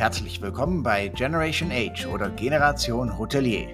Herzlich 0.00 0.40
willkommen 0.40 0.82
bei 0.82 1.08
Generation 1.08 1.70
Age 1.70 2.06
oder 2.06 2.30
Generation 2.30 3.18
Hotelier. 3.18 3.68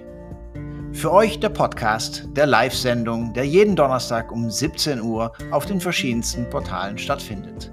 Für 0.91 1.13
euch 1.13 1.39
der 1.39 1.47
Podcast 1.47 2.27
der 2.31 2.45
Live-Sendung, 2.45 3.33
der 3.33 3.45
jeden 3.45 3.77
Donnerstag 3.77 4.29
um 4.33 4.51
17 4.51 4.99
Uhr 4.99 5.31
auf 5.51 5.65
den 5.65 5.79
verschiedensten 5.79 6.49
Portalen 6.49 6.97
stattfindet. 6.97 7.71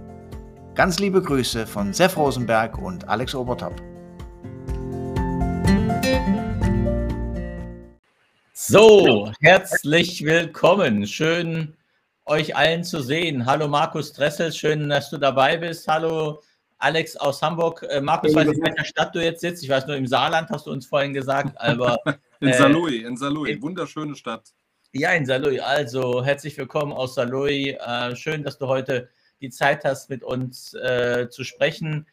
Ganz 0.76 1.00
liebe 1.00 1.20
Grüße 1.20 1.66
von 1.66 1.92
Sef 1.92 2.16
Rosenberg 2.16 2.78
und 2.78 3.08
Alex 3.08 3.34
Obertop. 3.34 3.74
So, 8.52 9.32
herzlich 9.40 10.24
willkommen. 10.24 11.08
Schön, 11.08 11.74
euch 12.24 12.54
allen 12.54 12.84
zu 12.84 13.02
sehen. 13.02 13.46
Hallo 13.46 13.66
Markus 13.66 14.12
Dressel, 14.12 14.52
schön, 14.52 14.88
dass 14.88 15.10
du 15.10 15.18
dabei 15.18 15.56
bist. 15.56 15.88
Hallo 15.88 16.40
Alex 16.78 17.16
aus 17.16 17.40
Hamburg. 17.42 17.84
Äh, 17.88 18.00
Markus, 18.00 18.34
weiß 18.34 18.48
nicht, 18.48 18.58
in 18.58 18.64
welcher 18.64 18.84
Stadt 18.84 19.14
du 19.14 19.22
jetzt 19.22 19.40
sitzt. 19.40 19.62
Ich 19.62 19.68
weiß 19.68 19.86
nur, 19.86 19.96
im 19.96 20.06
Saarland 20.06 20.50
hast 20.50 20.66
du 20.66 20.70
uns 20.70 20.86
vorhin 20.86 21.12
gesagt, 21.12 21.58
aber. 21.60 21.98
in 22.40 22.48
äh, 22.48 22.52
Saarlouis, 22.54 23.04
in 23.04 23.16
Saarlouis, 23.16 23.60
wunderschöne 23.60 24.14
Stadt. 24.14 24.52
Ja, 24.92 25.10
in 25.12 25.26
Saarlouis. 25.26 25.60
Also, 25.60 26.24
herzlich 26.24 26.56
willkommen 26.56 26.92
aus 26.92 27.14
Saarlouis. 27.14 27.76
Äh, 27.78 28.16
schön, 28.16 28.42
dass 28.42 28.58
du 28.58 28.68
heute 28.68 29.08
die 29.40 29.50
Zeit 29.50 29.84
hast, 29.84 30.10
mit 30.10 30.22
uns 30.22 30.74
äh, 30.74 31.28
zu 31.30 31.44
sprechen. 31.44 32.06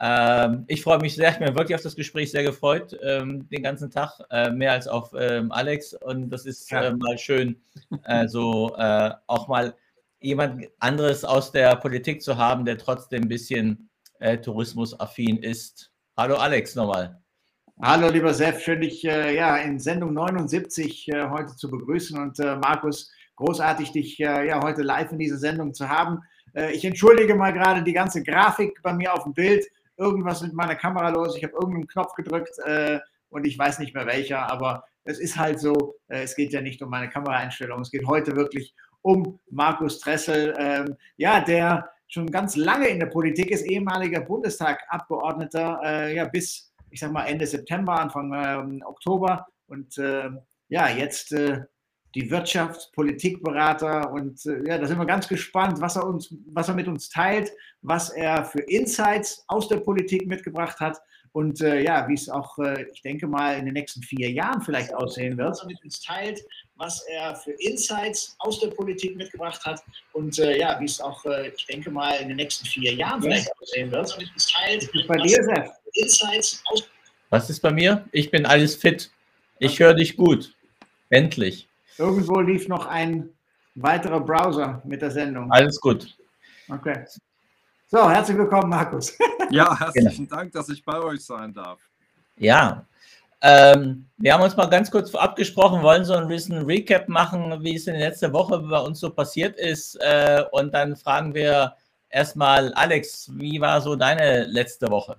Ähm, 0.00 0.64
ich 0.66 0.82
freue 0.82 0.98
mich 0.98 1.14
sehr, 1.14 1.30
ich 1.30 1.38
bin 1.38 1.54
wirklich 1.54 1.76
auf 1.76 1.82
das 1.82 1.94
Gespräch 1.94 2.32
sehr 2.32 2.42
gefreut, 2.42 2.98
ähm, 3.02 3.48
den 3.48 3.62
ganzen 3.62 3.90
Tag, 3.90 4.18
äh, 4.30 4.50
mehr 4.50 4.72
als 4.72 4.88
auf 4.88 5.12
ähm, 5.16 5.52
Alex. 5.52 5.94
Und 5.94 6.30
das 6.30 6.46
ist 6.46 6.70
ja. 6.70 6.84
äh, 6.84 6.96
mal 6.96 7.16
schön, 7.16 7.62
äh, 8.04 8.26
so 8.26 8.74
äh, 8.76 9.12
auch 9.26 9.46
mal 9.48 9.74
jemand 10.20 10.68
anderes 10.80 11.24
aus 11.24 11.52
der 11.52 11.76
Politik 11.76 12.22
zu 12.22 12.36
haben, 12.38 12.64
der 12.64 12.78
trotzdem 12.78 13.22
ein 13.22 13.28
bisschen 13.28 13.90
äh, 14.24 14.40
tourismusaffin 14.40 15.36
ist. 15.36 15.92
Hallo 16.16 16.36
Alex 16.36 16.74
nochmal. 16.74 17.20
Hallo 17.82 18.08
lieber 18.08 18.32
Sef, 18.32 18.62
schön 18.62 18.80
dich 18.80 19.04
äh, 19.04 19.36
ja, 19.36 19.56
in 19.58 19.78
Sendung 19.78 20.14
79 20.14 21.08
äh, 21.08 21.28
heute 21.28 21.54
zu 21.56 21.70
begrüßen 21.70 22.18
und 22.18 22.38
äh, 22.40 22.56
Markus, 22.56 23.12
großartig 23.36 23.92
dich 23.92 24.18
äh, 24.20 24.48
ja, 24.48 24.62
heute 24.62 24.82
live 24.82 25.12
in 25.12 25.18
dieser 25.18 25.36
Sendung 25.36 25.74
zu 25.74 25.88
haben. 25.88 26.20
Äh, 26.54 26.72
ich 26.72 26.84
entschuldige 26.84 27.34
mal 27.34 27.52
gerade 27.52 27.82
die 27.82 27.92
ganze 27.92 28.22
Grafik 28.22 28.80
bei 28.82 28.94
mir 28.94 29.12
auf 29.12 29.24
dem 29.24 29.34
Bild, 29.34 29.66
irgendwas 29.98 30.40
mit 30.40 30.54
meiner 30.54 30.76
Kamera 30.76 31.10
los, 31.10 31.36
ich 31.36 31.44
habe 31.44 31.54
irgendeinen 31.54 31.86
Knopf 31.86 32.14
gedrückt 32.14 32.56
und 33.28 33.46
ich 33.46 33.56
weiß 33.56 33.78
nicht 33.78 33.94
mehr 33.94 34.06
welcher, 34.06 34.50
aber 34.50 34.84
es 35.04 35.20
ist 35.20 35.36
halt 35.36 35.60
so, 35.60 35.94
es 36.08 36.34
geht 36.34 36.52
ja 36.52 36.60
nicht 36.60 36.82
um 36.82 36.90
meine 36.90 37.08
Kameraeinstellung, 37.08 37.80
es 37.80 37.92
geht 37.92 38.04
heute 38.04 38.34
wirklich 38.34 38.74
um 39.02 39.38
Markus 39.50 40.00
Dressel, 40.00 40.52
ähm, 40.58 40.96
ja, 41.16 41.38
der 41.40 41.90
schon 42.14 42.30
ganz 42.30 42.56
lange 42.56 42.88
in 42.88 43.00
der 43.00 43.06
Politik 43.06 43.50
ist, 43.50 43.66
ehemaliger 43.66 44.20
Bundestagabgeordneter, 44.20 45.80
äh, 45.84 46.16
ja, 46.16 46.24
bis, 46.24 46.72
ich 46.90 47.00
sag 47.00 47.12
mal, 47.12 47.26
Ende 47.26 47.46
September, 47.46 48.00
Anfang 48.00 48.32
äh, 48.32 48.84
Oktober. 48.84 49.46
Und 49.66 49.98
äh, 49.98 50.30
ja, 50.68 50.88
jetzt 50.88 51.32
äh, 51.32 51.62
die 52.14 52.30
Wirtschafts-, 52.30 52.92
Politikberater 52.92 54.12
und 54.12 54.46
äh, 54.46 54.66
ja, 54.66 54.78
da 54.78 54.86
sind 54.86 54.98
wir 54.98 55.06
ganz 55.06 55.26
gespannt, 55.26 55.80
was 55.80 55.96
er 55.96 56.06
uns, 56.06 56.32
was 56.46 56.68
er 56.68 56.74
mit 56.74 56.86
uns 56.86 57.08
teilt, 57.08 57.52
was 57.82 58.10
er 58.10 58.44
für 58.44 58.60
Insights 58.60 59.44
aus 59.48 59.68
der 59.68 59.78
Politik 59.78 60.26
mitgebracht 60.26 60.78
hat 60.78 61.00
und 61.34 61.60
äh, 61.62 61.82
ja, 61.82 62.06
wie 62.08 62.14
es 62.14 62.28
auch, 62.28 62.56
äh, 62.58 62.86
ich 62.92 63.02
denke 63.02 63.26
mal, 63.26 63.58
in 63.58 63.64
den 63.64 63.74
nächsten 63.74 64.00
vier 64.02 64.30
Jahren 64.30 64.62
vielleicht 64.62 64.94
aussehen 64.94 65.36
wird. 65.36 65.50
Was 65.50 65.62
er 65.62 65.66
mit 65.66 65.84
uns 65.84 66.00
teilt, 66.00 66.40
was 66.76 67.02
er 67.08 67.34
für 67.34 67.50
Insights 67.58 68.36
aus 68.38 68.60
der 68.60 68.68
Politik 68.68 69.16
mitgebracht 69.16 69.64
hat 69.64 69.82
und 70.12 70.38
äh, 70.38 70.56
ja, 70.60 70.78
wie 70.78 70.84
es 70.84 71.00
auch, 71.00 71.24
äh, 71.24 71.48
ich 71.48 71.66
denke 71.66 71.90
mal, 71.90 72.12
in 72.20 72.28
den 72.28 72.36
nächsten 72.36 72.64
vier 72.66 72.94
Jahren 72.94 73.20
vielleicht 73.20 73.50
aussehen 73.60 73.90
wird. 73.90 74.04
Was 74.04 74.12
er 74.12 74.18
mit 74.18 74.32
uns 74.32 74.52
teilt, 74.52 74.82
ist 74.84 75.08
bei 75.08 75.16
dir, 75.16 75.42
Seth? 75.42 75.70
Insights 75.94 76.62
aus. 76.66 76.84
Was 77.30 77.50
ist 77.50 77.58
bei 77.58 77.72
mir? 77.72 78.04
Ich 78.12 78.30
bin 78.30 78.46
alles 78.46 78.76
fit. 78.76 79.10
Ich 79.58 79.80
höre 79.80 79.94
dich 79.94 80.16
gut. 80.16 80.54
Endlich. 81.10 81.68
Irgendwo 81.98 82.38
lief 82.38 82.68
noch 82.68 82.86
ein 82.86 83.28
weiterer 83.74 84.20
Browser 84.20 84.80
mit 84.84 85.02
der 85.02 85.10
Sendung. 85.10 85.50
Alles 85.50 85.80
gut. 85.80 86.16
Okay. 86.68 87.04
So, 87.86 88.10
herzlich 88.10 88.38
willkommen, 88.38 88.70
Markus. 88.70 89.16
Ja, 89.50 89.78
herzlichen 89.78 90.26
genau. 90.26 90.36
Dank, 90.36 90.52
dass 90.52 90.70
ich 90.70 90.82
bei 90.84 90.98
euch 91.00 91.24
sein 91.24 91.52
darf. 91.52 91.78
Ja, 92.38 92.86
ähm, 93.42 94.08
wir 94.16 94.32
haben 94.32 94.42
uns 94.42 94.56
mal 94.56 94.70
ganz 94.70 94.90
kurz 94.90 95.14
abgesprochen, 95.14 95.82
wollen 95.82 96.04
so 96.04 96.14
ein 96.14 96.28
bisschen 96.28 96.64
Recap 96.64 97.08
machen, 97.08 97.62
wie 97.62 97.76
es 97.76 97.86
in 97.86 97.92
der 97.92 98.08
letzten 98.08 98.32
Woche 98.32 98.58
bei 98.58 98.80
uns 98.80 99.00
so 99.00 99.10
passiert 99.10 99.56
ist. 99.58 99.96
Äh, 100.00 100.44
und 100.50 100.72
dann 100.72 100.96
fragen 100.96 101.34
wir 101.34 101.74
erstmal, 102.08 102.72
Alex, 102.72 103.30
wie 103.34 103.60
war 103.60 103.82
so 103.82 103.96
deine 103.96 104.44
letzte 104.44 104.90
Woche? 104.90 105.18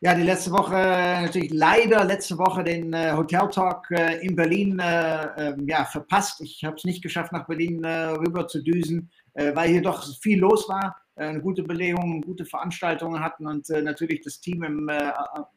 Ja, 0.00 0.14
die 0.14 0.22
letzte 0.22 0.52
Woche, 0.52 0.72
natürlich 0.72 1.52
leider 1.52 2.04
letzte 2.04 2.38
Woche 2.38 2.62
den 2.62 2.92
äh, 2.92 3.12
Hotel 3.12 3.48
Talk 3.50 3.90
äh, 3.90 4.18
in 4.24 4.36
Berlin 4.36 4.78
äh, 4.78 5.48
ähm, 5.48 5.66
ja, 5.66 5.84
verpasst. 5.84 6.40
Ich 6.42 6.64
habe 6.64 6.76
es 6.76 6.84
nicht 6.84 7.02
geschafft, 7.02 7.32
nach 7.32 7.46
Berlin 7.46 7.82
äh, 7.82 8.10
rüber 8.10 8.46
zu 8.46 8.62
düsen, 8.62 9.10
äh, 9.32 9.54
weil 9.54 9.70
hier 9.70 9.82
doch 9.82 10.06
viel 10.20 10.38
los 10.38 10.68
war. 10.68 10.96
Äh, 11.16 11.26
eine 11.26 11.40
gute 11.40 11.62
Belegung, 11.62 12.22
gute 12.22 12.44
Veranstaltungen 12.44 13.20
hatten 13.20 13.46
und 13.46 13.68
äh, 13.70 13.82
natürlich 13.82 14.22
das 14.22 14.40
Team 14.40 14.64
im, 14.64 14.88
äh, 14.88 15.12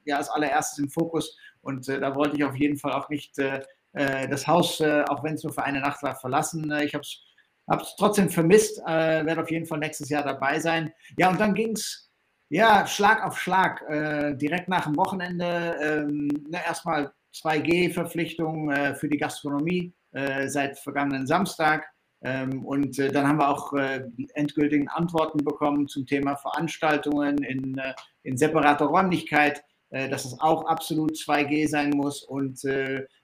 ja, 0.06 0.18
als 0.18 0.30
allererstes 0.30 0.80
im 0.80 0.90
Fokus. 0.90 1.38
Und 1.62 1.88
da 1.88 2.16
wollte 2.16 2.38
ich 2.38 2.44
auf 2.44 2.56
jeden 2.56 2.78
Fall 2.78 2.94
auch 2.94 3.10
nicht 3.10 3.38
das 3.94 4.48
Haus, 4.48 4.80
auch 4.80 5.24
wenn 5.24 5.34
es 5.34 5.44
nur 5.44 5.52
für 5.52 5.64
eine 5.64 5.82
Nacht 5.82 6.02
war, 6.02 6.16
verlassen. 6.16 6.72
ich 6.82 6.94
habe 6.94 7.02
es 7.02 7.96
trotzdem 7.98 8.30
vermisst, 8.30 8.78
werde 8.86 9.42
auf 9.42 9.52
jeden 9.52 9.66
Fall 9.66 9.80
nächstes 9.80 10.08
Jahr 10.08 10.24
dabei 10.24 10.62
sein. 10.62 10.94
Ja, 11.18 11.30
und 11.30 11.42
dann 11.42 11.54
ging 11.54 11.74
es 11.74 12.10
ja, 12.48 12.88
Schlag 12.88 13.22
auf 13.26 13.38
Schlag. 13.38 13.84
direkt 14.38 14.70
nach 14.70 14.86
dem 14.86 14.96
Wochenende 14.96 15.76
ähm, 15.82 16.30
erstmal 16.54 17.12
2G-Verpflichtung 17.34 18.74
für 18.96 19.10
die 19.10 19.18
Gastronomie 19.18 19.94
seit 20.46 20.80
vergangenen 20.80 21.28
Samstag. 21.28 21.86
Ähm, 22.22 22.66
und 22.66 22.98
äh, 22.98 23.12
dann 23.12 23.28
haben 23.28 23.40
wir 23.40 23.50
auch 23.50 23.74
äh, 23.74 24.04
endgültigen 24.34 24.88
Antworten 24.88 25.44
bekommen 25.44 25.88
zum 25.88 26.06
Thema 26.06 26.36
Veranstaltungen 26.36 27.38
in, 27.44 27.78
äh, 27.78 27.94
in 28.24 28.38
separater 28.38 28.86
Räumlichkeit, 28.86 29.64
dass 29.90 30.26
es 30.26 30.38
auch 30.42 30.66
absolut 30.66 31.14
2G 31.14 31.70
sein 31.70 31.92
muss. 31.92 32.22
Und 32.22 32.62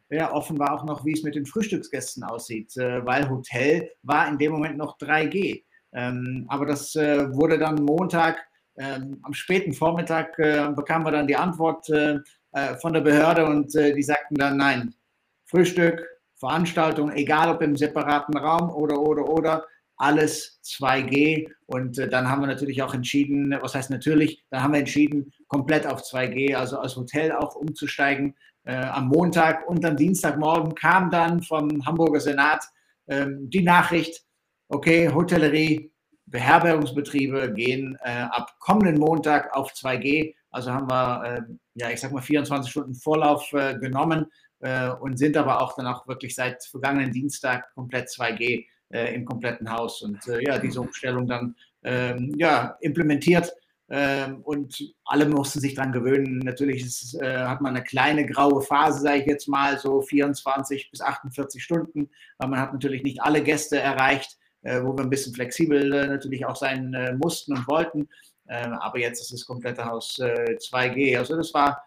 ja, 0.09 0.31
offen 0.31 0.57
war 0.59 0.71
auch 0.71 0.85
noch, 0.85 1.03
wie 1.03 1.11
es 1.11 1.21
mit 1.21 1.35
den 1.35 1.45
Frühstücksgästen 1.45 2.23
aussieht, 2.23 2.73
weil 2.77 3.29
Hotel 3.29 3.91
war 4.01 4.29
in 4.29 4.37
dem 4.37 4.53
Moment 4.53 4.77
noch 4.77 4.97
3G. 4.97 5.61
Ähm, 5.91 6.45
aber 6.47 6.65
das 6.65 6.95
wurde 6.95 7.57
dann 7.59 7.83
Montag, 7.83 8.37
ähm, 8.77 9.19
am 9.23 9.33
späten 9.33 9.73
Vormittag, 9.73 10.37
bekamen 10.37 11.05
wir 11.05 11.11
dann 11.11 11.27
die 11.27 11.35
Antwort 11.35 11.85
von 11.85 12.93
der 12.93 13.01
Behörde 13.01 13.45
und 13.45 13.73
die 13.73 14.03
sagten 14.03 14.35
dann, 14.35 14.55
nein, 14.55 14.95
Frühstück, 15.43 16.12
Veranstaltung, 16.43 17.09
egal 17.11 17.49
ob 17.55 17.61
im 17.61 17.77
separaten 17.77 18.37
Raum 18.37 18.69
oder, 18.69 18.99
oder, 18.99 19.29
oder, 19.29 19.65
alles 19.95 20.59
2G. 20.65 21.47
Und 21.67 21.97
äh, 21.97 22.09
dann 22.09 22.29
haben 22.29 22.41
wir 22.41 22.47
natürlich 22.47 22.81
auch 22.81 22.93
entschieden, 22.93 23.55
was 23.61 23.75
heißt 23.75 23.91
natürlich, 23.91 24.43
dann 24.49 24.61
haben 24.61 24.73
wir 24.73 24.79
entschieden, 24.79 25.31
komplett 25.47 25.87
auf 25.87 26.01
2G, 26.01 26.55
also 26.55 26.79
als 26.79 26.97
Hotel 26.97 27.31
auch 27.31 27.55
umzusteigen. 27.55 28.35
Äh, 28.65 28.75
am 28.75 29.07
Montag 29.07 29.67
und 29.69 29.85
am 29.85 29.95
Dienstagmorgen 29.95 30.75
kam 30.75 31.09
dann 31.11 31.41
vom 31.43 31.85
Hamburger 31.85 32.19
Senat 32.19 32.65
äh, 33.05 33.25
die 33.29 33.63
Nachricht, 33.63 34.25
okay, 34.67 35.09
Hotellerie, 35.13 35.91
Beherbergungsbetriebe 36.25 37.53
gehen 37.53 37.97
äh, 38.03 38.23
ab 38.31 38.51
kommenden 38.59 38.99
Montag 38.99 39.55
auf 39.55 39.71
2G. 39.71 40.33
Also 40.49 40.73
haben 40.73 40.89
wir, 40.89 41.23
äh, 41.23 41.41
ja, 41.75 41.89
ich 41.89 42.01
sag 42.01 42.11
mal, 42.11 42.21
24 42.21 42.69
Stunden 42.69 42.95
Vorlauf 42.95 43.49
genommen 43.79 44.27
äh, 44.63 44.89
und 44.89 45.17
sind 45.17 45.35
aber 45.35 45.61
auch 45.61 45.75
dann 45.75 45.87
auch 45.87 46.07
wirklich 46.07 46.33
seit 46.35 46.63
vergangenen 46.63 47.11
Dienstag 47.11 47.73
komplett 47.75 48.07
2G 48.07 48.65
äh, 48.93 49.13
im 49.13 49.25
kompletten 49.25 49.69
Haus 49.69 50.01
und 50.01 50.25
äh, 50.27 50.41
ja, 50.41 50.57
diese 50.57 50.79
Umstellung 50.79 51.27
dann 51.27 51.55
ähm, 51.83 52.33
ja, 52.37 52.77
implementiert. 52.79 53.53
Ähm, 53.89 54.39
und 54.43 54.81
alle 55.03 55.27
mussten 55.27 55.59
sich 55.59 55.73
daran 55.73 55.91
gewöhnen. 55.91 56.39
Natürlich 56.39 56.81
ist, 56.85 57.21
äh, 57.21 57.39
hat 57.39 57.59
man 57.59 57.75
eine 57.75 57.83
kleine 57.83 58.25
graue 58.25 58.61
Phase, 58.61 59.01
sage 59.01 59.19
ich 59.19 59.25
jetzt 59.25 59.49
mal, 59.49 59.77
so 59.77 60.01
24 60.01 60.89
bis 60.89 61.01
48 61.01 61.61
Stunden, 61.61 62.09
weil 62.37 62.47
man 62.47 62.59
hat 62.59 62.71
natürlich 62.71 63.03
nicht 63.03 63.21
alle 63.21 63.43
Gäste 63.43 63.77
erreicht, 63.77 64.37
äh, 64.61 64.81
wo 64.81 64.95
wir 64.95 65.03
ein 65.03 65.09
bisschen 65.09 65.33
flexibel 65.33 65.91
äh, 65.91 66.07
natürlich 66.07 66.45
auch 66.45 66.55
sein 66.55 67.17
mussten 67.19 67.57
und 67.57 67.67
wollten. 67.67 68.07
Ähm, 68.47 68.73
aber 68.73 68.99
jetzt 68.99 69.19
ist 69.19 69.33
das 69.33 69.45
komplette 69.45 69.83
Haus 69.83 70.17
2G. 70.17 71.17
Also 71.17 71.35
das 71.35 71.53
war 71.53 71.83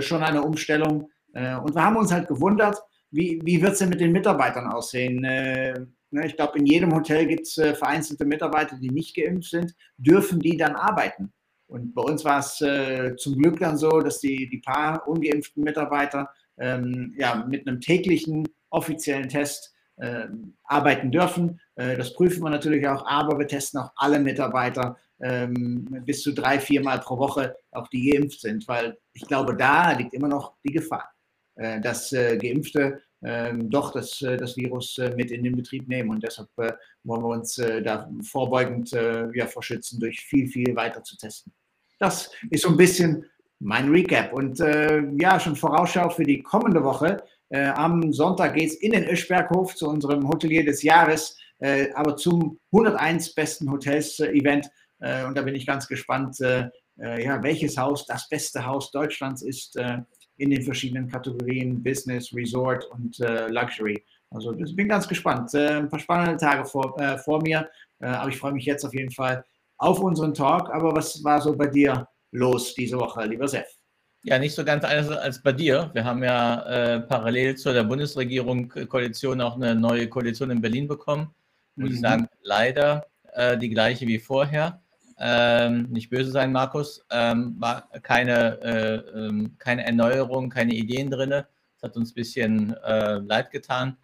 schon 0.00 0.22
eine 0.22 0.40
Umstellung, 0.40 1.02
äh, 1.02 1.13
und 1.34 1.74
wir 1.74 1.84
haben 1.84 1.96
uns 1.96 2.12
halt 2.12 2.28
gewundert, 2.28 2.78
wie, 3.10 3.40
wie 3.44 3.62
wird 3.62 3.72
es 3.72 3.78
denn 3.78 3.90
mit 3.90 4.00
den 4.00 4.12
Mitarbeitern 4.12 4.66
aussehen? 4.66 5.22
Äh, 5.24 5.74
ne, 6.10 6.26
ich 6.26 6.36
glaube, 6.36 6.58
in 6.58 6.66
jedem 6.66 6.94
Hotel 6.94 7.26
gibt 7.26 7.46
es 7.46 7.58
äh, 7.58 7.74
vereinzelte 7.74 8.24
Mitarbeiter, 8.24 8.76
die 8.80 8.90
nicht 8.90 9.14
geimpft 9.14 9.50
sind. 9.50 9.74
Dürfen 9.96 10.40
die 10.40 10.56
dann 10.56 10.74
arbeiten? 10.74 11.32
Und 11.66 11.94
bei 11.94 12.02
uns 12.02 12.24
war 12.24 12.40
es 12.40 12.60
äh, 12.60 13.14
zum 13.16 13.36
Glück 13.36 13.58
dann 13.60 13.76
so, 13.76 14.00
dass 14.00 14.20
die, 14.20 14.48
die 14.48 14.58
paar 14.58 15.06
ungeimpften 15.08 15.62
Mitarbeiter 15.62 16.30
ähm, 16.58 17.14
ja, 17.16 17.44
mit 17.48 17.66
einem 17.66 17.80
täglichen 17.80 18.48
offiziellen 18.70 19.28
Test 19.28 19.74
äh, 19.96 20.26
arbeiten 20.64 21.10
dürfen. 21.10 21.60
Äh, 21.76 21.96
das 21.96 22.12
prüfen 22.14 22.42
wir 22.42 22.50
natürlich 22.50 22.86
auch, 22.86 23.06
aber 23.06 23.38
wir 23.38 23.46
testen 23.46 23.80
auch 23.80 23.92
alle 23.96 24.18
Mitarbeiter 24.18 24.96
ähm, 25.20 26.02
bis 26.04 26.22
zu 26.22 26.32
drei, 26.32 26.58
viermal 26.58 27.00
pro 27.00 27.18
Woche, 27.18 27.56
auch 27.70 27.88
die 27.88 28.10
geimpft 28.10 28.40
sind, 28.40 28.66
weil 28.68 28.98
ich 29.12 29.22
glaube, 29.22 29.56
da 29.56 29.92
liegt 29.92 30.12
immer 30.12 30.28
noch 30.28 30.56
die 30.64 30.72
Gefahr, 30.72 31.13
äh, 31.13 31.13
dass 31.56 32.12
äh, 32.12 32.36
Geimpfte 32.36 33.00
ähm, 33.22 33.70
doch 33.70 33.92
das, 33.92 34.20
äh, 34.22 34.36
das 34.36 34.56
Virus 34.56 34.98
äh, 34.98 35.14
mit 35.16 35.30
in 35.30 35.44
den 35.44 35.56
Betrieb 35.56 35.88
nehmen. 35.88 36.10
Und 36.10 36.22
deshalb 36.22 36.48
wollen 36.56 37.22
wir 37.22 37.28
uns 37.28 37.54
da 37.56 38.10
vorbeugend 38.22 38.90
ja, 38.90 39.46
verschützen, 39.46 40.00
durch 40.00 40.20
viel, 40.20 40.48
viel 40.48 40.74
weiter 40.74 41.02
zu 41.02 41.16
testen. 41.16 41.52
Das 41.98 42.30
ist 42.50 42.62
so 42.62 42.70
ein 42.70 42.76
bisschen 42.76 43.24
mein 43.60 43.90
Recap. 43.90 44.32
Und 44.32 44.58
ja, 44.58 45.38
schon 45.38 45.56
Vorausschau 45.56 46.10
für 46.10 46.24
die 46.24 46.42
kommende 46.42 46.82
Woche. 46.82 47.22
Äh, 47.50 47.68
am 47.68 48.12
Sonntag 48.12 48.54
geht 48.54 48.70
es 48.70 48.74
in 48.76 48.92
den 48.92 49.08
Öschberghof 49.08 49.76
zu 49.76 49.88
unserem 49.88 50.28
Hotelier 50.28 50.64
des 50.64 50.82
Jahres, 50.82 51.38
äh, 51.58 51.92
aber 51.94 52.16
zum 52.16 52.58
101 52.72 53.34
besten 53.34 53.70
Hotels-Event. 53.70 54.68
Äh, 55.00 55.24
und 55.24 55.36
da 55.36 55.42
bin 55.42 55.54
ich 55.54 55.66
ganz 55.66 55.86
gespannt, 55.86 56.40
äh, 56.40 56.68
äh, 56.98 57.24
ja, 57.24 57.42
welches 57.42 57.76
Haus 57.76 58.06
das 58.06 58.28
beste 58.28 58.64
Haus 58.66 58.90
Deutschlands 58.90 59.42
ist 59.42 59.76
äh, 59.76 59.98
in 60.36 60.50
den 60.50 60.62
verschiedenen 60.62 61.08
Kategorien 61.08 61.82
Business, 61.82 62.34
Resort 62.34 62.84
und 62.90 63.18
Luxury. 63.48 64.04
Also 64.30 64.52
ich 64.54 64.74
bin 64.74 64.88
ganz 64.88 65.06
gespannt. 65.06 65.54
ein 65.54 65.88
paar 65.88 66.00
spannende 66.00 66.36
Tage 66.36 66.64
vor, 66.64 66.96
vor 67.24 67.40
mir, 67.42 67.68
aber 68.00 68.28
ich 68.30 68.36
freue 68.36 68.52
mich 68.52 68.64
jetzt 68.64 68.84
auf 68.84 68.92
jeden 68.92 69.12
Fall 69.12 69.44
auf 69.78 70.00
unseren 70.00 70.34
Talk. 70.34 70.70
Aber 70.70 70.94
was 70.94 71.22
war 71.22 71.40
so 71.40 71.56
bei 71.56 71.66
dir 71.66 72.08
los 72.32 72.74
diese 72.74 72.98
Woche, 72.98 73.24
lieber 73.26 73.48
Seth? 73.48 73.78
Ja, 74.26 74.38
nicht 74.38 74.54
so 74.54 74.64
ganz 74.64 74.84
anders 74.84 75.10
als 75.18 75.42
bei 75.42 75.52
dir. 75.52 75.90
Wir 75.92 76.04
haben 76.04 76.24
ja 76.24 76.62
äh, 76.62 77.00
parallel 77.00 77.56
zu 77.56 77.74
der 77.74 77.84
Bundesregierung 77.84 78.72
äh, 78.72 78.86
Koalition 78.86 79.42
auch 79.42 79.56
eine 79.56 79.74
neue 79.74 80.08
Koalition 80.08 80.50
in 80.50 80.62
Berlin 80.62 80.88
bekommen. 80.88 81.34
Muss 81.76 81.90
mhm. 81.90 81.94
ich 81.94 82.00
sagen, 82.00 82.28
leider 82.42 83.06
äh, 83.34 83.58
die 83.58 83.68
gleiche 83.68 84.06
wie 84.06 84.18
vorher. 84.18 84.82
Ähm, 85.18 85.88
nicht 85.90 86.10
böse 86.10 86.30
sein, 86.30 86.52
Markus. 86.52 87.04
Ähm, 87.10 87.56
war 87.58 87.88
keine, 88.02 88.60
äh, 88.62 88.94
ähm, 89.18 89.56
keine 89.58 89.86
Erneuerung, 89.86 90.50
keine 90.50 90.74
Ideen 90.74 91.10
drin. 91.10 91.30
Das 91.30 91.82
hat 91.82 91.96
uns 91.96 92.12
ein 92.12 92.14
bisschen 92.14 92.74
äh, 92.84 93.18
leid 93.18 93.50
getan. 93.50 93.96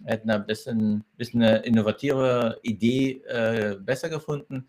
Wir 0.00 0.12
hätten 0.12 0.30
ein 0.30 0.46
bisschen, 0.46 1.04
bisschen 1.16 1.42
eine 1.42 1.58
innovative 1.58 2.58
Idee 2.62 3.22
äh, 3.26 3.76
besser 3.80 4.08
gefunden 4.08 4.68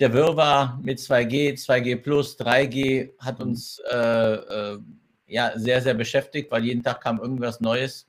der 0.00 0.14
Wirrwarr 0.14 0.80
mit 0.82 0.98
2G, 0.98 1.54
2G 1.54 1.96
Plus, 2.02 2.38
3G 2.38 3.10
hat 3.18 3.38
mhm. 3.38 3.50
uns 3.50 3.80
äh, 3.90 4.34
äh, 4.34 4.78
ja 5.26 5.52
sehr, 5.56 5.82
sehr 5.82 5.94
beschäftigt, 5.94 6.50
weil 6.50 6.64
jeden 6.64 6.82
Tag 6.82 7.02
kam 7.02 7.20
irgendwas 7.20 7.60
Neues. 7.60 8.08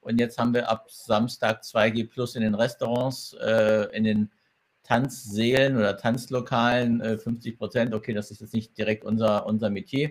Und 0.00 0.20
jetzt 0.20 0.38
haben 0.38 0.54
wir 0.54 0.68
ab 0.70 0.86
Samstag 0.90 1.62
2G 1.62 2.08
Plus 2.08 2.36
in 2.36 2.42
den 2.42 2.54
Restaurants, 2.54 3.36
in 3.92 4.04
den 4.04 4.30
Tanzsälen 4.90 5.76
oder 5.76 5.96
Tanzlokalen, 5.96 7.00
50 7.00 7.52
äh, 7.52 7.56
Prozent. 7.56 7.94
Okay, 7.94 8.12
das 8.12 8.32
ist 8.32 8.40
jetzt 8.40 8.54
nicht 8.54 8.76
direkt 8.76 9.04
unser, 9.04 9.46
unser 9.46 9.70
Metier, 9.70 10.10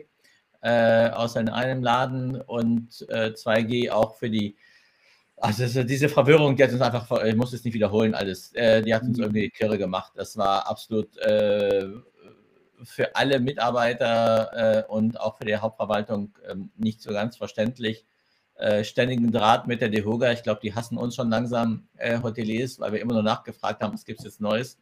äh, 0.62 1.10
außer 1.10 1.42
in 1.42 1.50
einem 1.50 1.84
Laden. 1.84 2.40
Und 2.40 2.94
2G 2.94 3.88
äh, 3.88 3.90
auch 3.90 4.16
für 4.16 4.30
die 4.30 4.56
also 5.42 5.84
diese 5.84 6.10
Verwirrung, 6.10 6.58
die 6.58 6.64
hat 6.64 6.72
uns 6.74 6.82
einfach, 6.82 7.24
ich 7.24 7.36
muss 7.36 7.54
es 7.54 7.64
nicht 7.64 7.74
wiederholen, 7.74 8.14
alles, 8.14 8.54
äh, 8.56 8.82
die 8.82 8.94
hat 8.94 9.04
uns 9.04 9.18
mhm. 9.18 9.24
irgendwie 9.24 9.50
kirre 9.50 9.78
gemacht. 9.78 10.12
Das 10.16 10.36
war 10.36 10.68
absolut 10.68 11.18
äh, 11.18 11.88
für 12.84 13.16
alle 13.16 13.40
Mitarbeiter 13.40 14.84
äh, 14.86 14.92
und 14.92 15.20
auch 15.20 15.38
für 15.38 15.46
die 15.46 15.56
Hauptverwaltung 15.56 16.38
ähm, 16.50 16.72
nicht 16.76 17.02
so 17.02 17.12
ganz 17.12 17.38
verständlich. 17.38 18.06
Äh, 18.60 18.84
ständigen 18.84 19.32
Draht 19.32 19.68
mit 19.68 19.82
der 19.82 19.90
DEHOGA, 19.90 20.32
ich 20.32 20.44
glaube, 20.44 20.62
die 20.62 20.74
hassen 20.74 20.98
uns 20.98 21.16
schon 21.16 21.30
langsam 21.30 21.88
äh, 21.98 22.22
Hoteliers, 22.22 22.80
weil 22.80 22.92
wir 22.92 23.02
immer 23.02 23.14
nur 23.14 23.24
nachgefragt 23.24 23.82
haben, 23.82 23.94
was 23.94 24.06
gibt 24.06 24.20
es 24.20 24.26
jetzt 24.26 24.42
Neues. 24.42 24.78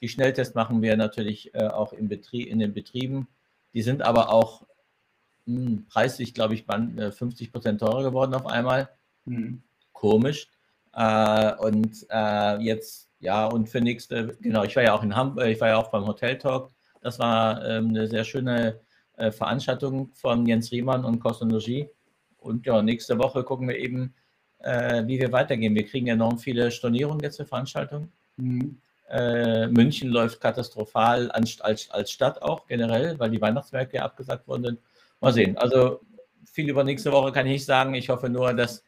Die 0.00 0.08
Schnelltests 0.08 0.54
machen 0.54 0.82
wir 0.82 0.96
natürlich 0.96 1.54
äh, 1.54 1.66
auch 1.68 1.92
im 1.92 2.08
Betrieb, 2.08 2.48
in 2.48 2.58
den 2.58 2.74
Betrieben. 2.74 3.28
Die 3.74 3.82
sind 3.82 4.02
aber 4.02 4.30
auch 4.30 4.62
mh, 5.46 5.66
hm, 5.66 5.86
preislich, 5.88 6.34
glaube 6.34 6.54
ich, 6.54 6.64
50 6.66 7.52
Prozent 7.52 7.80
teurer 7.80 8.02
geworden 8.02 8.34
auf 8.34 8.46
einmal. 8.46 8.88
Mhm 9.24 9.62
komisch. 10.02 10.48
Äh, 10.94 11.54
und 11.54 12.06
äh, 12.10 12.58
jetzt, 12.58 13.08
ja, 13.20 13.46
und 13.46 13.68
für 13.68 13.80
nächste, 13.80 14.36
genau, 14.40 14.64
ich 14.64 14.76
war 14.76 14.82
ja 14.82 14.94
auch 14.94 15.02
in 15.04 15.16
Hamburg, 15.16 15.46
ich 15.46 15.60
war 15.60 15.68
ja 15.68 15.76
auch 15.76 15.90
beim 15.90 16.06
Hotel 16.06 16.36
Talk. 16.36 16.70
Das 17.00 17.18
war 17.18 17.64
ähm, 17.64 17.88
eine 17.88 18.08
sehr 18.08 18.24
schöne 18.24 18.80
äh, 19.16 19.30
Veranstaltung 19.30 20.10
von 20.12 20.44
Jens 20.44 20.72
Riemann 20.72 21.04
und 21.04 21.20
Cosmologie. 21.20 21.88
Und 22.42 22.66
ja, 22.66 22.82
nächste 22.82 23.18
Woche 23.18 23.44
gucken 23.44 23.68
wir 23.68 23.78
eben, 23.78 24.14
äh, 24.58 25.06
wie 25.06 25.20
wir 25.20 25.32
weitergehen. 25.32 25.74
Wir 25.74 25.86
kriegen 25.86 26.08
enorm 26.08 26.38
viele 26.38 26.70
Stornierungen 26.70 27.20
jetzt 27.20 27.36
für 27.36 27.46
Veranstaltungen. 27.46 28.12
Mhm. 28.36 28.78
Äh, 29.10 29.66
München 29.68 30.08
läuft 30.10 30.40
katastrophal 30.40 31.30
als, 31.30 31.60
als, 31.60 31.90
als 31.90 32.10
Stadt 32.10 32.40
auch 32.40 32.66
generell, 32.66 33.18
weil 33.18 33.30
die 33.30 33.40
Weihnachtsmärkte 33.40 34.02
abgesagt 34.02 34.48
wurden. 34.48 34.78
Mal 35.20 35.32
sehen. 35.32 35.56
Also 35.58 36.00
viel 36.50 36.68
über 36.68 36.82
nächste 36.82 37.12
Woche 37.12 37.32
kann 37.32 37.46
ich 37.46 37.52
nicht 37.52 37.64
sagen. 37.64 37.94
Ich 37.94 38.08
hoffe 38.08 38.28
nur, 38.28 38.54
dass 38.54 38.82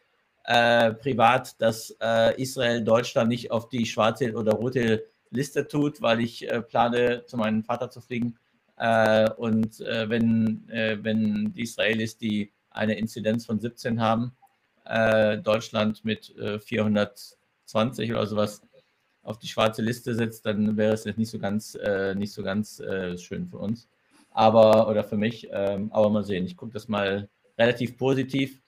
äh, 0.45 0.93
privat, 0.93 1.61
dass 1.61 1.97
äh, 2.01 2.41
Israel 2.41 2.83
Deutschland 2.83 3.29
nicht 3.29 3.51
auf 3.51 3.69
die 3.69 3.87
schwarze 3.87 4.33
oder 4.35 4.53
rote 4.53 5.05
Liste 5.31 5.67
tut, 5.67 6.01
weil 6.01 6.21
ich 6.21 6.49
äh, 6.51 6.63
plane, 6.63 7.25
zu 7.27 7.37
meinem 7.37 7.65
Vater 7.65 7.91
zu 7.91 8.01
fliegen. 8.01 8.37
Äh, 8.77 9.31
und 9.31 9.79
wenn, 9.79 10.65
wenn 10.69 11.53
die 11.53 11.63
Israelis, 11.63 12.19
die 12.19 12.51
eine 12.75 12.99
Inzidenz 12.99 13.47
von 13.47 13.59
17 13.59 14.01
haben, 14.01 14.33
Deutschland 15.43 16.05
mit 16.05 16.35
420 16.37 18.11
oder 18.11 18.27
sowas 18.27 18.61
auf 19.23 19.39
die 19.39 19.49
schwarze 19.49 19.81
Liste 19.81 20.15
setzt, 20.15 20.45
dann 20.45 20.77
wäre 20.77 20.93
es 20.93 21.07
nicht 21.07 21.31
so 21.31 21.39
ganz, 21.39 21.79
nicht 22.15 22.35
so 22.35 22.43
ganz 22.43 22.83
schön 23.17 23.47
für 23.49 23.57
uns. 23.57 23.89
Aber, 24.31 24.89
oder 24.89 25.03
für 25.03 25.17
mich, 25.17 25.49
ähm, 25.53 25.91
aber 25.91 26.11
mal 26.11 26.25
sehen. 26.25 26.45
Ich 26.45 26.57
gucke 26.57 26.73
das 26.73 26.89
mal 26.89 27.31
relativ 27.57 27.97
positiv 27.97 28.61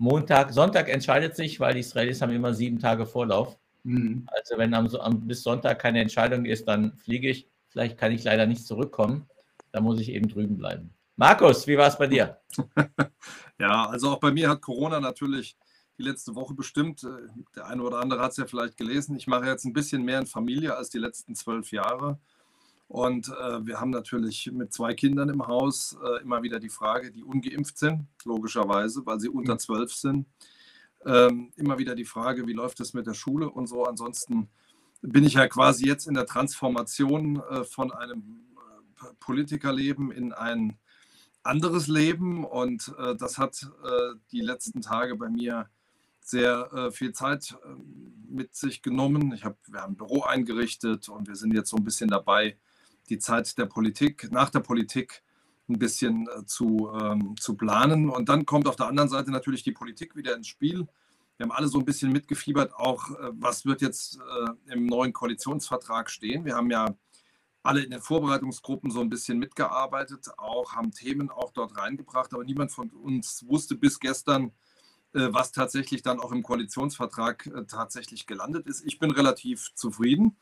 Montag, 0.00 0.50
Sonntag 0.54 0.88
entscheidet 0.88 1.36
sich, 1.36 1.60
weil 1.60 1.74
die 1.74 1.80
Israelis 1.80 2.22
haben 2.22 2.32
immer 2.32 2.54
sieben 2.54 2.78
Tage 2.78 3.04
Vorlauf. 3.04 3.58
Mhm. 3.82 4.26
Also 4.28 4.56
wenn 4.56 4.72
am, 4.72 4.86
am, 4.96 5.26
bis 5.26 5.42
Sonntag 5.42 5.78
keine 5.78 6.00
Entscheidung 6.00 6.46
ist, 6.46 6.66
dann 6.66 6.96
fliege 6.96 7.28
ich. 7.28 7.50
Vielleicht 7.68 7.98
kann 7.98 8.10
ich 8.10 8.24
leider 8.24 8.46
nicht 8.46 8.66
zurückkommen. 8.66 9.28
Da 9.72 9.82
muss 9.82 10.00
ich 10.00 10.10
eben 10.10 10.26
drüben 10.26 10.56
bleiben. 10.56 10.94
Markus, 11.20 11.66
wie 11.66 11.76
war 11.76 11.86
es 11.86 11.98
bei 11.98 12.06
dir? 12.06 12.38
ja, 13.58 13.84
also 13.90 14.08
auch 14.08 14.20
bei 14.20 14.30
mir 14.30 14.48
hat 14.48 14.62
Corona 14.62 15.00
natürlich 15.00 15.54
die 15.98 16.02
letzte 16.02 16.34
Woche 16.34 16.54
bestimmt. 16.54 17.06
Der 17.54 17.66
eine 17.66 17.82
oder 17.82 17.98
andere 17.98 18.22
hat 18.22 18.30
es 18.30 18.38
ja 18.38 18.46
vielleicht 18.46 18.78
gelesen. 18.78 19.16
Ich 19.16 19.26
mache 19.26 19.44
jetzt 19.44 19.66
ein 19.66 19.74
bisschen 19.74 20.02
mehr 20.02 20.20
in 20.20 20.26
Familie 20.26 20.74
als 20.74 20.88
die 20.88 20.98
letzten 20.98 21.34
zwölf 21.34 21.72
Jahre. 21.72 22.18
Und 22.88 23.28
äh, 23.28 23.66
wir 23.66 23.78
haben 23.82 23.90
natürlich 23.90 24.50
mit 24.50 24.72
zwei 24.72 24.94
Kindern 24.94 25.28
im 25.28 25.46
Haus 25.46 25.94
äh, 26.02 26.22
immer 26.22 26.42
wieder 26.42 26.58
die 26.58 26.70
Frage, 26.70 27.10
die 27.12 27.22
ungeimpft 27.22 27.76
sind, 27.76 28.06
logischerweise, 28.24 29.04
weil 29.04 29.20
sie 29.20 29.28
unter 29.28 29.52
mhm. 29.52 29.58
zwölf 29.58 29.92
sind. 29.92 30.26
Ähm, 31.04 31.52
immer 31.56 31.76
wieder 31.76 31.94
die 31.94 32.06
Frage, 32.06 32.46
wie 32.46 32.54
läuft 32.54 32.80
es 32.80 32.94
mit 32.94 33.06
der 33.06 33.12
Schule 33.12 33.50
und 33.50 33.66
so. 33.66 33.84
Ansonsten 33.84 34.48
bin 35.02 35.24
ich 35.24 35.34
ja 35.34 35.46
quasi 35.48 35.86
jetzt 35.86 36.06
in 36.06 36.14
der 36.14 36.24
Transformation 36.24 37.42
äh, 37.50 37.64
von 37.64 37.92
einem 37.92 38.40
äh, 39.02 39.12
Politikerleben 39.20 40.12
in 40.12 40.32
ein 40.32 40.78
anderes 41.42 41.86
Leben. 41.88 42.44
Und 42.44 42.94
äh, 42.98 43.16
das 43.16 43.38
hat 43.38 43.70
äh, 43.84 44.14
die 44.32 44.40
letzten 44.40 44.80
Tage 44.80 45.16
bei 45.16 45.28
mir 45.28 45.68
sehr 46.22 46.92
viel 46.92 47.12
Zeit 47.12 47.56
ähm, 47.64 48.24
mit 48.28 48.54
sich 48.54 48.82
genommen. 48.82 49.32
Ich 49.32 49.44
hab, 49.44 49.56
wir 49.66 49.80
haben 49.80 49.94
ein 49.94 49.96
Büro 49.96 50.22
eingerichtet 50.22 51.08
und 51.08 51.26
wir 51.26 51.34
sind 51.34 51.54
jetzt 51.54 51.70
so 51.70 51.76
ein 51.76 51.84
bisschen 51.84 52.08
dabei, 52.08 52.56
die 53.08 53.18
Zeit 53.18 53.58
der 53.58 53.66
Politik, 53.66 54.30
nach 54.30 54.50
der 54.50 54.60
Politik 54.60 55.22
ein 55.70 55.78
bisschen 55.78 56.28
äh, 56.28 56.44
zu, 56.44 56.90
ähm, 57.00 57.34
zu 57.38 57.54
planen. 57.54 58.10
Und 58.10 58.28
dann 58.28 58.44
kommt 58.44 58.66
auf 58.66 58.76
der 58.76 58.86
anderen 58.86 59.08
Seite 59.08 59.30
natürlich 59.30 59.62
die 59.62 59.72
Politik 59.72 60.16
wieder 60.16 60.34
ins 60.34 60.48
Spiel. 60.48 60.86
Wir 61.36 61.44
haben 61.44 61.52
alle 61.52 61.68
so 61.68 61.78
ein 61.78 61.84
bisschen 61.84 62.12
mitgefiebert, 62.12 62.74
auch 62.74 63.10
äh, 63.10 63.30
was 63.32 63.64
wird 63.64 63.80
jetzt 63.80 64.18
äh, 64.18 64.72
im 64.72 64.86
neuen 64.86 65.12
Koalitionsvertrag 65.12 66.10
stehen. 66.10 66.44
Wir 66.44 66.56
haben 66.56 66.70
ja 66.70 66.94
alle 67.62 67.82
in 67.82 67.90
den 67.90 68.00
Vorbereitungsgruppen 68.00 68.90
so 68.90 69.00
ein 69.00 69.10
bisschen 69.10 69.38
mitgearbeitet, 69.38 70.28
auch 70.38 70.72
haben 70.72 70.92
Themen 70.92 71.30
auch 71.30 71.52
dort 71.52 71.76
reingebracht, 71.76 72.32
aber 72.32 72.44
niemand 72.44 72.72
von 72.72 72.90
uns 72.90 73.46
wusste 73.46 73.76
bis 73.76 74.00
gestern, 74.00 74.52
äh, 75.12 75.28
was 75.30 75.52
tatsächlich 75.52 76.02
dann 76.02 76.20
auch 76.20 76.32
im 76.32 76.42
Koalitionsvertrag 76.42 77.46
äh, 77.46 77.64
tatsächlich 77.66 78.26
gelandet 78.26 78.66
ist. 78.66 78.84
Ich 78.86 78.98
bin 78.98 79.10
relativ 79.10 79.74
zufrieden 79.74 80.36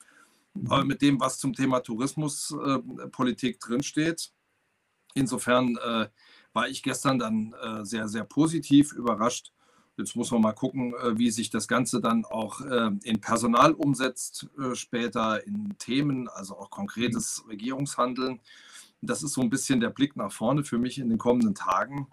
äh, 0.70 0.84
mit 0.84 1.02
dem, 1.02 1.20
was 1.20 1.38
zum 1.38 1.54
Thema 1.54 1.80
Tourismuspolitik 1.80 3.56
äh, 3.56 3.58
drinsteht. 3.58 4.32
Insofern 5.14 5.76
äh, 5.76 6.08
war 6.52 6.68
ich 6.68 6.82
gestern 6.82 7.18
dann 7.18 7.54
äh, 7.54 7.84
sehr, 7.84 8.08
sehr 8.08 8.24
positiv 8.24 8.92
überrascht. 8.92 9.52
Jetzt 9.98 10.16
muss 10.16 10.30
man 10.30 10.40
mal 10.40 10.52
gucken, 10.52 10.94
äh, 10.94 11.18
wie 11.18 11.30
sich 11.30 11.50
das 11.50 11.68
Ganze 11.68 12.00
dann 12.00 12.24
auch 12.24 12.60
äh, 12.60 12.90
in 13.02 13.20
Personal 13.20 13.72
umsetzt, 13.72 14.48
später 14.74 15.44
in 15.46 15.76
Themen, 15.78 16.28
also 16.28 16.56
auch 16.56 16.70
konkretes 16.70 17.44
Regierungshandeln. 17.48 18.40
Das 19.00 19.22
ist 19.22 19.34
so 19.34 19.40
ein 19.42 19.50
bisschen 19.50 19.80
der 19.80 19.90
Blick 19.90 20.16
nach 20.16 20.32
vorne 20.32 20.64
für 20.64 20.78
mich 20.78 20.98
in 20.98 21.08
den 21.08 21.18
kommenden 21.18 21.54
Tagen. 21.54 22.08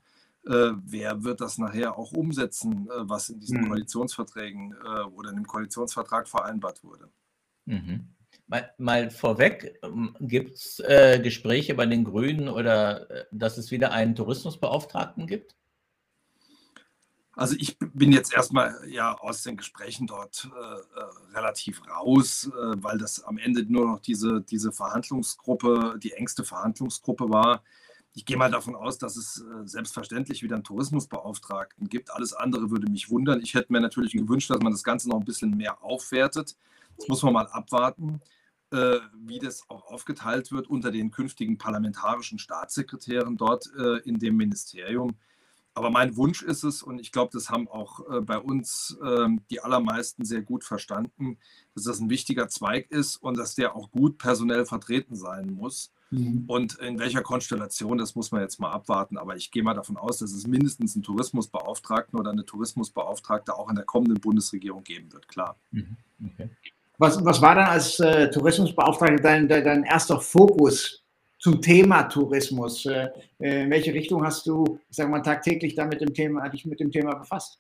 äh, 0.48 0.74
wer 0.86 1.24
wird 1.24 1.42
das 1.42 1.58
nachher 1.58 1.98
auch 1.98 2.12
umsetzen, 2.12 2.88
äh, 2.90 3.10
was 3.10 3.30
in 3.30 3.40
diesen 3.40 3.62
mhm. 3.62 3.70
Koalitionsverträgen 3.70 4.74
äh, 4.74 5.04
oder 5.06 5.32
in 5.32 5.38
dem 5.38 5.48
Koalitionsvertrag 5.48 6.28
vereinbart 6.28 6.84
wurde. 6.84 7.10
Mhm. 7.66 8.10
Mal, 8.48 8.72
mal, 8.78 9.10
vorweg, 9.10 9.80
ähm, 9.82 10.16
gibt 10.20 10.54
es 10.54 10.80
äh, 10.82 11.20
Gespräche 11.20 11.74
bei 11.74 11.88
den 11.88 12.04
Grünen 12.04 12.48
oder 12.48 13.10
äh, 13.10 13.26
dass 13.32 13.58
es 13.58 13.72
wieder 13.72 13.92
einen 13.92 14.14
Tourismusbeauftragten 14.14 15.26
gibt? 15.26 15.56
Also 17.36 17.56
ich 17.60 17.78
bin 17.80 18.12
jetzt 18.14 18.34
erstmal 18.34 18.80
ja 18.88 19.18
aus 19.18 19.44
den 19.44 19.58
Gesprächen 19.58 20.08
dort 20.08 20.50
äh, 20.56 21.36
relativ 21.36 21.82
raus, 21.90 22.48
äh, 22.48 22.76
weil 22.78 22.98
das 22.98 23.24
am 23.24 23.38
Ende 23.38 23.66
nur 23.68 23.86
noch 23.86 24.00
diese, 24.00 24.42
diese 24.42 24.72
Verhandlungsgruppe, 24.72 26.00
die 26.02 26.14
engste 26.14 26.46
Verhandlungsgruppe 26.46 27.30
war. 27.30 27.62
Ich 28.14 28.24
gehe 28.26 28.38
mal 28.38 28.50
davon 28.50 28.76
aus, 28.76 28.98
dass 28.98 29.18
es 29.18 29.42
äh, 29.42 29.68
selbstverständlich 29.68 30.44
wieder 30.44 30.56
einen 30.56 30.64
Tourismusbeauftragten 30.64 31.90
gibt. 31.90 32.10
Alles 32.12 32.34
andere 32.34 32.72
würde 32.72 32.90
mich 32.90 33.10
wundern. 33.10 33.42
Ich 33.42 33.54
hätte 33.54 33.74
mir 33.74 33.82
natürlich 33.82 34.14
gewünscht, 34.14 34.50
dass 34.50 34.62
man 34.62 34.72
das 34.72 34.86
Ganze 34.86 35.10
noch 35.10 35.20
ein 35.20 35.26
bisschen 35.26 35.58
mehr 35.58 35.84
aufwertet. 35.84 36.56
Das 36.96 37.10
muss 37.10 37.22
man 37.24 37.34
mal 37.34 37.48
abwarten, 37.48 38.22
äh, 38.72 39.00
wie 39.26 39.40
das 39.40 39.70
auch 39.70 39.84
aufgeteilt 39.88 40.54
wird 40.54 40.68
unter 40.68 40.92
den 40.92 41.12
künftigen 41.12 41.58
parlamentarischen 41.58 42.40
Staatssekretären 42.40 43.36
dort 43.36 43.70
äh, 43.78 43.98
in 44.08 44.20
dem 44.20 44.38
Ministerium. 44.38 45.18
Aber 45.76 45.90
mein 45.90 46.16
Wunsch 46.16 46.42
ist 46.42 46.64
es, 46.64 46.82
und 46.82 47.00
ich 47.00 47.12
glaube, 47.12 47.32
das 47.34 47.50
haben 47.50 47.68
auch 47.68 48.00
äh, 48.10 48.22
bei 48.22 48.40
uns 48.40 48.98
äh, 49.04 49.28
die 49.50 49.60
allermeisten 49.60 50.24
sehr 50.24 50.42
gut 50.42 50.64
verstanden, 50.64 51.38
dass 51.76 51.84
das 51.84 52.00
ein 52.00 52.10
wichtiger 52.10 52.48
Zweig 52.48 52.90
ist 52.92 53.18
und 53.18 53.38
dass 53.38 53.56
der 53.56 53.76
auch 53.76 53.92
gut 53.92 54.18
personell 54.18 54.66
vertreten 54.66 55.16
sein 55.16 55.52
muss. 55.54 55.92
Mhm. 56.12 56.46
Und 56.48 56.76
in 56.76 56.98
welcher 56.98 57.22
Konstellation, 57.22 57.98
das 57.98 58.16
muss 58.16 58.32
man 58.32 58.42
jetzt 58.42 58.58
mal 58.58 58.72
abwarten. 58.72 59.18
Aber 59.18 59.36
ich 59.36 59.52
gehe 59.52 59.64
mal 59.64 59.74
davon 59.74 59.98
aus, 59.98 60.20
dass 60.20 60.32
es 60.32 60.48
mindestens 60.48 60.96
einen 60.96 61.04
Tourismusbeauftragten 61.04 62.18
oder 62.18 62.32
eine 62.32 62.46
Tourismusbeauftragte 62.46 63.54
auch 63.54 63.70
in 63.70 63.76
der 63.76 63.86
kommenden 63.86 64.22
Bundesregierung 64.22 64.84
geben 64.84 65.12
wird, 65.12 65.28
klar. 65.28 65.58
Mhm. 65.72 65.98
Okay. 66.34 66.50
Was, 66.98 67.24
was 67.26 67.42
war 67.42 67.56
dann 67.56 67.68
als 67.68 68.00
äh, 68.00 68.32
Tourismusbeauftragter 68.32 69.22
dein, 69.22 69.50
dein 69.50 69.84
erster 69.84 70.22
Fokus 70.22 71.05
zum 71.46 71.62
Thema 71.62 72.02
Tourismus? 72.04 72.88
Äh, 72.88 73.08
äh, 73.40 73.66
in 73.66 73.70
welche 73.70 73.94
Richtung 73.94 74.26
hast 74.26 74.48
du, 74.48 74.80
ich 74.90 74.96
sage 74.96 75.12
mal, 75.12 75.22
tagtäglich 75.22 75.76
da 75.76 75.86
mit 75.86 76.02
dem 76.02 76.12
Thema, 76.12 76.50
dich 76.50 76.66
mit 76.66 76.80
dem 76.80 76.92
Thema 76.92 77.14
befasst? 77.14 77.60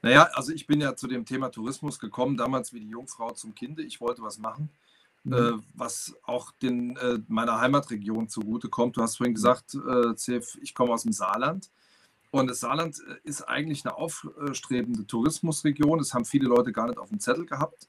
Naja, 0.00 0.26
also 0.32 0.50
ich 0.50 0.66
bin 0.66 0.80
ja 0.80 0.96
zu 0.96 1.06
dem 1.06 1.26
Thema 1.26 1.50
Tourismus 1.50 1.98
gekommen, 1.98 2.38
damals 2.38 2.72
wie 2.72 2.80
die 2.80 2.88
Jungfrau 2.88 3.32
zum 3.32 3.54
Kinde. 3.54 3.82
Ich 3.82 4.00
wollte 4.00 4.22
was 4.22 4.38
machen, 4.38 4.70
mhm. 5.24 5.32
äh, 5.34 5.52
was 5.74 6.16
auch 6.22 6.50
den, 6.62 6.96
äh, 6.96 7.18
meiner 7.28 7.60
Heimatregion 7.60 8.30
zugutekommt. 8.30 8.96
Du 8.96 9.02
hast 9.02 9.18
vorhin 9.18 9.34
gesagt, 9.34 9.74
äh, 9.74 10.16
Cef, 10.16 10.56
ich 10.62 10.74
komme 10.74 10.94
aus 10.94 11.02
dem 11.02 11.12
Saarland. 11.12 11.68
Und 12.30 12.48
das 12.48 12.60
Saarland 12.60 13.02
äh, 13.06 13.28
ist 13.28 13.42
eigentlich 13.42 13.84
eine 13.84 13.96
aufstrebende 13.96 15.06
Tourismusregion. 15.06 15.98
Das 15.98 16.14
haben 16.14 16.24
viele 16.24 16.48
Leute 16.48 16.72
gar 16.72 16.86
nicht 16.86 16.98
auf 16.98 17.10
dem 17.10 17.20
Zettel 17.20 17.44
gehabt. 17.44 17.86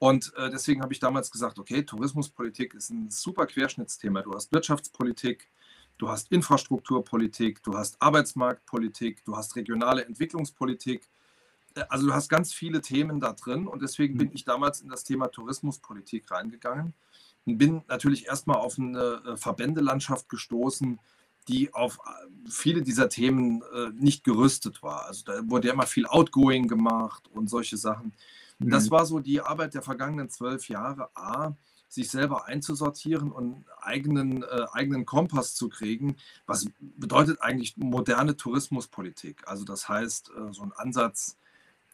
Und 0.00 0.32
äh, 0.36 0.48
deswegen 0.48 0.80
habe 0.80 0.94
ich 0.94 0.98
damals 0.98 1.30
gesagt, 1.30 1.58
okay, 1.58 1.82
Tourismuspolitik 1.82 2.72
ist 2.72 2.88
ein 2.88 3.10
super 3.10 3.44
Querschnittsthema. 3.44 4.22
Du 4.22 4.32
hast 4.32 4.50
Wirtschaftspolitik, 4.50 5.50
du 5.98 6.08
hast 6.08 6.32
Infrastrukturpolitik, 6.32 7.62
du 7.62 7.76
hast 7.76 8.00
Arbeitsmarktpolitik, 8.00 9.22
du 9.26 9.36
hast 9.36 9.56
regionale 9.56 10.06
Entwicklungspolitik. 10.06 11.06
Äh, 11.74 11.82
also 11.90 12.06
du 12.06 12.14
hast 12.14 12.30
ganz 12.30 12.54
viele 12.54 12.80
Themen 12.80 13.20
da 13.20 13.34
drin 13.34 13.66
und 13.66 13.82
deswegen 13.82 14.16
bin 14.16 14.30
ich 14.32 14.46
damals 14.46 14.80
in 14.80 14.88
das 14.88 15.04
Thema 15.04 15.28
Tourismuspolitik 15.28 16.30
reingegangen 16.30 16.94
und 17.44 17.58
bin 17.58 17.82
natürlich 17.86 18.26
erstmal 18.26 18.56
auf 18.56 18.78
eine 18.78 19.20
äh, 19.26 19.36
Verbändelandschaft 19.36 20.30
gestoßen, 20.30 20.98
die 21.46 21.74
auf 21.74 21.98
viele 22.48 22.80
dieser 22.82 23.08
Themen 23.08 23.62
nicht 23.94 24.24
gerüstet 24.24 24.82
war. 24.82 25.06
Also 25.06 25.24
da 25.24 25.40
wurde 25.50 25.68
ja 25.68 25.74
immer 25.74 25.86
viel 25.86 26.06
Outgoing 26.06 26.68
gemacht 26.68 27.28
und 27.32 27.48
solche 27.48 27.76
Sachen. 27.76 28.12
Das 28.60 28.86
mhm. 28.86 28.90
war 28.90 29.06
so 29.06 29.20
die 29.20 29.40
Arbeit 29.40 29.74
der 29.74 29.82
vergangenen 29.82 30.28
zwölf 30.28 30.68
Jahre. 30.68 31.10
A, 31.14 31.56
sich 31.90 32.08
selber 32.08 32.46
einzusortieren 32.46 33.32
und 33.32 33.64
eigenen, 33.80 34.44
äh, 34.44 34.66
eigenen 34.72 35.04
Kompass 35.04 35.56
zu 35.56 35.68
kriegen. 35.68 36.16
Was 36.46 36.66
bedeutet 36.78 37.42
eigentlich 37.42 37.76
moderne 37.76 38.36
Tourismuspolitik? 38.36 39.42
Also 39.48 39.64
das 39.64 39.88
heißt, 39.88 40.30
äh, 40.30 40.52
so 40.52 40.62
ein 40.62 40.72
Ansatz, 40.72 41.36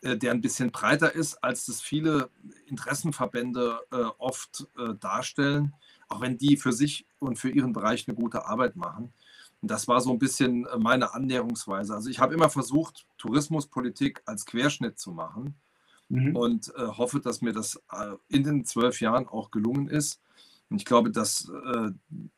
äh, 0.02 0.18
der 0.18 0.32
ein 0.32 0.42
bisschen 0.42 0.70
breiter 0.70 1.14
ist, 1.14 1.42
als 1.42 1.64
das 1.64 1.80
viele 1.80 2.28
Interessenverbände 2.66 3.80
äh, 3.90 3.96
oft 4.18 4.68
äh, 4.76 4.94
darstellen, 5.00 5.72
auch 6.08 6.20
wenn 6.20 6.36
die 6.36 6.58
für 6.58 6.72
sich 6.72 7.06
und 7.18 7.38
für 7.38 7.48
ihren 7.48 7.72
Bereich 7.72 8.06
eine 8.06 8.16
gute 8.16 8.44
Arbeit 8.44 8.76
machen. 8.76 9.14
Und 9.62 9.70
das 9.70 9.88
war 9.88 10.02
so 10.02 10.10
ein 10.10 10.18
bisschen 10.18 10.66
äh, 10.66 10.76
meine 10.76 11.14
Annäherungsweise. 11.14 11.94
Also 11.94 12.10
ich 12.10 12.18
habe 12.18 12.34
immer 12.34 12.50
versucht, 12.50 13.06
Tourismuspolitik 13.16 14.20
als 14.26 14.44
Querschnitt 14.44 14.98
zu 14.98 15.12
machen 15.12 15.54
mhm. 16.08 16.36
und 16.36 16.72
äh, 16.76 16.86
hoffe, 16.86 17.20
dass 17.20 17.40
mir 17.40 17.52
das 17.52 17.80
äh, 17.92 18.14
in 18.28 18.44
den 18.44 18.64
zwölf 18.64 19.00
Jahren 19.00 19.26
auch 19.28 19.50
gelungen 19.50 19.88
ist. 19.88 20.20
Und 20.68 20.78
ich 20.78 20.84
glaube, 20.84 21.10
dass 21.10 21.48
äh, 21.48 21.90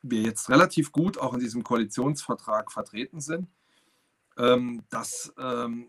wir 0.03 0.23
jetzt 0.23 0.51
relativ 0.51 0.93
gut 0.93 1.19
auch 1.19 1.35
in 1.35 1.41
diesem 1.41 1.63
Koalitionsvertrag 1.63 2.71
vertreten 2.71 3.21
sind. 3.21 3.49
Ähm, 4.37 4.83
das 4.91 5.33
ähm, 5.39 5.89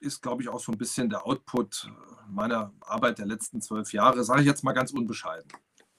ist, 0.00 0.22
glaube 0.22 0.42
ich, 0.42 0.48
auch 0.48 0.60
so 0.60 0.72
ein 0.72 0.78
bisschen 0.78 1.10
der 1.10 1.26
Output 1.26 1.90
meiner 2.28 2.72
Arbeit 2.80 3.18
der 3.18 3.26
letzten 3.26 3.60
zwölf 3.60 3.92
Jahre, 3.92 4.24
sage 4.24 4.42
ich 4.42 4.46
jetzt 4.46 4.64
mal 4.64 4.72
ganz 4.72 4.92
unbescheiden. 4.92 5.50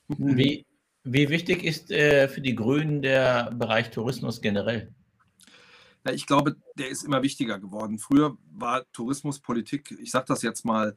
Wie, 0.08 0.66
wie 1.04 1.30
wichtig 1.30 1.64
ist 1.64 1.92
äh, 1.92 2.28
für 2.30 2.42
die 2.42 2.56
Grünen 2.56 3.02
der 3.02 3.52
Bereich 3.52 3.92
Tourismus 3.92 4.42
generell? 4.42 4.94
Ja, 6.06 6.14
ich 6.14 6.26
glaube, 6.26 6.56
der 6.76 6.90
ist 6.90 7.04
immer 7.04 7.22
wichtiger 7.24 7.60
geworden. 7.60 8.00
Früher 8.00 8.38
war 8.52 8.90
Tourismuspolitik, 8.92 9.98
ich 10.00 10.12
sage 10.12 10.26
das 10.28 10.42
jetzt 10.42 10.66
mal, 10.66 10.96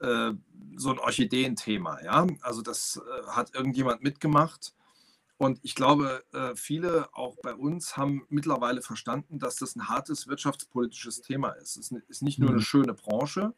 äh, 0.00 0.32
so 0.76 0.90
ein 0.90 0.98
Orchideenthema. 0.98 2.02
Ja? 2.02 2.26
Also 2.40 2.62
das 2.62 3.00
äh, 3.00 3.26
hat 3.28 3.54
irgendjemand 3.54 4.02
mitgemacht. 4.02 4.74
Und 5.36 5.58
ich 5.62 5.74
glaube, 5.74 6.22
äh, 6.34 6.54
viele 6.54 7.08
auch 7.14 7.36
bei 7.42 7.54
uns 7.54 7.96
haben 7.96 8.26
mittlerweile 8.28 8.82
verstanden, 8.82 9.38
dass 9.38 9.56
das 9.56 9.74
ein 9.74 9.88
hartes 9.88 10.28
wirtschaftspolitisches 10.28 11.22
Thema 11.22 11.50
ist. 11.52 11.78
Es 11.78 11.90
ist 12.08 12.22
nicht 12.22 12.38
nur 12.38 12.50
eine 12.50 12.58
mhm. 12.58 12.64
schöne 12.64 12.92
Branche, 12.92 13.54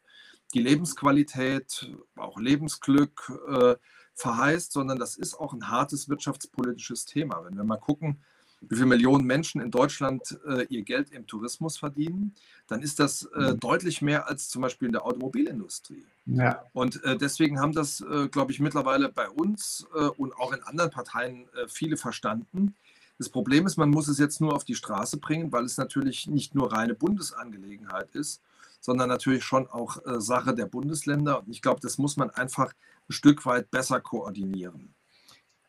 die 0.53 0.61
Lebensqualität, 0.61 1.91
auch 2.15 2.39
Lebensglück 2.39 3.31
äh, 3.49 3.75
verheißt, 4.13 4.71
sondern 4.71 4.97
das 4.97 5.17
ist 5.17 5.35
auch 5.35 5.53
ein 5.53 5.69
hartes 5.69 6.07
wirtschaftspolitisches 6.07 7.05
Thema. 7.05 7.43
Wenn 7.43 7.57
wir 7.57 7.65
mal 7.65 7.77
gucken, 7.77 8.21
wie 8.69 8.75
viele 8.75 8.87
Millionen 8.87 9.25
Menschen 9.25 9.61
in 9.61 9.71
Deutschland 9.71 10.39
äh, 10.47 10.65
ihr 10.69 10.83
Geld 10.83 11.11
im 11.11 11.27
Tourismus 11.27 11.77
verdienen, 11.77 12.33
dann 12.67 12.81
ist 12.81 12.99
das 12.99 13.23
äh, 13.35 13.51
mhm. 13.51 13.59
deutlich 13.59 14.01
mehr 14.01 14.27
als 14.27 14.49
zum 14.49 14.61
Beispiel 14.61 14.87
in 14.87 14.93
der 14.93 15.05
Automobilindustrie. 15.05 16.05
Ja. 16.25 16.63
Und 16.73 17.03
äh, 17.03 17.17
deswegen 17.17 17.59
haben 17.59 17.73
das, 17.73 18.01
äh, 18.01 18.27
glaube 18.29 18.51
ich, 18.51 18.59
mittlerweile 18.59 19.09
bei 19.09 19.29
uns 19.29 19.85
äh, 19.93 20.05
und 20.05 20.35
auch 20.37 20.53
in 20.53 20.63
anderen 20.63 20.91
Parteien 20.91 21.47
äh, 21.53 21.67
viele 21.67 21.97
verstanden. 21.97 22.75
Das 23.17 23.29
Problem 23.29 23.67
ist, 23.67 23.77
man 23.77 23.89
muss 23.89 24.07
es 24.07 24.17
jetzt 24.17 24.41
nur 24.41 24.55
auf 24.55 24.63
die 24.63 24.75
Straße 24.75 25.17
bringen, 25.17 25.51
weil 25.51 25.65
es 25.65 25.77
natürlich 25.77 26.27
nicht 26.27 26.55
nur 26.55 26.73
reine 26.73 26.95
Bundesangelegenheit 26.95 28.15
ist, 28.15 28.41
sondern 28.81 29.07
natürlich 29.07 29.43
schon 29.43 29.67
auch 29.67 29.97
Sache 30.17 30.53
der 30.53 30.65
Bundesländer. 30.65 31.39
Und 31.39 31.49
ich 31.49 31.61
glaube, 31.61 31.79
das 31.79 31.97
muss 31.97 32.17
man 32.17 32.31
einfach 32.31 32.73
ein 33.07 33.13
Stück 33.13 33.45
weit 33.45 33.69
besser 33.71 34.01
koordinieren. 34.01 34.93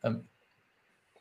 Ähm 0.03 0.25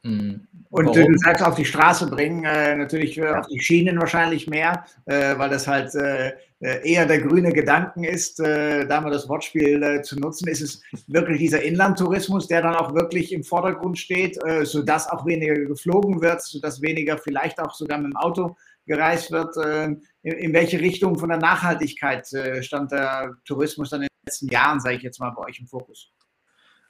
Mhm. 0.03 0.47
Und 0.69 0.87
Warum? 0.87 1.13
du 1.13 1.17
sagst 1.19 1.43
auf 1.43 1.53
die 1.55 1.65
Straße 1.65 2.09
bringen, 2.09 2.43
äh, 2.45 2.75
natürlich 2.75 3.17
äh, 3.19 3.27
auf 3.27 3.45
die 3.47 3.61
Schienen 3.61 3.99
wahrscheinlich 3.99 4.47
mehr, 4.47 4.85
äh, 5.05 5.37
weil 5.37 5.49
das 5.51 5.67
halt 5.67 5.93
äh, 5.93 6.29
äh, 6.61 6.91
eher 6.91 7.05
der 7.05 7.21
grüne 7.21 7.53
Gedanken 7.53 8.03
ist, 8.03 8.39
äh, 8.39 8.87
da 8.87 8.99
mal 8.99 9.11
das 9.11 9.29
Wortspiel 9.29 10.01
zu 10.01 10.19
nutzen. 10.19 10.47
Ist 10.47 10.61
es 10.61 10.81
wirklich 11.07 11.37
dieser 11.37 11.61
Inlandtourismus, 11.61 12.47
der 12.47 12.63
dann 12.63 12.75
auch 12.75 12.95
wirklich 12.95 13.31
im 13.33 13.43
Vordergrund 13.43 13.99
steht, 13.99 14.39
sodass 14.63 15.07
auch 15.07 15.25
weniger 15.25 15.53
geflogen 15.53 16.21
wird, 16.21 16.41
sodass 16.41 16.81
weniger 16.81 17.17
vielleicht 17.17 17.59
auch 17.59 17.73
sogar 17.75 17.99
mit 17.99 18.11
dem 18.11 18.17
Auto 18.17 18.55
gereist 18.87 19.31
wird? 19.31 19.55
In, 20.23 20.31
in, 20.31 20.53
welche 20.53 20.79
Richtung 20.79 21.19
von 21.19 21.29
der 21.29 21.37
Nachhaltigkeit 21.37 22.27
stand 22.61 22.91
der 22.91 23.35
Tourismus 23.45 23.91
dann 23.91 24.01
in 24.01 24.07
den 24.07 24.25
letzten 24.25 24.47
Jahren, 24.47 24.79
sage 24.79 24.95
ich 24.95 25.03
jetzt 25.03 25.19
mal, 25.19 25.31
bei 25.31 25.43
euch 25.43 25.59
im 25.59 25.67
Fokus? 25.67 26.11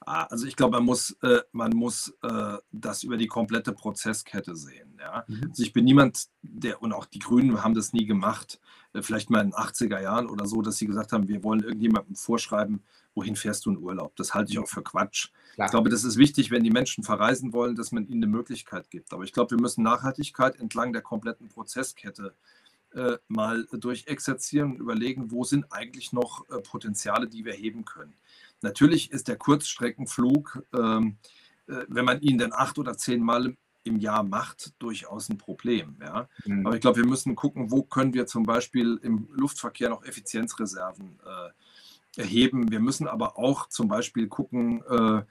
Ah, 0.05 0.23
also 0.23 0.45
ich 0.45 0.55
glaube, 0.55 0.77
man 0.77 0.85
muss, 0.85 1.11
äh, 1.21 1.41
man 1.51 1.71
muss 1.71 2.13
äh, 2.21 2.57
das 2.71 3.03
über 3.03 3.17
die 3.17 3.27
komplette 3.27 3.73
Prozesskette 3.73 4.55
sehen. 4.55 4.97
Ja? 4.99 5.23
Mhm. 5.27 5.47
Also 5.49 5.63
ich 5.63 5.73
bin 5.73 5.85
niemand, 5.85 6.27
der, 6.41 6.81
und 6.81 6.93
auch 6.93 7.05
die 7.05 7.19
Grünen 7.19 7.63
haben 7.63 7.73
das 7.73 7.93
nie 7.93 8.05
gemacht, 8.05 8.59
äh, 8.93 9.01
vielleicht 9.01 9.29
mal 9.29 9.41
in 9.41 9.51
den 9.51 9.53
80er 9.53 10.01
Jahren 10.01 10.27
oder 10.27 10.45
so, 10.45 10.61
dass 10.61 10.77
sie 10.77 10.87
gesagt 10.87 11.11
haben, 11.11 11.27
wir 11.27 11.43
wollen 11.43 11.61
irgendjemandem 11.61 12.15
vorschreiben, 12.15 12.83
wohin 13.15 13.35
fährst 13.35 13.65
du 13.65 13.71
in 13.71 13.77
Urlaub. 13.77 14.15
Das 14.15 14.33
halte 14.33 14.51
ich 14.51 14.59
auch 14.59 14.67
für 14.67 14.83
Quatsch. 14.83 15.29
Klar. 15.53 15.67
Ich 15.67 15.71
glaube, 15.71 15.89
das 15.89 16.03
ist 16.03 16.17
wichtig, 16.17 16.51
wenn 16.51 16.63
die 16.63 16.71
Menschen 16.71 17.03
verreisen 17.03 17.53
wollen, 17.53 17.75
dass 17.75 17.91
man 17.91 18.07
ihnen 18.07 18.23
eine 18.23 18.31
Möglichkeit 18.31 18.89
gibt. 18.89 19.13
Aber 19.13 19.23
ich 19.23 19.33
glaube, 19.33 19.51
wir 19.51 19.61
müssen 19.61 19.83
Nachhaltigkeit 19.83 20.59
entlang 20.59 20.93
der 20.93 21.01
kompletten 21.01 21.47
Prozesskette 21.47 22.33
äh, 22.93 23.17
mal 23.27 23.65
durchexerzieren 23.71 24.73
und 24.73 24.79
überlegen, 24.79 25.31
wo 25.31 25.43
sind 25.43 25.71
eigentlich 25.71 26.13
noch 26.13 26.47
äh, 26.49 26.59
Potenziale, 26.59 27.27
die 27.27 27.45
wir 27.45 27.53
heben 27.53 27.85
können. 27.85 28.13
Natürlich 28.63 29.11
ist 29.11 29.27
der 29.27 29.35
Kurzstreckenflug, 29.35 30.63
ähm, 30.73 31.17
äh, 31.67 31.85
wenn 31.89 32.05
man 32.05 32.21
ihn 32.21 32.37
dann 32.37 32.53
acht 32.53 32.79
oder 32.79 32.97
zehn 32.97 33.21
Mal 33.21 33.55
im 33.83 33.99
Jahr 33.99 34.23
macht, 34.23 34.73
durchaus 34.79 35.29
ein 35.29 35.37
Problem. 35.37 35.97
Ja? 36.01 36.29
Mhm. 36.45 36.65
Aber 36.65 36.75
ich 36.75 36.81
glaube, 36.81 37.01
wir 37.01 37.07
müssen 37.07 37.35
gucken, 37.35 37.71
wo 37.71 37.83
können 37.83 38.13
wir 38.13 38.25
zum 38.25 38.43
Beispiel 38.43 38.99
im 39.03 39.27
Luftverkehr 39.33 39.89
noch 39.89 40.05
Effizienzreserven 40.05 41.19
äh, 41.25 42.21
erheben. 42.21 42.71
Wir 42.71 42.79
müssen 42.79 43.07
aber 43.07 43.37
auch 43.37 43.67
zum 43.67 43.89
Beispiel 43.89 44.27
gucken 44.27 44.81
äh, 44.89 45.23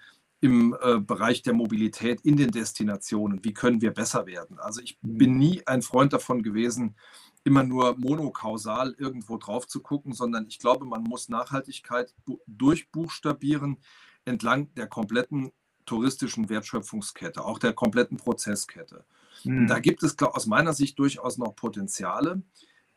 im 0.42 0.76
äh, 0.82 0.98
Bereich 0.98 1.42
der 1.42 1.54
Mobilität 1.54 2.20
in 2.22 2.36
den 2.36 2.50
Destinationen, 2.50 3.42
wie 3.44 3.54
können 3.54 3.80
wir 3.80 3.92
besser 3.92 4.26
werden. 4.26 4.58
Also 4.58 4.82
ich 4.82 4.98
mhm. 5.00 5.18
bin 5.18 5.38
nie 5.38 5.66
ein 5.66 5.80
Freund 5.80 6.12
davon 6.12 6.42
gewesen, 6.42 6.96
immer 7.44 7.64
nur 7.64 7.96
monokausal 7.98 8.94
irgendwo 8.98 9.36
drauf 9.36 9.66
zu 9.66 9.80
gucken, 9.80 10.12
sondern 10.12 10.46
ich 10.46 10.58
glaube, 10.58 10.84
man 10.84 11.02
muss 11.02 11.28
Nachhaltigkeit 11.28 12.14
durchbuchstabieren 12.46 13.78
entlang 14.24 14.72
der 14.74 14.86
kompletten 14.86 15.52
touristischen 15.84 16.48
Wertschöpfungskette, 16.48 17.44
auch 17.44 17.58
der 17.58 17.72
kompletten 17.72 18.16
Prozesskette. 18.16 19.04
Mhm. 19.44 19.66
Da 19.66 19.80
gibt 19.80 20.02
es 20.02 20.16
aus 20.20 20.46
meiner 20.46 20.72
Sicht 20.72 20.98
durchaus 20.98 21.38
noch 21.38 21.56
Potenziale 21.56 22.42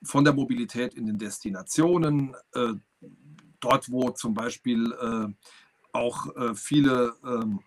von 0.03 0.23
der 0.23 0.33
Mobilität 0.33 0.93
in 0.93 1.07
den 1.07 1.17
Destinationen, 1.17 2.35
äh, 2.53 2.73
dort 3.59 3.91
wo 3.91 4.11
zum 4.11 4.33
Beispiel 4.35 4.91
äh, 4.93 5.33
auch 5.93 6.35
äh, 6.35 6.53
viele, 6.53 7.15
ähm, 7.25 7.61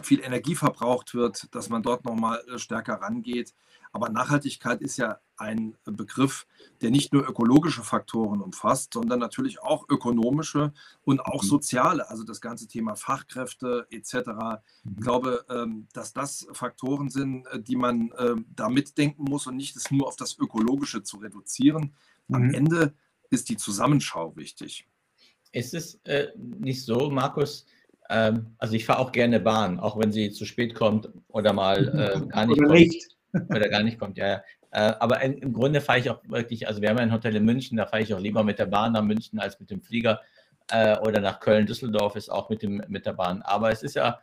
viel 0.00 0.20
Energie 0.20 0.54
verbraucht 0.54 1.14
wird, 1.14 1.54
dass 1.54 1.68
man 1.68 1.82
dort 1.82 2.04
nochmal 2.04 2.42
äh, 2.48 2.58
stärker 2.58 2.94
rangeht. 2.94 3.54
Aber 3.92 4.08
Nachhaltigkeit 4.08 4.80
ist 4.80 4.96
ja 4.96 5.18
ein 5.38 5.76
Begriff, 5.84 6.46
der 6.80 6.90
nicht 6.90 7.12
nur 7.12 7.28
ökologische 7.28 7.82
Faktoren 7.82 8.40
umfasst, 8.40 8.94
sondern 8.94 9.18
natürlich 9.18 9.60
auch 9.62 9.88
ökonomische 9.88 10.72
und 11.04 11.20
auch 11.20 11.42
mhm. 11.42 11.48
soziale, 11.48 12.08
also 12.08 12.24
das 12.24 12.40
ganze 12.40 12.66
Thema 12.66 12.94
Fachkräfte 12.94 13.86
etc. 13.90 14.12
Ich 14.14 14.24
mhm. 14.24 15.00
glaube, 15.00 15.44
ähm, 15.48 15.86
dass 15.92 16.12
das 16.12 16.46
Faktoren 16.52 17.10
sind, 17.10 17.46
äh, 17.46 17.60
die 17.60 17.76
man 17.76 18.12
ähm, 18.18 18.46
da 18.54 18.68
mitdenken 18.68 19.24
muss 19.24 19.46
und 19.46 19.56
nicht 19.56 19.76
es 19.76 19.90
nur 19.90 20.06
auf 20.06 20.16
das 20.16 20.38
Ökologische 20.38 21.02
zu 21.02 21.18
reduzieren. 21.18 21.94
Am 22.30 22.48
mhm. 22.48 22.54
Ende 22.54 22.94
ist 23.30 23.48
die 23.48 23.56
Zusammenschau 23.56 24.36
wichtig. 24.36 24.86
Ist 25.52 25.74
es 25.74 26.00
äh, 26.04 26.28
nicht 26.36 26.84
so, 26.84 27.10
Markus? 27.10 27.66
Ähm, 28.10 28.54
also 28.58 28.74
ich 28.74 28.84
fahre 28.84 29.00
auch 29.00 29.12
gerne 29.12 29.40
Bahn, 29.40 29.78
auch 29.78 29.98
wenn 29.98 30.12
sie 30.12 30.30
zu 30.30 30.44
spät 30.44 30.74
kommt 30.74 31.08
oder 31.28 31.52
mal 31.52 31.88
äh, 31.88 32.26
gar 32.26 32.46
nicht 32.46 32.58
oder 32.58 32.68
kommt. 32.68 32.80
Nicht. 32.80 33.16
Oder 33.50 33.68
gar 33.68 33.82
nicht 33.82 33.98
kommt, 33.98 34.16
ja. 34.16 34.26
ja. 34.26 34.42
Äh, 34.70 34.94
aber 34.98 35.20
im 35.22 35.52
Grunde 35.52 35.80
fahre 35.80 35.98
ich 35.98 36.10
auch 36.10 36.20
wirklich, 36.26 36.68
also 36.68 36.82
wir 36.82 36.90
haben 36.90 36.98
ja 36.98 37.02
ein 37.02 37.12
Hotel 37.12 37.36
in 37.36 37.44
München, 37.44 37.76
da 37.76 37.86
fahre 37.86 38.02
ich 38.02 38.12
auch 38.12 38.20
lieber 38.20 38.44
mit 38.44 38.58
der 38.58 38.66
Bahn 38.66 38.92
nach 38.92 39.02
München 39.02 39.38
als 39.38 39.58
mit 39.58 39.70
dem 39.70 39.80
Flieger 39.80 40.20
äh, 40.70 40.98
oder 40.98 41.20
nach 41.20 41.40
Köln, 41.40 41.66
Düsseldorf 41.66 42.16
ist 42.16 42.28
auch 42.28 42.50
mit, 42.50 42.62
dem, 42.62 42.82
mit 42.88 43.06
der 43.06 43.14
Bahn. 43.14 43.42
Aber 43.42 43.70
es 43.70 43.82
ist 43.82 43.94
ja, 43.96 44.20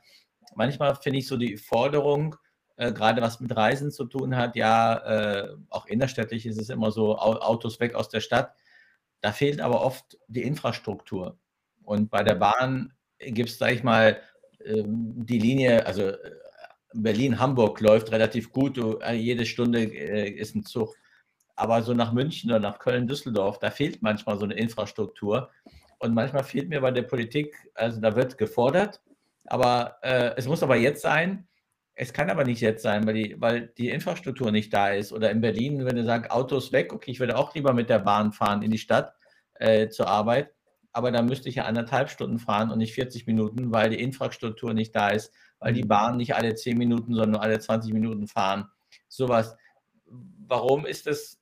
manchmal 0.56 0.96
finde 0.96 1.20
ich 1.20 1.28
so 1.28 1.38
die 1.38 1.58
Forderung, 1.58 2.36
äh, 2.78 2.92
gerade 2.92 3.22
was 3.22 3.40
mit 3.40 3.56
Reisen 3.56 3.92
zu 3.92 4.06
tun 4.06 4.36
hat, 4.36 4.56
ja, 4.56 4.98
äh, 4.98 5.56
auch 5.70 5.88
innerstädtlich 5.88 6.46
ist 6.46 6.60
es 6.60 6.70
immer 6.70 6.92
so, 6.92 7.18
Autos 7.18 7.80
weg 7.80 7.96
aus 7.96 8.10
der 8.10 8.22
Stadt. 8.22 8.54
Da 9.22 9.32
fehlt 9.32 9.62
aber 9.62 9.82
oft 9.82 10.18
die 10.28 10.44
Infrastruktur. 10.44 11.40
Und 11.84 12.10
bei 12.12 12.24
der 12.24 12.36
Bahn 12.36 12.94
gibt 13.20 13.50
es, 13.50 13.58
sage 13.58 13.74
ich 13.74 13.84
mal, 13.84 14.20
ähm, 14.64 15.26
die 15.26 15.40
Linie, 15.40 15.86
also 15.86 16.04
äh, 16.10 16.32
Berlin-Hamburg 16.96 17.80
läuft 17.82 18.12
relativ 18.12 18.52
gut, 18.52 18.78
äh, 18.78 19.14
jede 19.14 19.46
Stunde 19.46 19.84
äh, 19.84 20.30
ist 20.30 20.56
ein 20.56 20.64
Zug. 20.64 20.96
Aber 21.56 21.82
so 21.84 21.94
nach 21.94 22.12
München 22.12 22.50
oder 22.52 22.60
nach 22.60 22.80
Köln-Düsseldorf, 22.80 23.60
da 23.60 23.72
fehlt 23.72 24.02
manchmal 24.02 24.38
so 24.38 24.46
eine 24.46 24.56
Infrastruktur. 24.56 25.50
Und 26.00 26.14
manchmal 26.14 26.44
fehlt 26.44 26.70
mir 26.70 26.82
bei 26.82 26.92
der 26.92 27.04
Politik, 27.04 27.56
also 27.74 28.02
da 28.02 28.16
wird 28.16 28.38
gefordert, 28.38 29.02
aber 29.46 29.98
äh, 30.02 30.32
es 30.36 30.48
muss 30.48 30.64
aber 30.64 30.76
jetzt 30.76 31.02
sein. 31.02 31.48
Es 31.94 32.12
kann 32.12 32.30
aber 32.30 32.44
nicht 32.44 32.60
jetzt 32.60 32.84
sein, 32.84 33.08
weil 33.08 33.14
die, 33.14 33.36
weil 33.40 33.68
die 33.78 33.90
Infrastruktur 33.90 34.52
nicht 34.52 34.74
da 34.74 34.90
ist. 34.90 35.14
Oder 35.14 35.32
in 35.32 35.40
Berlin, 35.40 35.86
wenn 35.86 35.96
du 35.96 36.04
sagst, 36.04 36.30
Autos 36.30 36.74
weg, 36.74 36.92
okay, 36.92 37.12
ich 37.12 37.22
würde 37.22 37.38
auch 37.38 37.56
lieber 37.56 37.74
mit 37.74 37.90
der 37.90 38.00
Bahn 38.00 38.34
fahren 38.34 38.62
in 38.64 38.72
die 38.72 38.78
Stadt 38.78 39.14
äh, 39.56 39.88
zur 39.88 40.08
Arbeit, 40.08 40.52
aber 40.92 41.12
dann 41.12 41.26
müsste 41.26 41.48
ich 41.48 41.56
ja 41.56 41.64
anderthalb 41.66 42.10
Stunden 42.10 42.40
fahren 42.40 42.70
und 42.70 42.80
nicht 42.80 42.94
40 42.94 43.28
Minuten, 43.28 43.72
weil 43.72 43.90
die 43.90 44.02
Infrastruktur 44.02 44.74
nicht 44.74 44.94
da 44.94 45.10
ist, 45.10 45.34
weil 45.66 45.74
die 45.74 45.82
Bahn 45.82 46.18
nicht 46.18 46.36
alle 46.36 46.54
10 46.54 46.78
Minuten, 46.78 47.16
sondern 47.16 47.42
alle 47.42 47.60
20 47.60 47.92
Minuten 47.92 48.28
fahren. 48.28 48.70
Sowas. 49.08 49.58
Warum 50.06 50.86
ist 50.86 51.08
das? 51.08 51.42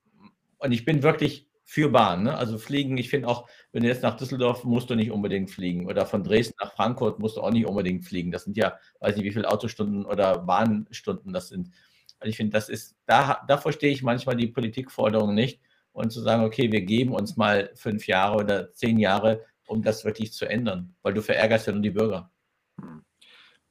Und 0.59 0.71
ich 0.71 0.85
bin 0.85 1.03
wirklich 1.03 1.49
für 1.65 1.89
Bahn. 1.89 2.23
Ne? 2.23 2.37
Also 2.37 2.57
fliegen, 2.57 2.97
ich 2.97 3.09
finde 3.09 3.27
auch, 3.27 3.49
wenn 3.73 3.83
du 3.83 3.89
jetzt 3.89 4.01
nach 4.01 4.15
Düsseldorf 4.15 4.63
musst 4.63 4.89
du 4.89 4.95
nicht 4.95 5.11
unbedingt 5.11 5.51
fliegen 5.51 5.87
oder 5.87 6.05
von 6.05 6.23
Dresden 6.23 6.55
nach 6.61 6.71
Frankfurt 6.71 7.19
musst 7.19 7.35
du 7.35 7.41
auch 7.41 7.51
nicht 7.51 7.65
unbedingt 7.65 8.05
fliegen. 8.05 8.31
Das 8.31 8.45
sind 8.45 8.55
ja, 8.55 8.79
weiß 9.01 9.17
nicht, 9.17 9.25
wie 9.25 9.33
viele 9.33 9.49
Autostunden 9.49 10.05
oder 10.05 10.39
Bahnstunden 10.39 11.33
das 11.33 11.49
sind. 11.49 11.71
Also 12.19 12.29
ich 12.29 12.37
finde, 12.37 12.53
das 12.53 12.69
ist, 12.69 12.95
da, 13.05 13.43
da 13.45 13.57
verstehe 13.57 13.91
ich 13.91 14.03
manchmal 14.03 14.37
die 14.37 14.47
Politikforderungen 14.47 15.35
nicht 15.35 15.59
und 15.91 16.13
zu 16.13 16.21
sagen, 16.21 16.45
okay, 16.45 16.71
wir 16.71 16.83
geben 16.83 17.11
uns 17.11 17.35
mal 17.35 17.71
fünf 17.75 18.07
Jahre 18.07 18.37
oder 18.37 18.71
zehn 18.71 18.99
Jahre, 18.99 19.41
um 19.67 19.81
das 19.81 20.05
wirklich 20.05 20.31
zu 20.31 20.45
ändern, 20.45 20.95
weil 21.01 21.13
du 21.13 21.21
verärgerst 21.21 21.67
ja 21.67 21.73
nur 21.73 21.81
die 21.81 21.91
Bürger. 21.91 22.31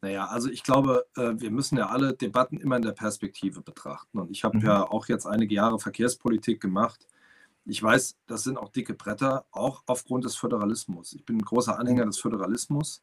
Naja, 0.03 0.27
also 0.27 0.51
ich 0.51 0.63
glaube, 0.63 1.07
äh, 1.17 1.33
wir 1.37 1.51
müssen 1.51 1.79
ja 1.79 1.87
alle 1.87 2.13
Debatten 2.13 2.59
immer 2.59 2.77
in 2.77 2.83
der 2.83 2.93
Perspektive 2.93 3.63
betrachten. 3.63 4.19
Und 4.19 4.31
ich 4.31 4.45
habe 4.45 4.59
mhm. 4.59 4.65
ja 4.65 4.83
auch 4.83 5.09
jetzt 5.09 5.27
einige 5.27 5.55
Jahre 5.55 5.79
Verkehrspolitik 5.79 6.61
gemacht 6.61 7.07
ich 7.65 7.83
weiß, 7.83 8.17
das 8.27 8.43
sind 8.43 8.59
auch 8.59 8.71
dicke 8.71 8.95
Bretter, 8.95 9.47
auch 9.53 9.83
aufgrund 9.87 10.25
des 10.25 10.37
Föderalismus. 10.37 11.13
Ich 11.13 11.25
bin 11.25 11.37
ein 11.37 11.45
großer 11.45 11.79
Anhänger 11.79 12.07
des 12.07 12.19
Föderalismus, 12.19 13.03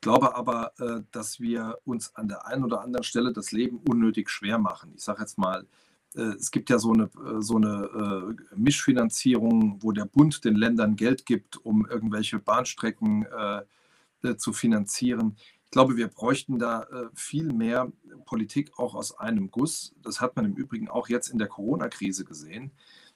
glaube 0.00 0.36
aber, 0.36 0.72
äh, 0.78 1.02
dass 1.10 1.40
wir 1.40 1.78
uns 1.84 2.14
an 2.14 2.28
der 2.28 2.46
einen 2.46 2.64
oder 2.64 2.82
anderen 2.82 3.04
Stelle 3.04 3.32
das 3.32 3.52
Leben 3.52 3.80
unnötig 3.88 4.30
schwer 4.30 4.58
machen. 4.58 4.92
Ich 4.96 5.02
sage 5.02 5.20
jetzt 5.20 5.36
mal, 5.36 5.66
äh, 6.14 6.34
es 6.34 6.50
gibt 6.50 6.70
ja 6.70 6.78
so 6.78 6.92
eine, 6.92 7.10
so 7.40 7.56
eine 7.56 8.36
Mischfinanzierung, 8.54 9.82
wo 9.82 9.92
der 9.92 10.04
Bund 10.04 10.44
den 10.44 10.56
Ländern 10.56 10.96
Geld 10.96 11.26
gibt, 11.26 11.56
um 11.56 11.86
irgendwelche 11.86 12.38
Bahnstrecken 12.38 13.26
zu 14.36 14.52
finanzieren. 14.52 15.36
Ich 15.72 15.74
glaube, 15.74 15.96
wir 15.96 16.08
bräuchten 16.08 16.58
da 16.58 16.86
viel 17.14 17.50
mehr 17.50 17.90
Politik 18.26 18.78
auch 18.78 18.94
aus 18.94 19.18
einem 19.18 19.50
Guss. 19.50 19.94
Das 20.02 20.20
hat 20.20 20.36
man 20.36 20.44
im 20.44 20.52
Übrigen 20.52 20.90
auch 20.90 21.08
jetzt 21.08 21.28
in 21.28 21.38
der 21.38 21.48
Corona-Krise 21.48 22.26
gesehen 22.26 22.72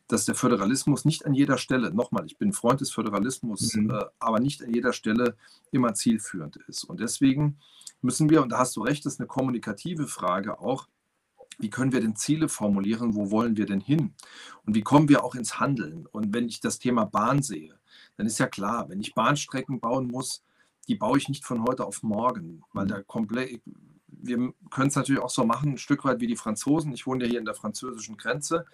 dass 0.08 0.24
der 0.24 0.34
Föderalismus 0.34 1.04
nicht 1.04 1.26
an 1.26 1.34
jeder 1.34 1.58
Stelle, 1.58 1.92
nochmal, 1.92 2.26
ich 2.26 2.38
bin 2.38 2.52
Freund 2.52 2.80
des 2.80 2.90
Föderalismus, 2.90 3.74
mhm. 3.74 3.90
äh, 3.90 4.04
aber 4.18 4.40
nicht 4.40 4.62
an 4.62 4.72
jeder 4.72 4.92
Stelle 4.92 5.36
immer 5.72 5.94
zielführend 5.94 6.56
ist. 6.68 6.84
Und 6.84 7.00
deswegen 7.00 7.58
müssen 8.02 8.30
wir, 8.30 8.42
und 8.42 8.50
da 8.50 8.58
hast 8.58 8.76
du 8.76 8.82
recht, 8.82 9.04
das 9.04 9.14
ist 9.14 9.20
eine 9.20 9.26
kommunikative 9.26 10.06
Frage 10.06 10.60
auch, 10.60 10.88
wie 11.58 11.70
können 11.70 11.92
wir 11.92 12.00
denn 12.00 12.16
Ziele 12.16 12.48
formulieren, 12.48 13.14
wo 13.14 13.30
wollen 13.30 13.56
wir 13.56 13.66
denn 13.66 13.80
hin? 13.80 14.14
Und 14.66 14.74
wie 14.74 14.82
kommen 14.82 15.08
wir 15.08 15.24
auch 15.24 15.34
ins 15.34 15.58
Handeln? 15.58 16.06
Und 16.06 16.34
wenn 16.34 16.48
ich 16.48 16.60
das 16.60 16.78
Thema 16.78 17.06
Bahn 17.06 17.42
sehe, 17.42 17.74
dann 18.16 18.26
ist 18.26 18.38
ja 18.38 18.46
klar, 18.46 18.88
wenn 18.90 19.00
ich 19.00 19.14
Bahnstrecken 19.14 19.80
bauen 19.80 20.06
muss, 20.06 20.44
die 20.88 20.94
baue 20.94 21.18
ich 21.18 21.28
nicht 21.28 21.44
von 21.44 21.64
heute 21.64 21.84
auf 21.84 22.02
morgen, 22.02 22.62
weil 22.72 22.84
mhm. 22.84 22.88
da 22.88 23.02
komplett, 23.02 23.60
wir 24.06 24.52
können 24.70 24.88
es 24.88 24.96
natürlich 24.96 25.22
auch 25.22 25.30
so 25.30 25.44
machen, 25.44 25.72
ein 25.72 25.78
Stück 25.78 26.04
weit 26.04 26.20
wie 26.20 26.26
die 26.26 26.36
Franzosen. 26.36 26.92
Ich 26.92 27.06
wohne 27.06 27.24
ja 27.24 27.30
hier 27.30 27.38
in 27.38 27.44
der 27.44 27.54
französischen 27.54 28.16
Grenze 28.16 28.66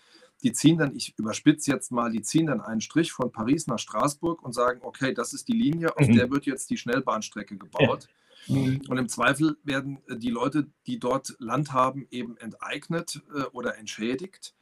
die 0.43 0.53
ziehen 0.53 0.79
dann, 0.79 0.95
ich 0.95 1.17
überspitze 1.19 1.71
jetzt 1.71 1.93
mal, 1.93 2.11
die 2.11 2.23
ziehen 2.23 2.47
dann 2.47 2.61
einen 2.61 2.81
Strich 2.81 3.13
von 3.13 3.31
Paris 3.31 3.67
nach 3.67 3.79
Straßburg 3.79 4.43
und 4.43 4.53
sagen, 4.53 4.81
okay, 4.83 5.15
das 5.15 5.33
ist 5.33 5.49
die 5.49 5.53
Linie, 5.53 5.97
auf 5.97 6.09
mhm. 6.09 6.17
der 6.17 6.31
wird 6.31 6.47
jetzt 6.47 6.71
die 6.71 6.77
Schnellbahnstrecke 6.77 7.57
gebaut. 7.57 8.09
Ja. 8.47 8.57
Mhm. 8.57 8.83
Und 8.89 8.99
im 8.99 9.09
Zweifel 9.09 9.57
werden 9.63 9.99
äh, 10.09 10.17
die 10.17 10.31
Leute, 10.31 10.67
die 10.87 10.99
dort 10.99 11.37
Land 11.39 11.73
haben, 11.73 12.09
eben 12.11 12.37
enteignet 12.39 13.23
äh, 13.35 13.43
oder 13.53 13.79
entschädigt. 13.79 14.55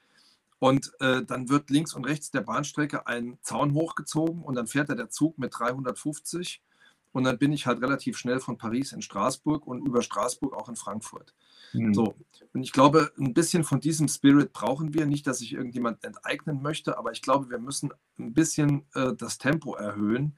Und 0.59 0.93
äh, 1.01 1.25
dann 1.25 1.49
wird 1.49 1.71
links 1.71 1.95
und 1.95 2.05
rechts 2.05 2.31
der 2.31 2.43
Bahnstrecke 2.43 3.07
ein 3.07 3.39
Zaun 3.41 3.73
hochgezogen 3.73 4.43
und 4.43 4.57
dann 4.57 4.67
fährt 4.67 4.91
da 4.91 4.95
der 4.95 5.09
Zug 5.09 5.39
mit 5.39 5.59
350 5.59 6.61
und 7.13 7.25
dann 7.25 7.39
bin 7.39 7.53
ich 7.53 7.67
halt 7.67 7.83
relativ 7.83 8.17
schnell 8.17 8.41
von 8.41 8.57
Paris 8.57 8.93
in 8.93 9.03
Straßburg 9.03 9.67
und 9.67 9.87
über 9.87 10.03
Straßburg 10.03 10.55
auch 10.55 10.69
in 10.69 10.77
Frankfurt. 10.77 11.35
Mhm. 11.73 11.95
So. 11.95 12.15
Und 12.53 12.63
ich 12.63 12.73
glaube, 12.73 13.13
ein 13.19 13.35
bisschen 13.35 13.65
von 13.65 13.81
diesem 13.81 14.09
Spirit 14.09 14.53
brauchen 14.53 14.95
wir. 14.95 15.07
Nicht, 15.07 15.27
dass 15.27 15.41
ich 15.41 15.53
irgendjemand 15.53 16.05
enteignen 16.05 16.63
möchte, 16.63 16.99
aber 16.99 17.13
ich 17.13 17.23
glaube, 17.23 17.51
wir 17.51 17.59
müssen 17.59 17.91
ein 18.19 18.33
bisschen 18.33 18.87
äh, 18.95 19.15
das 19.15 19.39
Tempo 19.39 19.75
erhöhen. 19.75 20.37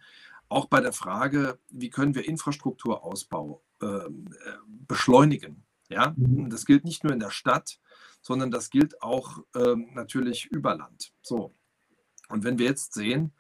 Auch 0.49 0.67
bei 0.67 0.81
der 0.81 0.93
Frage, 0.93 1.59
wie 1.71 1.91
können 1.91 2.15
wir 2.15 2.27
Infrastrukturausbau 2.27 3.63
ähm, 3.83 4.27
äh, 4.45 4.53
beschleunigen. 4.87 5.65
Ja? 5.89 6.15
Mhm. 6.17 6.51
Das 6.51 6.67
gilt 6.67 6.85
nicht 6.85 7.05
nur 7.05 7.13
in 7.13 7.21
der 7.21 7.31
Stadt, 7.31 7.79
sondern 8.21 8.51
das 8.51 8.71
gilt 8.71 9.03
auch 9.03 9.39
äh, 9.55 9.75
natürlich 9.93 10.47
über 10.47 10.77
Land. 10.77 11.13
So. 11.23 11.55
Und 12.29 12.45
wenn 12.45 12.59
wir 12.59 12.67
jetzt 12.67 12.95
sehen, 12.95 13.33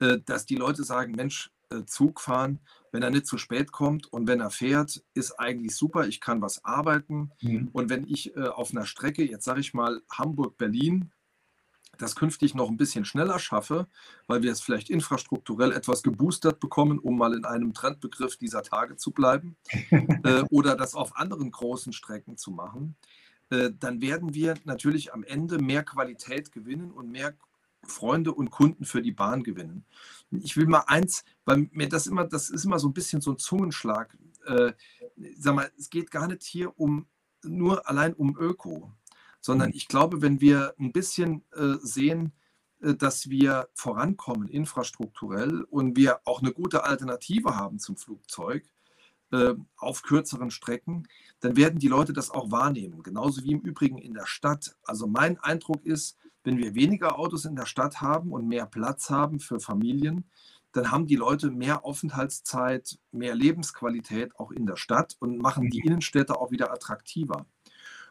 äh, 0.00 0.18
dass 0.24 0.46
die 0.46 0.56
Leute 0.56 0.84
sagen, 0.84 1.12
Mensch, 1.12 1.50
Zug 1.86 2.20
fahren, 2.20 2.60
wenn 2.92 3.02
er 3.02 3.10
nicht 3.10 3.26
zu 3.26 3.38
spät 3.38 3.72
kommt 3.72 4.06
und 4.12 4.26
wenn 4.26 4.40
er 4.40 4.50
fährt, 4.50 5.02
ist 5.14 5.38
eigentlich 5.38 5.76
super, 5.76 6.06
ich 6.06 6.20
kann 6.20 6.40
was 6.40 6.64
arbeiten. 6.64 7.30
Mhm. 7.40 7.68
Und 7.72 7.90
wenn 7.90 8.06
ich 8.06 8.34
äh, 8.36 8.48
auf 8.48 8.70
einer 8.70 8.86
Strecke, 8.86 9.24
jetzt 9.24 9.44
sage 9.44 9.60
ich 9.60 9.74
mal 9.74 10.02
Hamburg-Berlin, 10.10 11.10
das 11.98 12.14
künftig 12.14 12.54
noch 12.54 12.68
ein 12.68 12.76
bisschen 12.76 13.04
schneller 13.04 13.38
schaffe, 13.38 13.88
weil 14.26 14.42
wir 14.42 14.52
es 14.52 14.60
vielleicht 14.60 14.88
infrastrukturell 14.88 15.72
etwas 15.72 16.02
geboostert 16.02 16.60
bekommen, 16.60 16.98
um 16.98 17.18
mal 17.18 17.34
in 17.34 17.44
einem 17.44 17.74
Trendbegriff 17.74 18.36
dieser 18.36 18.62
Tage 18.62 18.96
zu 18.96 19.10
bleiben, 19.10 19.56
äh, 19.90 20.44
oder 20.50 20.76
das 20.76 20.94
auf 20.94 21.16
anderen 21.16 21.50
großen 21.50 21.92
Strecken 21.92 22.36
zu 22.36 22.52
machen, 22.52 22.96
äh, 23.50 23.70
dann 23.78 24.00
werden 24.00 24.34
wir 24.34 24.54
natürlich 24.64 25.12
am 25.12 25.24
Ende 25.24 25.58
mehr 25.58 25.82
Qualität 25.82 26.52
gewinnen 26.52 26.90
und 26.90 27.10
mehr 27.10 27.34
Freunde 27.86 28.32
und 28.32 28.50
Kunden 28.50 28.84
für 28.84 29.02
die 29.02 29.12
Bahn 29.12 29.42
gewinnen. 29.42 29.84
Ich 30.30 30.56
will 30.56 30.66
mal 30.66 30.84
eins, 30.86 31.24
weil 31.44 31.68
mir 31.72 31.88
das 31.88 32.06
immer, 32.06 32.24
das 32.24 32.50
ist 32.50 32.64
immer 32.64 32.78
so 32.78 32.88
ein 32.88 32.94
bisschen 32.94 33.20
so 33.20 33.32
ein 33.32 33.38
Zungenschlag. 33.38 34.16
Äh, 34.46 34.72
sag 35.38 35.54
mal, 35.54 35.70
es 35.78 35.90
geht 35.90 36.10
gar 36.10 36.26
nicht 36.26 36.42
hier 36.42 36.78
um 36.78 37.06
nur 37.42 37.88
allein 37.88 38.14
um 38.14 38.36
Öko 38.36 38.92
sondern 39.40 39.72
ich 39.72 39.88
glaube, 39.88 40.22
wenn 40.22 40.40
wir 40.40 40.74
ein 40.78 40.92
bisschen 40.92 41.44
äh, 41.54 41.74
sehen, 41.80 42.32
äh, 42.80 42.94
dass 42.94 43.30
wir 43.30 43.68
vorankommen 43.74 44.48
infrastrukturell 44.48 45.62
und 45.62 45.96
wir 45.96 46.20
auch 46.24 46.42
eine 46.42 46.52
gute 46.52 46.84
Alternative 46.84 47.56
haben 47.56 47.78
zum 47.78 47.96
Flugzeug 47.96 48.64
äh, 49.32 49.54
auf 49.76 50.02
kürzeren 50.02 50.50
Strecken, 50.50 51.06
dann 51.40 51.56
werden 51.56 51.78
die 51.78 51.88
Leute 51.88 52.12
das 52.12 52.30
auch 52.30 52.50
wahrnehmen. 52.50 53.02
Genauso 53.02 53.42
wie 53.44 53.52
im 53.52 53.60
Übrigen 53.60 53.98
in 53.98 54.14
der 54.14 54.26
Stadt. 54.26 54.76
Also 54.82 55.06
mein 55.06 55.38
Eindruck 55.38 55.84
ist, 55.84 56.16
wenn 56.48 56.56
wir 56.56 56.74
weniger 56.74 57.18
Autos 57.18 57.44
in 57.44 57.56
der 57.56 57.66
Stadt 57.66 58.00
haben 58.00 58.32
und 58.32 58.48
mehr 58.48 58.64
Platz 58.64 59.10
haben 59.10 59.38
für 59.38 59.60
Familien, 59.60 60.24
dann 60.72 60.90
haben 60.90 61.06
die 61.06 61.16
Leute 61.16 61.50
mehr 61.50 61.84
Aufenthaltszeit, 61.84 62.98
mehr 63.12 63.34
Lebensqualität 63.34 64.34
auch 64.36 64.50
in 64.50 64.64
der 64.64 64.76
Stadt 64.76 65.14
und 65.20 65.36
machen 65.42 65.68
die 65.68 65.80
mhm. 65.80 65.88
Innenstädte 65.88 66.38
auch 66.40 66.50
wieder 66.50 66.72
attraktiver. 66.72 67.44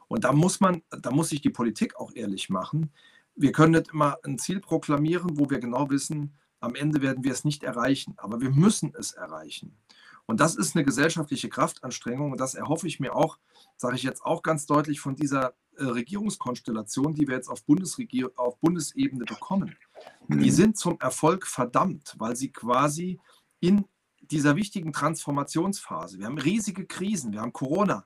Und 0.08 0.24
da 0.24 0.34
muss 0.34 0.60
man, 0.60 0.84
da 0.92 1.10
muss 1.10 1.30
sich 1.30 1.42
die 1.42 1.50
Politik 1.50 1.96
auch 1.96 2.12
ehrlich 2.14 2.52
machen. 2.52 2.92
Wir 3.36 3.52
können 3.52 3.72
nicht 3.72 3.92
immer 3.92 4.18
ein 4.24 4.38
Ziel 4.38 4.60
proklamieren, 4.60 5.40
wo 5.40 5.50
wir 5.50 5.58
genau 5.58 5.90
wissen, 5.90 6.36
am 6.60 6.76
Ende 6.76 7.02
werden 7.02 7.24
wir 7.24 7.32
es 7.32 7.44
nicht 7.44 7.64
erreichen, 7.64 8.14
aber 8.18 8.40
wir 8.40 8.52
müssen 8.52 8.94
es 8.96 9.14
erreichen. 9.14 9.76
Und 10.28 10.42
das 10.42 10.56
ist 10.56 10.76
eine 10.76 10.86
gesellschaftliche 10.86 11.50
Kraftanstrengung 11.50 12.34
und 12.34 12.40
das 12.40 12.54
erhoffe 12.54 12.86
ich 12.86 13.00
mir 13.00 13.16
auch, 13.16 13.40
sage 13.78 13.96
ich 13.96 14.04
jetzt 14.04 14.24
auch 14.24 14.44
ganz 14.44 14.68
deutlich 14.68 15.00
von 15.00 15.16
dieser 15.16 15.56
äh, 15.78 15.84
Regierungskonstellation, 15.84 17.14
die 17.14 17.28
wir 17.28 17.36
jetzt 17.36 17.50
auf, 17.50 17.64
Bundesregier 17.66 18.32
auf 18.36 18.58
Bundesebene 18.60 19.26
bekommen. 19.26 19.76
Die 20.28 20.52
sind 20.52 20.78
zum 20.78 21.00
Erfolg 21.00 21.48
verdammt, 21.48 22.16
weil 22.18 22.36
sie 22.36 22.52
quasi 22.52 23.20
in 23.60 23.86
dieser 24.22 24.56
wichtigen 24.56 24.92
Transformationsphase, 24.94 26.20
wir 26.20 26.26
haben 26.26 26.38
riesige 26.38 26.86
Krisen, 26.86 27.32
wir 27.32 27.42
haben 27.42 27.54
Corona, 27.54 28.06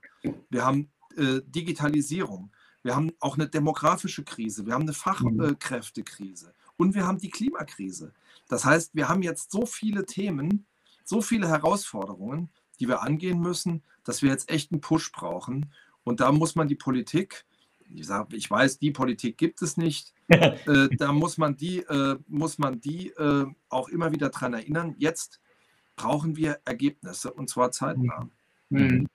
wir 0.49 0.65
haben 0.65 0.91
äh, 1.17 1.41
Digitalisierung. 1.45 2.51
Wir 2.84 2.95
haben 2.95 3.12
auch 3.19 3.36
eine 3.36 3.47
demografische 3.47 4.23
Krise, 4.23 4.65
wir 4.65 4.73
haben 4.73 4.84
eine 4.84 4.93
Fachkräftekrise 4.93 6.53
und 6.77 6.95
wir 6.95 7.05
haben 7.05 7.19
die 7.19 7.29
Klimakrise. 7.29 8.13
Das 8.47 8.65
heißt, 8.65 8.95
wir 8.95 9.07
haben 9.07 9.21
jetzt 9.21 9.51
so 9.51 9.65
viele 9.65 10.05
Themen, 10.05 10.65
so 11.03 11.21
viele 11.21 11.47
Herausforderungen, 11.47 12.49
die 12.79 12.88
wir 12.88 13.03
angehen 13.03 13.39
müssen, 13.39 13.84
dass 14.03 14.23
wir 14.23 14.31
jetzt 14.31 14.49
echt 14.49 14.71
einen 14.71 14.81
Push 14.81 15.12
brauchen. 15.12 15.71
Und 16.03 16.19
da 16.19 16.31
muss 16.31 16.55
man 16.55 16.67
die 16.67 16.75
Politik, 16.75 17.45
ich, 17.95 18.08
sag, 18.08 18.34
ich 18.34 18.49
weiß, 18.49 18.80
die 18.80 18.91
Politik 18.91 19.38
gibt 19.38 19.62
es 19.62 19.77
nicht, 19.77 20.13
äh, 20.27 20.88
da 20.97 21.12
muss 21.12 21.38
man 21.38 21.58
die, 21.58 21.80
äh, 21.80 22.17
muss 22.27 22.58
man 22.58 22.80
die 22.80 23.10
äh, 23.10 23.45
auch 23.69 23.89
immer 23.89 24.12
wieder 24.12 24.30
daran 24.30 24.54
erinnern, 24.54 24.95
jetzt 24.97 25.39
brauchen 25.95 26.36
wir 26.36 26.60
Ergebnisse 26.65 27.32
und 27.32 27.49
zwar 27.49 27.71
zeitnah. 27.71 28.30
Mhm. 28.69 29.08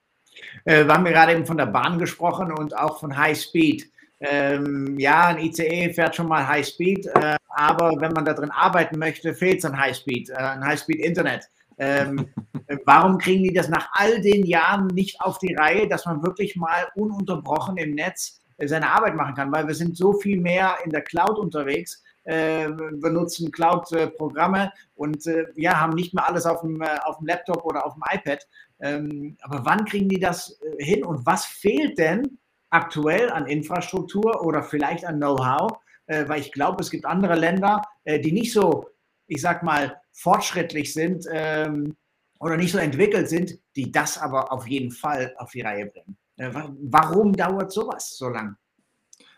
Äh, 0.65 0.85
wir 0.85 0.95
haben 0.95 1.05
gerade 1.05 1.33
eben 1.33 1.47
von 1.47 1.57
der 1.57 1.67
Bahn 1.67 1.99
gesprochen 1.99 2.53
und 2.53 2.77
auch 2.77 3.01
von 3.01 3.17
High 3.17 3.39
Speed. 3.39 3.91
Ähm, 4.21 4.99
ja, 4.99 5.27
ein 5.27 5.39
ICE 5.39 5.93
fährt 5.93 6.17
schon 6.17 6.29
mal 6.29 6.47
High 6.47 6.67
Speed, 6.67 7.07
äh, 7.07 7.37
aber 7.49 8.01
wenn 8.01 8.12
man 8.12 8.25
da 8.25 8.33
drin 8.33 8.51
arbeiten 8.51 8.99
möchte, 8.99 9.35
fehlt 9.35 9.59
es 9.59 9.65
an 9.65 9.79
High 9.79 9.97
Speed, 9.97 10.31
äh, 10.31 10.35
ein 10.37 10.65
High 10.65 10.81
Speed 10.81 11.01
Internet. 11.01 11.49
Ähm, 11.79 12.29
warum 12.87 13.19
kriegen 13.19 13.45
die 13.45 13.53
das 13.53 13.69
nach 13.69 13.89
all 13.93 14.21
den 14.23 14.47
Jahren 14.47 14.87
nicht 14.89 15.21
auf 15.21 15.39
die 15.39 15.55
Reihe, 15.55 15.89
dass 15.89 16.07
man 16.07 16.23
wirklich 16.23 16.57
mal 16.57 16.89
ununterbrochen 16.95 17.77
im 17.77 17.95
Netz 17.95 18.41
äh, 18.41 18.46
seine 18.64 18.90
Arbeit 18.90 19.14
machen 19.14 19.35
kann? 19.35 19.53
Weil 19.53 19.66
wir 19.66 19.75
sind 19.75 19.97
so 19.97 20.14
viel 20.14 20.40
mehr 20.40 20.77
in 20.85 20.90
der 20.90 21.03
Cloud 21.03 21.38
unterwegs, 21.38 22.03
äh, 22.25 22.69
benutzen 22.69 23.53
Cloud-Programme 23.53 24.73
und 24.97 25.27
äh, 25.29 25.47
ja, 25.55 25.81
haben 25.81 25.95
nicht 25.95 26.12
mehr 26.12 26.29
alles 26.29 26.45
auf 26.45 26.61
dem, 26.62 26.83
äh, 26.83 26.99
auf 27.05 27.19
dem 27.19 27.29
Laptop 27.29 27.64
oder 27.64 27.87
auf 27.87 27.95
dem 27.95 28.03
iPad. 28.11 28.45
Ähm, 28.81 29.37
aber 29.42 29.64
wann 29.64 29.85
kriegen 29.85 30.09
die 30.09 30.19
das 30.19 30.59
äh, 30.61 30.85
hin 30.85 31.05
und 31.05 31.25
was 31.25 31.45
fehlt 31.45 31.99
denn 31.99 32.38
aktuell 32.71 33.31
an 33.31 33.47
Infrastruktur 33.47 34.45
oder 34.45 34.62
vielleicht 34.64 35.05
an 35.05 35.19
Know-how? 35.19 35.79
Weil 36.09 36.40
ich 36.40 36.53
glaube, 36.53 36.81
es 36.83 36.90
gibt 36.90 37.05
andere 37.05 37.35
Länder, 37.35 37.83
die 38.07 38.31
nicht 38.31 38.53
so, 38.53 38.90
ich 39.27 39.40
sag 39.40 39.64
mal, 39.64 40.01
fortschrittlich 40.12 40.95
sind 40.95 41.27
ähm, 41.33 41.97
oder 42.38 42.57
nicht 42.57 42.71
so 42.71 42.79
entwickelt 42.79 43.29
sind, 43.29 43.59
die 43.75 43.90
das 43.90 44.16
aber 44.16 44.53
auf 44.53 44.69
jeden 44.69 44.92
Fall 44.92 45.35
auf 45.38 45.51
die 45.51 45.62
Reihe 45.62 45.87
bringen. 45.87 46.16
Äh, 46.37 46.51
warum 46.53 47.33
dauert 47.33 47.72
sowas 47.72 48.16
so 48.16 48.29
lang? 48.29 48.57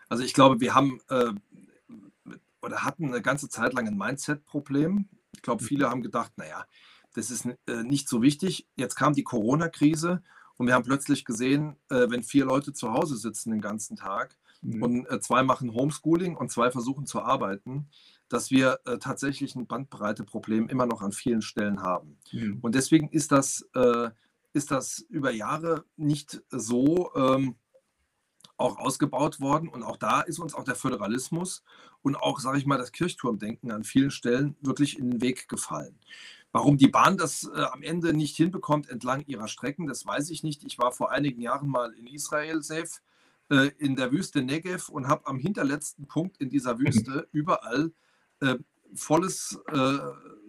Also 0.09 0.23
ich 0.23 0.33
glaube, 0.33 0.59
wir 0.59 0.73
haben 0.73 0.99
äh, 1.09 1.33
oder 2.61 2.83
hatten 2.83 3.05
eine 3.05 3.21
ganze 3.21 3.49
Zeit 3.49 3.73
lang 3.73 3.87
ein 3.87 3.97
Mindset-Problem. 3.97 5.07
Ich 5.33 5.41
glaube, 5.41 5.63
viele 5.63 5.89
haben 5.89 6.01
gedacht, 6.01 6.33
naja, 6.37 6.65
das 7.13 7.31
ist 7.31 7.45
äh, 7.45 7.83
nicht 7.83 8.09
so 8.09 8.21
wichtig. 8.21 8.67
Jetzt 8.75 8.95
kam 8.95 9.13
die 9.13 9.23
Corona-Krise 9.23 10.21
und 10.57 10.67
wir 10.67 10.73
haben 10.73 10.83
plötzlich 10.83 11.25
gesehen, 11.25 11.77
äh, 11.89 12.09
wenn 12.09 12.23
vier 12.23 12.45
Leute 12.45 12.73
zu 12.73 12.91
Hause 12.91 13.17
sitzen 13.17 13.51
den 13.51 13.61
ganzen 13.61 13.95
Tag 13.95 14.37
mhm. 14.61 14.83
und 14.83 15.05
äh, 15.09 15.19
zwei 15.19 15.43
machen 15.43 15.73
Homeschooling 15.73 16.35
und 16.35 16.51
zwei 16.51 16.71
versuchen 16.71 17.05
zu 17.05 17.21
arbeiten, 17.21 17.87
dass 18.27 18.51
wir 18.51 18.79
äh, 18.85 18.97
tatsächlich 18.97 19.55
ein 19.55 19.67
Bandbreite-Problem 19.67 20.69
immer 20.69 20.85
noch 20.85 21.01
an 21.01 21.11
vielen 21.11 21.41
Stellen 21.41 21.81
haben. 21.81 22.17
Mhm. 22.31 22.59
Und 22.61 22.75
deswegen 22.75 23.09
ist 23.09 23.31
das, 23.31 23.67
ist 24.53 24.71
das 24.71 24.99
über 25.09 25.31
Jahre 25.31 25.85
nicht 25.95 26.41
so 26.49 27.11
ähm, 27.15 27.55
auch 28.57 28.77
ausgebaut 28.77 29.39
worden. 29.39 29.69
Und 29.69 29.83
auch 29.83 29.97
da 29.97 30.21
ist 30.21 30.39
uns 30.39 30.53
auch 30.53 30.63
der 30.63 30.75
Föderalismus 30.75 31.63
und 32.01 32.15
auch, 32.15 32.39
sage 32.39 32.57
ich 32.57 32.65
mal, 32.65 32.77
das 32.77 32.91
Kirchturmdenken 32.91 33.71
an 33.71 33.83
vielen 33.83 34.11
Stellen 34.11 34.55
wirklich 34.61 34.99
in 34.99 35.11
den 35.11 35.21
Weg 35.21 35.47
gefallen. 35.47 35.97
Warum 36.51 36.77
die 36.77 36.87
Bahn 36.87 37.17
das 37.17 37.49
äh, 37.55 37.61
am 37.61 37.83
Ende 37.83 38.13
nicht 38.13 38.35
hinbekommt 38.35 38.89
entlang 38.89 39.23
ihrer 39.27 39.47
Strecken, 39.47 39.85
das 39.85 40.05
weiß 40.05 40.31
ich 40.31 40.43
nicht. 40.43 40.63
Ich 40.63 40.79
war 40.79 40.91
vor 40.91 41.11
einigen 41.11 41.41
Jahren 41.41 41.69
mal 41.69 41.93
in 41.93 42.07
Israel, 42.07 42.63
Sef, 42.63 43.01
äh, 43.49 43.69
in 43.77 43.95
der 43.95 44.11
Wüste 44.11 44.41
Negev 44.41 44.89
und 44.89 45.07
habe 45.07 45.27
am 45.27 45.37
hinterletzten 45.37 46.07
Punkt 46.07 46.37
in 46.37 46.49
dieser 46.49 46.79
Wüste 46.79 47.27
überall 47.31 47.91
äh, 48.41 48.55
volles, 48.95 49.59
äh, 49.67 49.99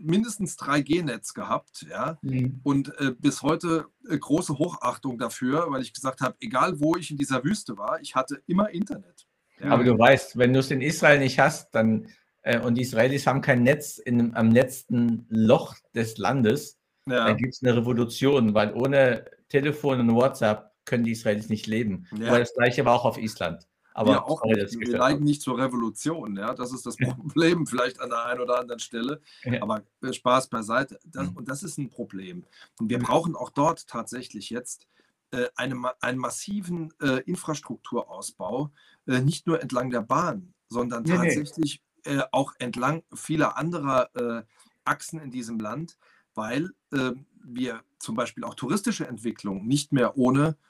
mindestens 0.03 0.59
3G-Netz 0.59 1.35
gehabt. 1.35 1.87
Ja? 1.89 2.19
Mhm. 2.23 2.61
Und 2.63 2.99
äh, 2.99 3.13
bis 3.19 3.43
heute 3.43 3.87
äh, 4.09 4.19
große 4.19 4.59
Hochachtung 4.59 5.19
dafür, 5.19 5.67
weil 5.71 5.83
ich 5.83 5.93
gesagt 5.93 6.21
habe, 6.21 6.37
egal 6.41 6.81
wo 6.81 6.97
ich 6.97 7.11
in 7.11 7.17
dieser 7.17 7.45
Wüste 7.45 7.77
war, 7.77 8.01
ich 8.01 8.15
hatte 8.15 8.43
immer 8.47 8.71
Internet. 8.71 9.27
Ja? 9.61 9.71
Aber 9.71 9.85
du 9.85 9.99
weißt, 9.99 10.39
wenn 10.39 10.53
du 10.53 10.61
es 10.61 10.71
in 10.71 10.81
Israel 10.81 11.19
nicht 11.19 11.39
hast, 11.39 11.75
dann 11.75 12.09
äh, 12.43 12.59
und 12.61 12.75
die 12.75 12.83
Israelis 12.83 13.27
haben 13.27 13.41
kein 13.41 13.63
Netz 13.63 13.99
in, 13.99 14.35
am 14.35 14.51
letzten 14.51 15.27
Loch 15.29 15.77
des 15.95 16.19
Landes, 16.19 16.79
ja. 17.07 17.27
dann 17.27 17.37
gibt 17.37 17.55
es 17.55 17.63
eine 17.63 17.77
Revolution, 17.77 18.55
weil 18.55 18.73
ohne 18.75 19.25
Telefon 19.49 20.01
und 20.01 20.15
WhatsApp 20.15 20.71
können 20.85 21.05
die 21.05 21.13
Israelis 21.13 21.49
nicht 21.49 21.67
leben. 21.67 22.07
Ja. 22.19 22.29
Aber 22.29 22.39
das 22.39 22.55
gleiche 22.55 22.85
war 22.85 22.95
auch 22.95 23.05
auf 23.05 23.19
Island. 23.19 23.67
Aber 23.93 24.13
wir, 24.13 24.25
auch, 24.25 24.41
sorry, 24.41 24.67
wir 24.79 24.99
neigen 24.99 25.25
nicht 25.25 25.43
zur 25.43 25.59
Revolution, 25.59 26.37
ja. 26.37 26.55
Das 26.55 26.73
ist 26.73 26.87
das 26.87 26.97
Problem, 26.97 27.67
vielleicht 27.67 28.01
an 28.01 28.11
der 28.11 28.25
einen 28.25 28.41
oder 28.41 28.59
anderen 28.59 28.81
Stelle. 28.81 29.21
Ja. 29.45 29.63
Aber 29.63 29.83
äh, 30.03 30.13
Spaß 30.13 30.49
beiseite. 30.49 30.99
Das, 31.05 31.31
mhm. 31.31 31.37
Und 31.37 31.49
das 31.49 31.63
ist 31.63 31.79
ein 31.79 31.91
Problem. 31.91 32.45
Und 32.79 32.91
wir 32.91 32.99
mhm. 32.99 33.05
brauchen 33.05 33.37
auch 33.37 33.51
dort 33.51 33.87
tatsächlich 33.89 34.51
jetzt 34.51 34.87
äh, 35.31 35.47
eine, 35.57 35.93
einen 36.01 36.19
massiven 36.19 36.93
äh, 37.01 37.21
Infrastrukturausbau, 37.23 38.71
äh, 39.07 39.21
nicht 39.21 39.47
nur 39.47 39.63
entlang 39.63 39.91
der 39.91 40.03
Bahn, 40.03 40.53
sondern 40.69 41.05
nee, 41.05 41.17
tatsächlich 41.17 41.83
äh, 42.05 42.21
auch 42.33 42.53
entlang 42.59 43.03
vieler 43.15 43.57
anderer 43.57 44.11
äh, 44.15 44.43
Achsen 44.85 45.21
in 45.21 45.31
diesem 45.31 45.59
Land, 45.59 45.97
weil 46.35 46.71
äh, 46.93 47.13
wir 47.43 47.81
zum 47.99 48.15
Beispiel 48.15 48.45
auch 48.45 48.55
touristische 48.55 49.07
Entwicklung 49.07 49.67
nicht 49.67 49.93
mehr 49.93 50.17
ohne 50.19 50.49
äh, 50.49 50.70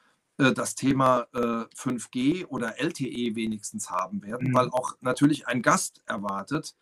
das 0.55 0.75
Thema 0.75 1.27
5G 1.33 2.41
äh, 2.41 2.45
oder 2.47 2.79
LTE 2.81 3.35
wenigstens 3.35 3.91
haben 3.91 4.23
werden, 4.23 4.49
mhm. 4.49 4.55
weil 4.55 4.71
auch 4.71 4.97
natürlich 5.01 5.47
ein 5.47 5.63
Gast 5.63 6.03
erwartet, 6.07 6.77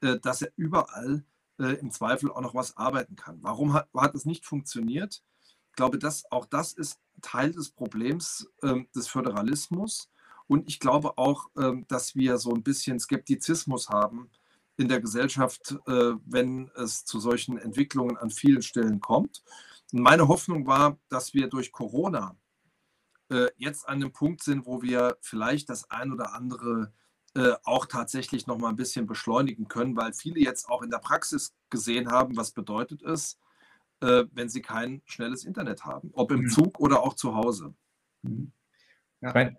äh, 0.00 0.18
dass 0.18 0.42
er 0.42 0.52
überall 0.56 1.24
im 1.56 1.92
Zweifel 1.92 2.32
auch 2.32 2.40
noch 2.40 2.56
was 2.56 2.76
arbeiten 2.76 3.14
kann. 3.14 3.38
Warum 3.40 3.74
hat, 3.74 3.88
hat 3.94 4.16
es 4.16 4.24
nicht 4.24 4.44
funktioniert? 4.44 5.22
Ich 5.70 5.76
glaube, 5.76 6.00
dass 6.00 6.24
auch 6.32 6.46
das 6.46 6.72
ist 6.72 6.98
Teil 7.22 7.52
des 7.52 7.70
Problems 7.70 8.50
ähm, 8.64 8.88
des 8.92 9.06
Föderalismus 9.06 10.10
und 10.46 10.68
ich 10.68 10.80
glaube 10.80 11.16
auch, 11.16 11.48
ähm, 11.56 11.86
dass 11.88 12.14
wir 12.14 12.38
so 12.38 12.52
ein 12.52 12.62
bisschen 12.62 12.98
Skeptizismus 13.00 13.88
haben 13.88 14.30
in 14.76 14.88
der 14.88 15.00
Gesellschaft, 15.00 15.76
äh, 15.86 16.12
wenn 16.26 16.70
es 16.76 17.04
zu 17.04 17.20
solchen 17.20 17.58
Entwicklungen 17.58 18.16
an 18.16 18.30
vielen 18.30 18.62
Stellen 18.62 19.00
kommt. 19.00 19.42
Und 19.92 20.00
meine 20.00 20.28
Hoffnung 20.28 20.66
war, 20.66 20.98
dass 21.08 21.34
wir 21.34 21.48
durch 21.48 21.72
Corona 21.72 22.36
äh, 23.34 23.50
jetzt 23.56 23.88
an 23.88 24.00
dem 24.00 24.12
Punkt 24.12 24.42
sind, 24.42 24.64
wo 24.64 24.80
wir 24.80 25.18
vielleicht 25.20 25.68
das 25.68 25.90
ein 25.90 26.12
oder 26.12 26.34
andere 26.34 26.92
äh, 27.34 27.54
auch 27.64 27.86
tatsächlich 27.86 28.46
noch 28.46 28.58
mal 28.58 28.68
ein 28.68 28.76
bisschen 28.76 29.06
beschleunigen 29.06 29.66
können, 29.66 29.96
weil 29.96 30.12
viele 30.12 30.38
jetzt 30.38 30.68
auch 30.68 30.82
in 30.82 30.90
der 30.90 30.98
Praxis 30.98 31.52
gesehen 31.68 32.10
haben, 32.10 32.36
was 32.36 32.52
bedeutet 32.52 33.02
es, 33.02 33.38
äh, 34.00 34.24
wenn 34.32 34.48
sie 34.48 34.62
kein 34.62 35.02
schnelles 35.04 35.44
Internet 35.44 35.84
haben, 35.84 36.10
ob 36.12 36.30
im 36.30 36.42
mhm. 36.42 36.48
Zug 36.48 36.78
oder 36.78 37.02
auch 37.02 37.14
zu 37.14 37.34
Hause. 37.34 37.74
Mhm. 38.22 38.52
Ja. 39.20 39.50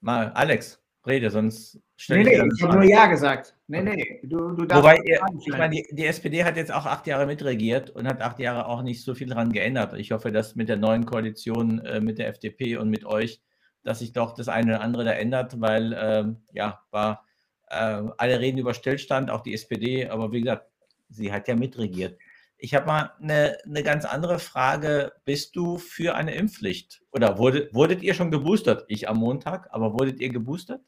Mal, 0.00 0.30
Alex, 0.32 0.78
rede, 1.06 1.30
sonst 1.30 1.80
stelle 1.96 2.24
nee, 2.24 2.38
nee, 2.38 2.48
ich 2.54 2.62
habe 2.62 2.74
nur 2.74 2.84
Ja 2.84 3.06
gesagt. 3.06 3.54
Nee, 3.68 3.82
nee, 3.82 4.20
du, 4.24 4.50
du 4.50 4.66
darfst. 4.66 4.82
Wobei, 4.82 5.00
ich 5.40 5.48
meine, 5.48 5.74
die, 5.74 5.86
die, 5.90 6.06
SPD 6.06 6.44
hat 6.44 6.56
jetzt 6.56 6.72
auch 6.72 6.86
acht 6.86 7.06
Jahre 7.06 7.26
mitregiert 7.26 7.90
und 7.90 8.06
hat 8.06 8.20
acht 8.20 8.38
Jahre 8.38 8.66
auch 8.66 8.82
nicht 8.82 9.02
so 9.02 9.14
viel 9.14 9.28
daran 9.28 9.52
geändert. 9.52 9.94
Ich 9.94 10.12
hoffe, 10.12 10.32
dass 10.32 10.56
mit 10.56 10.68
der 10.68 10.76
neuen 10.76 11.06
Koalition, 11.06 11.80
äh, 11.80 12.00
mit 12.00 12.18
der 12.18 12.28
FDP 12.28 12.76
und 12.76 12.90
mit 12.90 13.04
euch, 13.04 13.40
dass 13.82 14.00
sich 14.00 14.12
doch 14.12 14.34
das 14.34 14.48
eine 14.48 14.74
oder 14.74 14.80
andere 14.82 15.04
da 15.04 15.12
ändert, 15.12 15.60
weil, 15.60 15.96
ähm, 15.98 16.42
ja, 16.52 16.80
war, 16.90 17.24
äh, 17.68 18.02
alle 18.18 18.40
reden 18.40 18.58
über 18.58 18.74
Stillstand, 18.74 19.30
auch 19.30 19.42
die 19.42 19.54
SPD, 19.54 20.08
aber 20.08 20.32
wie 20.32 20.40
gesagt, 20.40 20.68
sie 21.08 21.32
hat 21.32 21.48
ja 21.48 21.56
mitregiert. 21.56 22.18
Ich 22.58 22.74
habe 22.74 22.86
mal 22.86 23.12
eine, 23.20 23.58
eine 23.64 23.82
ganz 23.82 24.04
andere 24.06 24.38
Frage. 24.38 25.12
Bist 25.24 25.56
du 25.56 25.76
für 25.76 26.14
eine 26.14 26.34
Impfpflicht? 26.34 27.02
Oder 27.12 27.38
wurde, 27.38 27.68
wurdet 27.72 28.02
ihr 28.02 28.14
schon 28.14 28.30
geboostert? 28.30 28.84
Ich 28.88 29.08
am 29.08 29.18
Montag, 29.18 29.68
aber 29.72 29.92
wurdet 29.92 30.20
ihr 30.20 30.30
geboostert? 30.30 30.80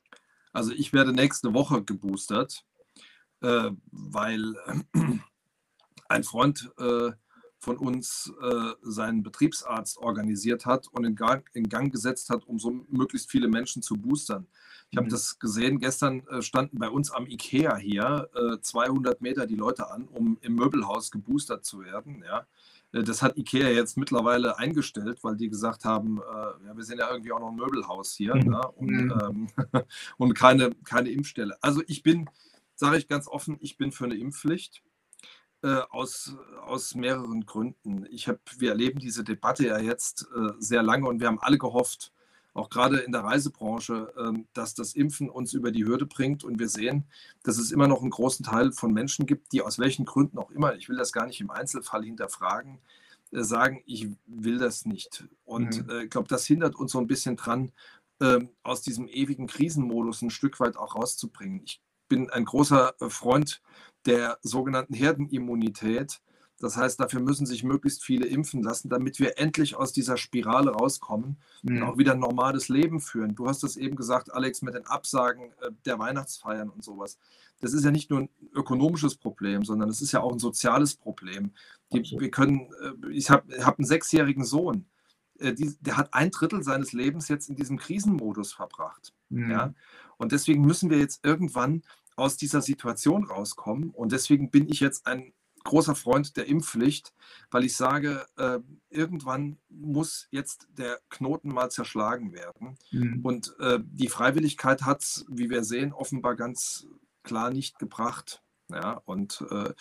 Also 0.53 0.73
ich 0.73 0.93
werde 0.93 1.13
nächste 1.13 1.55
Woche 1.55 1.83
geboostert, 1.83 2.65
äh, 3.41 3.71
weil 3.91 4.55
äh, 4.67 5.01
ein 6.09 6.25
Freund 6.25 6.71
äh, 6.79 7.13
von 7.61 7.77
uns 7.77 8.33
äh, 8.41 8.73
seinen 8.83 9.23
Betriebsarzt 9.23 9.99
organisiert 9.99 10.65
hat 10.65 10.87
und 10.89 11.05
in 11.05 11.17
Gang, 11.17 11.49
in 11.55 11.69
Gang, 11.69 11.93
gesetzt 11.93 12.31
hat, 12.31 12.45
um 12.45 12.59
so 12.59 12.71
möglichst 12.89 13.31
viele 13.31 13.49
Menschen 13.49 13.83
zu 13.83 13.97
boostern. 13.97 14.47
Ich 14.91 14.97
habe 14.97 15.07
mhm. 15.07 15.11
das 15.11 15.39
gesehen, 15.39 15.81
gestern 15.81 16.27
äh, 16.29 16.41
standen 16.41 16.79
bei 16.79 16.89
uns 16.89 17.11
am 17.11 17.27
IKEA 17.27 17.77
hier 17.77 18.31
äh, 18.35 18.61
200 18.61 19.21
Meter 19.21 19.47
die 19.47 19.57
Leute 19.57 19.91
an, 19.91 20.07
um 20.07 20.39
im 20.41 20.55
Möbelhaus 20.55 21.11
geboostert 21.11 21.65
zu 21.65 21.81
werden. 21.81 22.23
Ja. 22.25 22.47
Äh, 22.93 23.03
das 23.03 23.23
hat 23.23 23.37
IKEA 23.37 23.71
jetzt 23.71 23.97
mittlerweile 23.97 24.59
eingestellt, 24.59 25.23
weil 25.23 25.37
die 25.37 25.49
gesagt 25.49 25.85
haben, 25.85 26.19
äh, 26.19 26.67
ja, 26.67 26.77
wir 26.77 26.85
sind 26.85 26.99
ja 26.99 27.11
irgendwie 27.11 27.33
auch 27.33 27.41
noch 27.41 27.51
ein 27.51 27.57
Möbelhaus 27.57 28.15
hier 28.15 28.35
mhm. 28.35 28.51
ne? 28.51 28.69
und, 28.69 28.91
mhm. 28.91 29.15
ähm, 29.23 29.83
und 30.19 30.35
keine, 30.35 30.71
keine 30.85 31.11
Impfstelle. 31.11 31.57
Also 31.63 31.83
ich 31.87 32.03
bin, 32.03 32.29
sage 32.75 32.99
ich 32.99 33.09
ganz 33.09 33.29
offen, 33.29 33.57
ich 33.61 33.77
bin 33.77 33.93
für 33.93 34.05
eine 34.05 34.17
Impfpflicht. 34.17 34.83
Äh, 35.61 35.81
aus, 35.91 36.37
aus 36.61 36.95
mehreren 36.95 37.45
Gründen. 37.45 38.07
Ich 38.11 38.29
hab, 38.29 38.39
wir 38.59 38.71
erleben 38.71 39.01
diese 39.01 39.25
Debatte 39.25 39.67
ja 39.67 39.81
jetzt 39.81 40.29
äh, 40.33 40.53
sehr 40.61 40.85
lange 40.85 41.09
und 41.09 41.19
wir 41.19 41.27
haben 41.27 41.41
alle 41.41 41.59
gehofft, 41.59 42.13
auch 42.59 42.71
gerade 42.71 42.99
in 42.99 43.13
der 43.13 43.23
Reisebranche, 43.23 44.13
äh, 44.17 44.39
dass 44.53 44.75
das 44.75 44.95
Impfen 44.95 45.31
uns 45.31 45.53
über 45.53 45.71
die 45.71 45.85
Hürde 45.85 46.07
bringt. 46.07 46.45
Und 46.45 46.59
wir 46.59 46.69
sehen, 46.69 47.05
dass 47.43 47.59
es 47.59 47.71
immer 47.71 47.89
noch 47.89 48.03
einen 48.03 48.11
großen 48.11 48.45
Teil 48.45 48.73
von 48.73 48.93
Menschen 48.93 49.27
gibt, 49.27 49.53
die 49.53 49.63
aus 49.63 49.79
welchen 49.79 50.05
Gründen 50.05 50.39
auch 50.39 50.51
immer, 50.51 50.75
ich 50.75 50.89
will 50.89 50.97
das 50.97 51.13
gar 51.13 51.27
nicht 51.27 51.41
im 51.41 51.51
Einzelfall 51.51 52.05
hinterfragen, 52.05 52.79
äh, 53.31 53.43
sagen, 53.43 53.83
ich 53.87 54.09
will 54.27 54.59
das 54.59 54.85
nicht. 54.85 55.25
Und 55.45 55.87
mhm. 55.87 55.91
Äh, 55.91 56.05
ich 56.05 56.11
glaube, 56.11 56.29
das 56.29 56.47
hindert 56.47 56.75
uns 56.77 56.93
so 56.93 56.99
ein 56.99 57.07
bisschen 57.07 57.37
dran, 57.37 57.73
ähm, 58.21 58.51
aus 58.63 58.83
diesem 58.83 59.09
ewigen 59.09 59.47
Krisenmodus 59.47 60.23
ein 60.23 60.31
Stück 60.31 60.59
weit 60.61 60.77
auch 60.77 60.97
rauszubringen. 60.97 61.63
Ich 61.65 61.81
bin 62.09 62.31
ein 62.31 62.45
großer 62.45 62.95
äh, 63.01 63.09
Freund 63.09 63.63
der 64.07 64.39
sogenannten 64.43 64.95
Herdenimmunität. 64.95 66.21
Das 66.61 66.77
heißt, 66.77 66.99
dafür 66.99 67.21
müssen 67.21 67.47
sich 67.47 67.63
möglichst 67.63 68.05
viele 68.05 68.27
impfen 68.27 68.63
lassen, 68.63 68.89
damit 68.89 69.21
wir 69.21 69.39
endlich 69.39 69.77
aus 69.77 69.93
dieser 69.93 70.17
Spirale 70.17 70.73
rauskommen 70.73 71.37
mhm. 71.63 71.77
und 71.77 71.83
auch 71.85 71.99
wieder 71.99 72.13
ein 72.13 72.19
normales 72.19 72.69
Leben 72.69 73.01
führen. 73.01 73.35
Du 73.37 73.47
hast 73.47 73.63
das 73.63 73.77
eben 73.77 73.95
gesagt, 73.95 74.33
Alex, 74.33 74.63
mit 74.63 74.75
den 74.75 74.87
Absagen 74.87 75.53
äh, 75.61 75.71
der 75.85 75.99
Weihnachtsfeiern 75.99 76.69
und 76.69 76.83
sowas. 76.83 77.19
Das 77.61 77.73
ist 77.73 77.85
ja 77.85 77.91
nicht 77.91 78.11
nur 78.11 78.21
ein 78.21 78.29
ökonomisches 78.55 79.17
Problem, 79.17 79.65
sondern 79.65 79.89
es 79.89 80.01
ist 80.01 80.13
ja 80.13 80.21
auch 80.21 80.33
ein 80.33 80.39
soziales 80.41 80.95
Problem. 80.95 81.53
Die, 81.93 82.03
wir 82.19 82.31
können, 82.31 82.73
äh, 82.83 83.11
ich 83.13 83.31
habe 83.31 83.65
hab 83.65 83.79
einen 83.79 83.87
sechsjährigen 83.87 84.45
Sohn, 84.45 84.87
die, 85.41 85.77
der 85.81 85.97
hat 85.97 86.15
ein 86.15 86.33
Drittel 86.33 86.65
seines 86.65 86.93
Lebens 86.93 87.29
jetzt 87.29 87.49
in 87.49 87.55
diesem 87.55 87.79
Krisenmodus 87.79 88.53
verbracht. 88.53 89.13
Mhm. 89.29 89.51
Ja? 89.53 89.75
Und 90.17 90.33
deswegen 90.33 90.63
müssen 90.63 90.91
wir 90.91 90.99
jetzt 90.99 91.25
irgendwann 91.25 91.83
aus 92.17 92.37
dieser 92.37 92.61
Situation 92.61 93.23
rauskommen. 93.23 93.91
Und 93.91 94.11
deswegen 94.11 94.51
bin 94.51 94.69
ich 94.69 94.81
jetzt 94.81 95.07
ein 95.07 95.33
großer 95.65 95.95
Freund 95.95 96.37
der 96.37 96.47
Impfpflicht, 96.47 97.13
weil 97.51 97.65
ich 97.65 97.77
sage, 97.77 98.27
äh, 98.37 98.59
irgendwann 98.91 99.59
muss 99.69 100.29
jetzt 100.31 100.69
der 100.71 101.01
Knoten 101.11 101.53
mal 101.53 101.71
zerschlagen 101.71 102.33
werden. 102.33 102.79
Mhm. 102.91 103.21
Und 103.23 103.55
äh, 103.61 103.79
die 103.83 104.09
Freiwilligkeit 104.09 104.83
hat 104.83 105.03
es, 105.03 105.25
wie 105.29 105.51
wir 105.51 105.65
sehen, 105.65 105.93
offenbar 105.93 106.37
ganz 106.37 106.87
klar 107.23 107.51
nicht 107.51 107.79
gebracht. 107.79 108.43
Ja, 108.71 109.01
und 109.07 109.45
äh, 109.51 109.73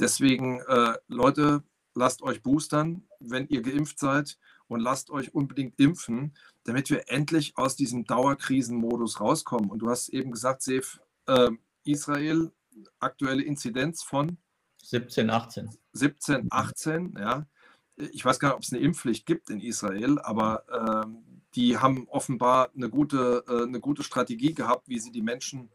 deswegen, 0.00 0.60
äh, 0.60 0.94
Leute, 1.06 1.62
lasst 1.94 2.22
euch 2.22 2.42
boostern, 2.42 3.06
wenn 3.20 3.46
ihr 3.48 3.62
geimpft 3.62 3.98
seid 3.98 4.38
und 4.66 4.80
lasst 4.80 5.10
euch 5.10 5.34
unbedingt 5.34 5.78
impfen, 5.78 6.34
damit 6.64 6.90
wir 6.90 7.08
endlich 7.08 7.56
aus 7.56 7.76
diesem 7.76 8.04
Dauerkrisenmodus 8.04 9.20
rauskommen. 9.20 9.70
Und 9.70 9.80
du 9.80 9.90
hast 9.90 10.08
eben 10.08 10.32
gesagt, 10.32 10.62
Sef, 10.62 11.00
äh, 11.26 11.50
Israel 11.84 12.52
aktuelle 13.00 13.42
Inzidenz 13.42 14.02
von 14.02 14.38
17, 14.82 15.30
18. 15.30 15.70
17, 15.92 16.48
18, 16.50 17.14
ja. 17.18 17.46
Ich 17.96 18.24
weiß 18.24 18.38
gar 18.38 18.48
nicht, 18.48 18.56
ob 18.56 18.62
es 18.62 18.72
eine 18.72 18.82
Impfpflicht 18.82 19.26
gibt 19.26 19.50
in 19.50 19.60
Israel, 19.60 20.18
aber 20.18 21.06
äh, 21.06 21.32
die 21.54 21.78
haben 21.78 22.08
offenbar 22.08 22.70
eine 22.74 22.88
gute, 22.88 23.44
äh, 23.48 23.62
eine 23.62 23.80
gute 23.80 24.02
Strategie 24.02 24.54
gehabt, 24.54 24.88
wie 24.88 24.98
sie 24.98 25.12
die 25.12 25.22
Menschen, 25.22 25.70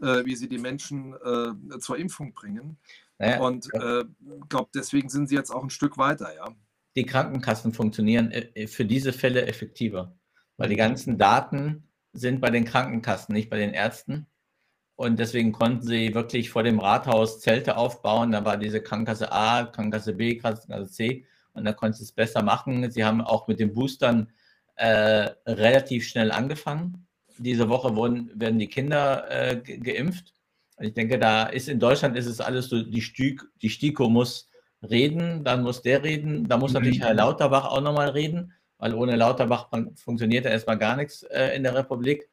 äh, 0.00 0.24
wie 0.24 0.36
sie 0.36 0.48
die 0.48 0.58
Menschen 0.58 1.14
äh, 1.14 1.78
zur 1.78 1.98
Impfung 1.98 2.32
bringen. 2.32 2.78
Naja, 3.18 3.40
Und 3.40 3.66
ich 3.66 3.80
äh, 3.80 4.04
glaube, 4.48 4.70
deswegen 4.74 5.10
sind 5.10 5.28
sie 5.28 5.34
jetzt 5.34 5.50
auch 5.50 5.62
ein 5.62 5.70
Stück 5.70 5.98
weiter, 5.98 6.34
ja. 6.34 6.48
Die 6.96 7.06
Krankenkassen 7.06 7.72
funktionieren 7.72 8.32
äh, 8.32 8.66
für 8.66 8.84
diese 8.84 9.12
Fälle 9.12 9.46
effektiver, 9.46 10.18
weil 10.56 10.70
die 10.70 10.76
ganzen 10.76 11.18
Daten 11.18 11.88
sind 12.12 12.40
bei 12.40 12.50
den 12.50 12.64
Krankenkassen, 12.64 13.34
nicht 13.34 13.50
bei 13.50 13.58
den 13.58 13.72
Ärzten. 13.72 14.26
Und 15.00 15.18
deswegen 15.18 15.52
konnten 15.52 15.86
sie 15.86 16.14
wirklich 16.14 16.50
vor 16.50 16.62
dem 16.62 16.78
Rathaus 16.78 17.40
Zelte 17.40 17.78
aufbauen. 17.78 18.32
Da 18.32 18.44
war 18.44 18.58
diese 18.58 18.82
Krankenkasse 18.82 19.32
A, 19.32 19.64
Krankenkasse 19.64 20.12
B, 20.12 20.36
Krankenkasse 20.36 20.90
C. 20.90 21.24
Und 21.54 21.64
da 21.64 21.72
konnten 21.72 21.96
sie 21.96 22.04
es 22.04 22.12
besser 22.12 22.42
machen. 22.42 22.90
Sie 22.90 23.02
haben 23.02 23.22
auch 23.22 23.48
mit 23.48 23.60
den 23.60 23.72
Boostern 23.72 24.30
äh, 24.76 25.30
relativ 25.46 26.06
schnell 26.06 26.30
angefangen. 26.30 27.06
Diese 27.38 27.70
Woche 27.70 27.96
wurden, 27.96 28.30
werden 28.34 28.58
die 28.58 28.66
Kinder 28.66 29.24
äh, 29.30 29.56
geimpft. 29.56 30.34
Und 30.76 30.84
ich 30.84 30.92
denke, 30.92 31.18
da 31.18 31.44
ist 31.44 31.70
in 31.70 31.80
Deutschland 31.80 32.14
ist 32.14 32.26
es 32.26 32.42
alles 32.42 32.68
so, 32.68 32.82
die, 32.82 33.00
Stück, 33.00 33.50
die 33.62 33.70
STIKO 33.70 34.10
muss 34.10 34.50
reden, 34.82 35.44
dann 35.44 35.62
muss 35.62 35.80
der 35.80 36.04
reden, 36.04 36.46
da 36.46 36.58
muss 36.58 36.74
natürlich 36.74 36.98
mhm. 36.98 37.04
Herr 37.04 37.14
Lauterbach 37.14 37.64
auch 37.64 37.80
nochmal 37.80 38.10
reden, 38.10 38.52
weil 38.76 38.92
ohne 38.92 39.16
Lauterbach 39.16 39.70
funktioniert 39.96 40.44
ja 40.44 40.50
erstmal 40.50 40.76
gar 40.76 40.96
nichts 40.96 41.22
äh, 41.22 41.56
in 41.56 41.62
der 41.62 41.74
Republik. 41.74 42.29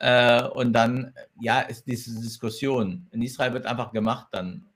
Äh, 0.00 0.48
und 0.48 0.72
dann, 0.72 1.14
ja, 1.40 1.60
ist 1.60 1.86
diese 1.86 2.18
Diskussion. 2.20 3.06
In 3.12 3.20
Israel 3.22 3.52
wird 3.52 3.66
einfach 3.66 3.92
gemacht 3.92 4.28
dann, 4.32 4.66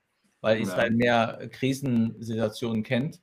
weil 0.41 0.61
Israel 0.61 0.91
mehr 0.91 1.49
Krisensituationen 1.51 2.83
kennt. 2.83 3.21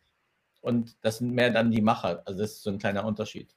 Und 0.60 0.96
das 1.00 1.18
sind 1.18 1.32
mehr 1.32 1.50
dann 1.50 1.70
die 1.70 1.80
Macher. 1.80 2.22
Also 2.26 2.40
das 2.40 2.52
ist 2.52 2.62
so 2.62 2.70
ein 2.70 2.78
kleiner 2.78 3.04
Unterschied. 3.04 3.54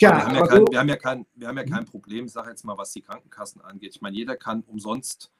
Ja, 0.00 0.16
wir 0.16 0.24
haben 0.24 0.34
ja, 0.34 0.46
kein, 0.46 0.64
wir, 0.70 0.78
haben 0.78 0.88
ja 0.88 0.96
kein, 0.96 1.26
wir 1.34 1.48
haben 1.48 1.56
ja 1.56 1.64
kein 1.64 1.84
Problem, 1.84 2.28
sage 2.28 2.50
jetzt 2.50 2.64
mal, 2.64 2.78
was 2.78 2.92
die 2.92 3.02
Krankenkassen 3.02 3.60
angeht. 3.60 3.94
Ich 3.94 4.00
meine, 4.00 4.16
jeder 4.16 4.36
kann 4.36 4.62
umsonst 4.62 5.30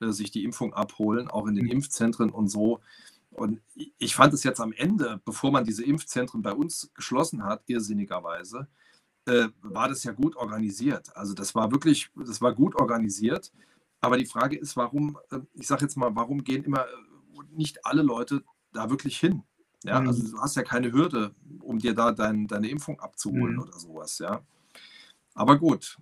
äh, 0.00 0.10
sich 0.10 0.30
die 0.30 0.44
Impfung 0.44 0.74
abholen, 0.74 1.28
auch 1.28 1.46
in 1.46 1.56
den 1.56 1.64
mhm. 1.64 1.72
Impfzentren 1.72 2.30
und 2.30 2.48
so. 2.48 2.80
Und 3.30 3.60
ich 3.98 4.14
fand 4.14 4.32
es 4.34 4.44
jetzt 4.44 4.60
am 4.60 4.72
Ende, 4.72 5.20
bevor 5.24 5.50
man 5.50 5.64
diese 5.64 5.84
Impfzentren 5.84 6.42
bei 6.42 6.52
uns 6.52 6.90
geschlossen 6.94 7.42
hat, 7.42 7.62
irrsinnigerweise, 7.66 8.68
äh, 9.26 9.48
war 9.62 9.88
das 9.88 10.04
ja 10.04 10.12
gut 10.12 10.36
organisiert. 10.36 11.14
Also 11.16 11.34
das 11.34 11.54
war 11.54 11.70
wirklich, 11.70 12.10
das 12.14 12.40
war 12.40 12.54
gut 12.54 12.74
organisiert. 12.76 13.52
Aber 14.00 14.18
die 14.18 14.26
Frage 14.26 14.56
ist, 14.56 14.76
warum, 14.76 15.18
äh, 15.30 15.40
ich 15.54 15.66
sage 15.66 15.82
jetzt 15.82 15.96
mal, 15.96 16.14
warum 16.14 16.44
gehen 16.44 16.64
immer 16.64 16.82
äh, 16.82 16.88
nicht 17.52 17.84
alle 17.86 18.02
Leute 18.02 18.42
da 18.72 18.90
wirklich 18.90 19.18
hin? 19.18 19.42
Ja, 19.84 20.00
mhm. 20.00 20.08
also 20.08 20.30
du 20.30 20.38
hast 20.40 20.56
ja 20.56 20.62
keine 20.62 20.92
Hürde, 20.92 21.34
um 21.60 21.78
dir 21.78 21.94
da 21.94 22.12
dein, 22.12 22.46
deine 22.46 22.68
Impfung 22.68 23.00
abzuholen 23.00 23.54
mhm. 23.54 23.62
oder 23.62 23.78
sowas, 23.78 24.18
ja. 24.18 24.42
Aber 25.34 25.58
gut, 25.58 25.98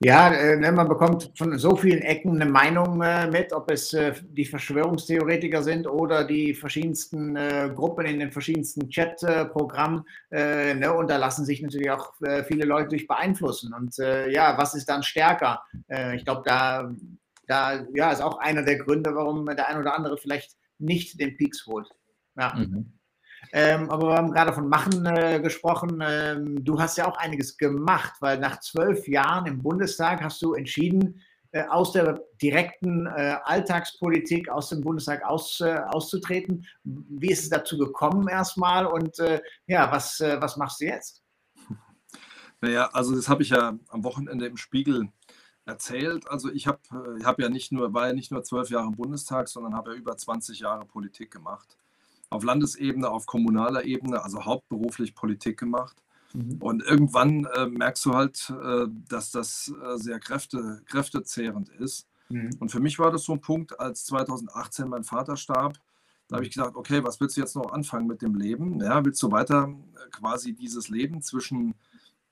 ja, 0.00 0.30
äh, 0.30 0.56
ne, 0.56 0.72
man 0.72 0.88
bekommt 0.88 1.32
von 1.36 1.56
so 1.58 1.74
vielen 1.74 2.02
Ecken 2.02 2.40
eine 2.40 2.50
Meinung 2.50 3.00
äh, 3.00 3.30
mit, 3.30 3.52
ob 3.54 3.70
es 3.70 3.94
äh, 3.94 4.12
die 4.28 4.44
Verschwörungstheoretiker 4.44 5.62
sind 5.62 5.86
oder 5.86 6.24
die 6.24 6.54
verschiedensten 6.54 7.34
Gruppen 7.74 8.04
in 8.06 8.20
den 8.20 8.30
verschiedensten 8.30 8.88
Chat-Programmen. 8.90 10.04
Ne, 10.30 10.92
und 10.92 11.08
da 11.08 11.16
lassen 11.16 11.44
sich 11.44 11.62
natürlich 11.62 11.90
auch 11.90 12.14
viele 12.46 12.64
Leute 12.64 12.88
durch 12.88 13.06
beeinflussen. 13.06 13.72
Und 13.74 13.96
ja, 13.96 14.56
was 14.58 14.74
ist 14.74 14.88
dann 14.88 15.02
stärker? 15.02 15.62
ich 16.14 16.24
glaube, 16.24 16.42
da, 16.44 16.92
da 17.46 17.84
ja, 17.94 18.10
ist 18.10 18.22
auch 18.22 18.38
einer 18.38 18.62
der 18.62 18.78
Gründe, 18.78 19.14
warum 19.14 19.46
der 19.46 19.68
ein 19.68 19.78
oder 19.78 19.94
andere 19.94 20.18
vielleicht 20.18 20.56
nicht 20.78 21.20
den 21.20 21.36
Peaks 21.36 21.66
holt. 21.66 21.88
Ja. 22.36 22.54
Mhm. 22.54 22.95
Ähm, 23.52 23.90
aber 23.90 24.08
wir 24.08 24.16
haben 24.16 24.32
gerade 24.32 24.52
von 24.52 24.68
Machen 24.68 25.06
äh, 25.06 25.40
gesprochen. 25.40 26.02
Ähm, 26.02 26.64
du 26.64 26.80
hast 26.80 26.98
ja 26.98 27.06
auch 27.06 27.16
einiges 27.16 27.56
gemacht, 27.56 28.14
weil 28.20 28.38
nach 28.38 28.60
zwölf 28.60 29.06
Jahren 29.08 29.46
im 29.46 29.62
Bundestag 29.62 30.22
hast 30.22 30.42
du 30.42 30.54
entschieden, 30.54 31.22
äh, 31.52 31.64
aus 31.68 31.92
der 31.92 32.20
direkten 32.42 33.06
äh, 33.06 33.36
Alltagspolitik 33.44 34.48
aus 34.48 34.68
dem 34.68 34.82
Bundestag 34.82 35.24
aus, 35.24 35.60
äh, 35.60 35.78
auszutreten. 35.88 36.66
Wie 36.84 37.30
ist 37.30 37.44
es 37.44 37.48
dazu 37.48 37.78
gekommen 37.78 38.28
erstmal 38.28 38.86
und 38.86 39.18
äh, 39.20 39.40
ja, 39.66 39.90
was, 39.90 40.20
äh, 40.20 40.36
was 40.40 40.56
machst 40.56 40.80
du 40.80 40.86
jetzt? 40.86 41.22
Naja, 42.62 42.88
also 42.94 43.14
das 43.14 43.28
habe 43.28 43.42
ich 43.42 43.50
ja 43.50 43.78
am 43.88 44.02
Wochenende 44.02 44.46
im 44.46 44.56
Spiegel 44.56 45.12
erzählt. 45.66 46.26
Also 46.26 46.50
ich 46.50 46.66
habe 46.66 46.80
hab 47.22 47.38
ja 47.38 47.50
nicht 47.50 47.70
nur, 47.70 47.92
war 47.92 48.06
ja 48.06 48.12
nicht 48.14 48.32
nur 48.32 48.42
zwölf 48.44 48.70
Jahre 48.70 48.86
im 48.86 48.96
Bundestag, 48.96 49.48
sondern 49.48 49.74
habe 49.74 49.92
ja 49.92 49.96
über 49.98 50.16
20 50.16 50.60
Jahre 50.60 50.86
Politik 50.86 51.30
gemacht 51.30 51.76
auf 52.30 52.44
Landesebene, 52.44 53.08
auf 53.08 53.26
kommunaler 53.26 53.84
Ebene, 53.84 54.22
also 54.22 54.44
hauptberuflich 54.44 55.14
Politik 55.14 55.58
gemacht. 55.58 55.96
Mhm. 56.32 56.56
Und 56.60 56.82
irgendwann 56.82 57.44
äh, 57.44 57.66
merkst 57.66 58.04
du 58.04 58.14
halt, 58.14 58.50
äh, 58.50 58.86
dass 59.08 59.30
das 59.30 59.72
äh, 59.82 59.96
sehr 59.96 60.18
kräfte, 60.18 60.82
kräftezehrend 60.86 61.68
ist. 61.68 62.06
Mhm. 62.28 62.50
Und 62.58 62.70
für 62.70 62.80
mich 62.80 62.98
war 62.98 63.10
das 63.10 63.24
so 63.24 63.32
ein 63.32 63.40
Punkt, 63.40 63.78
als 63.78 64.04
2018 64.06 64.88
mein 64.88 65.04
Vater 65.04 65.36
starb, 65.36 65.78
da 66.28 66.36
habe 66.36 66.44
ich 66.44 66.52
gesagt, 66.52 66.74
okay, 66.74 67.04
was 67.04 67.20
willst 67.20 67.36
du 67.36 67.40
jetzt 67.40 67.54
noch 67.54 67.72
anfangen 67.72 68.08
mit 68.08 68.20
dem 68.20 68.34
Leben? 68.34 68.80
Ja, 68.80 69.04
willst 69.04 69.22
du 69.22 69.30
weiter 69.30 69.68
äh, 69.68 70.10
quasi 70.10 70.54
dieses 70.54 70.88
Leben 70.88 71.22
zwischen 71.22 71.74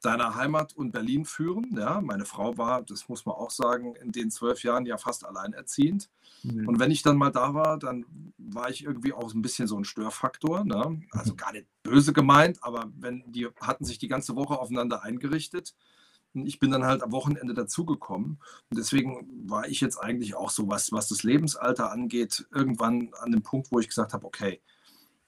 deiner 0.04 0.34
Heimat 0.34 0.74
und 0.74 0.92
Berlin 0.92 1.24
führen. 1.24 1.76
Ja, 1.76 2.00
meine 2.00 2.24
Frau 2.24 2.56
war, 2.58 2.82
das 2.82 3.08
muss 3.08 3.24
man 3.24 3.34
auch 3.34 3.50
sagen, 3.50 3.94
in 3.96 4.12
den 4.12 4.30
zwölf 4.30 4.62
Jahren 4.62 4.86
ja 4.86 4.98
fast 4.98 5.24
alleinerziehend. 5.24 6.10
Mhm. 6.42 6.68
Und 6.68 6.78
wenn 6.78 6.90
ich 6.90 7.02
dann 7.02 7.16
mal 7.16 7.30
da 7.30 7.54
war, 7.54 7.78
dann 7.78 8.04
war 8.38 8.70
ich 8.70 8.84
irgendwie 8.84 9.12
auch 9.12 9.32
ein 9.32 9.42
bisschen 9.42 9.66
so 9.66 9.76
ein 9.76 9.84
Störfaktor. 9.84 10.64
Ne? 10.64 11.02
Also 11.10 11.32
mhm. 11.32 11.36
gar 11.36 11.52
nicht 11.52 11.66
böse 11.82 12.12
gemeint, 12.12 12.62
aber 12.62 12.90
wenn 12.96 13.24
die 13.26 13.48
hatten 13.60 13.84
sich 13.84 13.98
die 13.98 14.08
ganze 14.08 14.36
Woche 14.36 14.58
aufeinander 14.58 15.02
eingerichtet. 15.02 15.74
Und 16.34 16.46
ich 16.46 16.58
bin 16.58 16.72
dann 16.72 16.84
halt 16.84 17.02
am 17.02 17.12
Wochenende 17.12 17.54
dazugekommen. 17.54 18.38
Und 18.70 18.78
deswegen 18.78 19.48
war 19.48 19.68
ich 19.68 19.80
jetzt 19.80 19.98
eigentlich 19.98 20.34
auch 20.34 20.50
so, 20.50 20.68
was, 20.68 20.90
was 20.90 21.08
das 21.08 21.22
Lebensalter 21.22 21.92
angeht, 21.92 22.46
irgendwann 22.50 23.10
an 23.20 23.30
dem 23.30 23.42
Punkt, 23.42 23.70
wo 23.70 23.78
ich 23.78 23.88
gesagt 23.88 24.12
habe, 24.12 24.26
okay, 24.26 24.60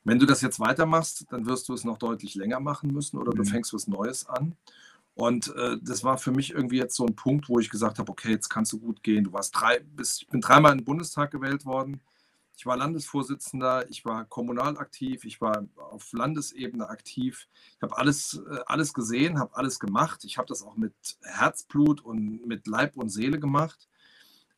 wenn 0.06 0.20
du 0.20 0.26
das 0.26 0.40
jetzt 0.40 0.60
weitermachst, 0.60 1.26
dann 1.30 1.46
wirst 1.46 1.68
du 1.68 1.74
es 1.74 1.82
noch 1.82 1.98
deutlich 1.98 2.36
länger 2.36 2.60
machen 2.60 2.92
müssen 2.92 3.18
oder 3.18 3.32
du 3.32 3.42
mhm. 3.42 3.46
fängst 3.46 3.74
was 3.74 3.88
Neues 3.88 4.28
an. 4.28 4.54
Und 5.14 5.52
äh, 5.56 5.78
das 5.82 6.04
war 6.04 6.16
für 6.16 6.30
mich 6.30 6.52
irgendwie 6.52 6.76
jetzt 6.76 6.94
so 6.94 7.04
ein 7.04 7.16
Punkt, 7.16 7.48
wo 7.48 7.58
ich 7.58 7.70
gesagt 7.70 7.98
habe, 7.98 8.12
okay, 8.12 8.30
jetzt 8.30 8.48
kannst 8.48 8.72
du 8.72 8.78
gut 8.78 9.02
gehen. 9.02 9.24
Du 9.24 9.32
warst 9.32 9.58
drei, 9.58 9.80
bis, 9.80 10.18
ich 10.22 10.28
bin 10.28 10.40
dreimal 10.40 10.72
in 10.72 10.78
den 10.78 10.84
Bundestag 10.84 11.32
gewählt 11.32 11.64
worden. 11.64 12.00
Ich 12.56 12.66
war 12.66 12.76
Landesvorsitzender, 12.76 13.90
ich 13.90 14.04
war 14.04 14.24
kommunal 14.26 14.78
aktiv, 14.78 15.24
ich 15.24 15.40
war 15.40 15.66
auf 15.90 16.12
Landesebene 16.12 16.88
aktiv. 16.88 17.48
Ich 17.76 17.82
habe 17.82 17.98
alles, 17.98 18.40
äh, 18.48 18.58
alles 18.66 18.94
gesehen, 18.94 19.40
habe 19.40 19.56
alles 19.56 19.80
gemacht. 19.80 20.22
Ich 20.24 20.38
habe 20.38 20.46
das 20.46 20.62
auch 20.62 20.76
mit 20.76 20.94
Herzblut 21.22 22.00
und 22.00 22.46
mit 22.46 22.68
Leib 22.68 22.96
und 22.96 23.08
Seele 23.08 23.40
gemacht. 23.40 23.88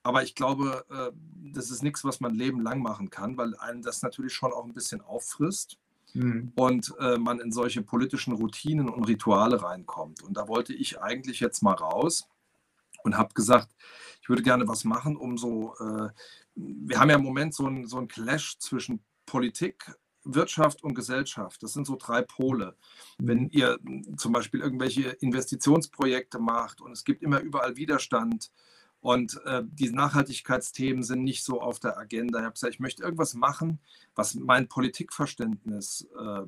Aber 0.08 0.22
ich 0.22 0.34
glaube, 0.34 0.86
äh, 0.88 1.12
das 1.52 1.70
ist 1.70 1.82
nichts, 1.82 2.02
was 2.02 2.18
man 2.18 2.34
Leben 2.34 2.62
lang 2.62 2.80
machen 2.80 3.10
kann, 3.10 3.36
weil 3.36 3.54
einen 3.56 3.82
das 3.82 4.00
natürlich 4.00 4.32
schon 4.32 4.54
auch 4.54 4.64
ein 4.64 4.72
bisschen 4.72 5.02
auffrisst 5.02 5.76
mhm. 6.14 6.50
und 6.56 6.94
äh, 6.98 7.18
man 7.18 7.40
in 7.40 7.52
solche 7.52 7.82
politischen 7.82 8.32
Routinen 8.32 8.88
und 8.88 9.04
Rituale 9.04 9.62
reinkommt. 9.62 10.22
Und 10.22 10.38
da 10.38 10.48
wollte 10.48 10.72
ich 10.72 11.02
eigentlich 11.02 11.40
jetzt 11.40 11.62
mal 11.62 11.74
raus 11.74 12.26
und 13.04 13.18
habe 13.18 13.34
gesagt, 13.34 13.68
ich 14.22 14.30
würde 14.30 14.42
gerne 14.42 14.66
was 14.66 14.84
machen, 14.84 15.14
um 15.14 15.36
so, 15.36 15.74
äh, 15.78 16.08
wir 16.54 16.98
haben 16.98 17.10
ja 17.10 17.16
im 17.16 17.22
Moment 17.22 17.52
so 17.52 17.66
ein, 17.66 17.86
so 17.86 17.98
ein 17.98 18.08
Clash 18.08 18.56
zwischen 18.60 19.00
Politik, 19.26 19.94
Wirtschaft 20.24 20.82
und 20.82 20.94
Gesellschaft. 20.94 21.62
Das 21.62 21.74
sind 21.74 21.86
so 21.86 21.96
drei 22.00 22.22
Pole. 22.22 22.76
Wenn 23.18 23.42
mhm. 23.42 23.50
ihr 23.52 23.78
zum 24.16 24.32
Beispiel 24.32 24.60
irgendwelche 24.60 25.10
Investitionsprojekte 25.10 26.38
macht 26.38 26.80
und 26.80 26.92
es 26.92 27.04
gibt 27.04 27.22
immer 27.22 27.40
überall 27.40 27.76
Widerstand, 27.76 28.50
und 29.08 29.40
äh, 29.46 29.62
die 29.64 29.90
Nachhaltigkeitsthemen 29.90 31.02
sind 31.02 31.24
nicht 31.24 31.42
so 31.42 31.62
auf 31.62 31.80
der 31.80 31.96
Agenda. 31.96 32.40
Ich 32.40 32.44
habe 32.44 32.52
gesagt, 32.52 32.74
ich 32.74 32.80
möchte 32.80 33.02
irgendwas 33.02 33.32
machen, 33.32 33.78
was 34.14 34.34
mein 34.34 34.68
Politikverständnis 34.68 36.06
äh, 36.14 36.42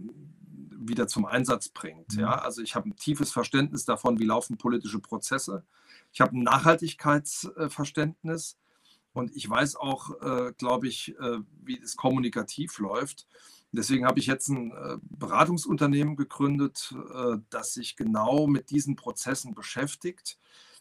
wieder 0.76 1.08
zum 1.08 1.24
Einsatz 1.24 1.70
bringt. 1.70 2.16
Mhm. 2.16 2.20
Ja? 2.20 2.42
Also 2.42 2.60
ich 2.60 2.74
habe 2.74 2.90
ein 2.90 2.96
tiefes 2.96 3.32
Verständnis 3.32 3.86
davon, 3.86 4.18
wie 4.18 4.26
laufen 4.26 4.58
politische 4.58 4.98
Prozesse. 4.98 5.64
Ich 6.12 6.20
habe 6.20 6.36
ein 6.36 6.42
Nachhaltigkeitsverständnis 6.42 8.58
und 9.14 9.34
ich 9.34 9.48
weiß 9.48 9.76
auch, 9.76 10.20
äh, 10.20 10.52
glaube 10.58 10.86
ich, 10.86 11.18
äh, 11.18 11.38
wie 11.64 11.80
es 11.80 11.96
kommunikativ 11.96 12.78
läuft. 12.78 13.26
Deswegen 13.72 14.04
habe 14.04 14.18
ich 14.18 14.26
jetzt 14.26 14.48
ein 14.48 14.72
äh, 14.72 14.98
Beratungsunternehmen 15.00 16.14
gegründet, 16.14 16.94
äh, 17.14 17.38
das 17.48 17.72
sich 17.72 17.96
genau 17.96 18.46
mit 18.46 18.68
diesen 18.68 18.96
Prozessen 18.96 19.54
beschäftigt 19.54 20.36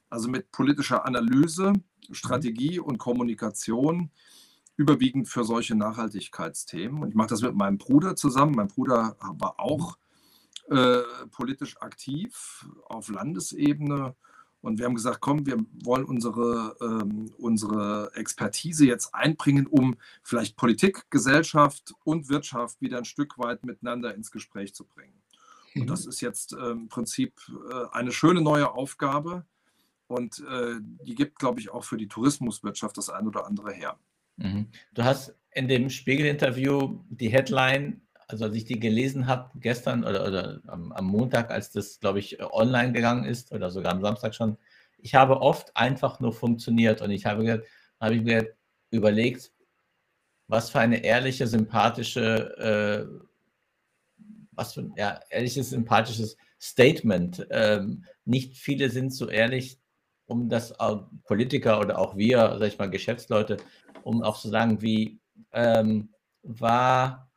also 0.10 0.30
mit 0.30 0.52
politischer 0.52 1.06
Analyse, 1.06 1.74
Strategie 2.12 2.80
und 2.80 2.98
Kommunikation, 2.98 4.12
überwiegend 4.76 5.28
für 5.28 5.44
solche 5.44 5.76
Nachhaltigkeitsthemen. 5.76 7.04
Und 7.04 7.10
ich 7.10 7.16
mache 7.16 7.30
das 7.30 7.42
mit 7.42 7.56
meinem 7.56 7.78
Bruder 7.78 8.16
zusammen. 8.16 8.56
Mein 8.56 8.70
Bruder 8.70 9.18
war 9.20 9.60
auch 9.60 9.98
äh, 10.70 11.02
politisch 11.32 11.82
aktiv 11.82 12.66
auf 12.86 13.10
Landesebene. 13.10 14.16
Und 14.62 14.78
wir 14.78 14.86
haben 14.86 14.96
gesagt, 14.96 15.20
komm, 15.20 15.46
wir 15.46 15.58
wollen 15.84 16.06
unsere, 16.06 16.76
ähm, 16.82 17.32
unsere 17.38 18.12
Expertise 18.14 18.86
jetzt 18.86 19.14
einbringen, 19.14 19.68
um 19.68 19.96
vielleicht 20.22 20.58
Politik, 20.58 21.10
Gesellschaft 21.10 21.94
und 22.04 22.30
Wirtschaft 22.30 22.82
wieder 22.82 22.98
ein 22.98 23.06
Stück 23.06 23.38
weit 23.38 23.66
miteinander 23.66 24.14
ins 24.14 24.32
Gespräch 24.32 24.74
zu 24.74 24.86
bringen. 24.86 25.22
Und 25.76 25.90
das 25.90 26.06
mhm. 26.06 26.10
ist 26.10 26.22
jetzt 26.22 26.54
äh, 26.54 26.72
im 26.72 26.90
Prinzip 26.90 27.34
äh, 27.70 27.86
eine 27.92 28.12
schöne 28.12 28.42
neue 28.42 28.72
Aufgabe, 28.72 29.46
und 30.10 30.40
äh, 30.40 30.80
die 31.06 31.14
gibt, 31.14 31.38
glaube 31.38 31.60
ich, 31.60 31.70
auch 31.70 31.84
für 31.84 31.98
die 31.98 32.08
Tourismuswirtschaft 32.08 32.98
das 32.98 33.10
ein 33.10 33.28
oder 33.28 33.46
andere 33.46 33.72
her. 33.72 33.98
Mhm. 34.38 34.68
Du 34.94 35.04
hast 35.04 35.36
in 35.52 35.68
dem 35.68 35.90
Spiegel-Interview 35.90 37.00
die 37.10 37.30
Headline, 37.30 38.02
also 38.28 38.46
als 38.46 38.56
ich 38.56 38.66
die 38.66 38.80
gelesen 38.80 39.28
habe, 39.28 39.52
gestern 39.60 40.04
oder, 40.04 40.28
oder 40.28 40.62
am, 40.68 40.92
am, 40.92 41.06
Montag, 41.06 41.52
als 41.52 41.72
das, 41.72 42.00
glaube 42.00 42.20
ich, 42.20 42.42
online 42.42 42.92
gegangen 42.92 43.24
ist 43.24 43.52
oder 43.52 43.70
sogar 43.70 43.94
am 43.94 44.02
Samstag 44.02 44.34
schon, 44.34 44.58
ich 44.98 45.14
habe 45.16 45.42
oft 45.42 45.76
einfach 45.78 46.20
nur 46.20 46.34
funktioniert 46.34 47.02
und 47.02 47.12
ich 47.12 47.26
habe, 47.26 47.64
habe 48.00 48.16
ich 48.16 48.24
mir 48.24 48.56
überlegt, 48.90 49.52
was 50.48 50.72
für 50.72 50.80
eine 50.80 51.04
ehrliche, 51.04 51.46
sympathische, 51.46 52.58
äh, 52.58 54.26
was 54.54 54.74
für 54.74 54.82
ein 54.82 54.94
ja, 54.98 55.20
ehrliches, 55.30 55.70
sympathisches 55.70 56.36
Statement. 56.60 57.48
Ähm, 57.52 58.06
nicht 58.26 58.58
viele 58.58 58.90
sind 58.90 59.14
so 59.14 59.30
ehrlich, 59.30 59.79
um 60.30 60.48
das 60.48 60.74
Politiker 61.26 61.80
oder 61.80 61.98
auch 61.98 62.16
wir, 62.16 62.56
sag 62.60 62.68
ich 62.68 62.78
mal, 62.78 62.90
Geschäftsleute, 62.90 63.58
um 64.04 64.24
auch 64.24 64.40
zu 64.40 64.50
sagen, 64.50 64.82
wie 64.82 65.20
ähm, 65.52 66.14
war, 66.44 67.32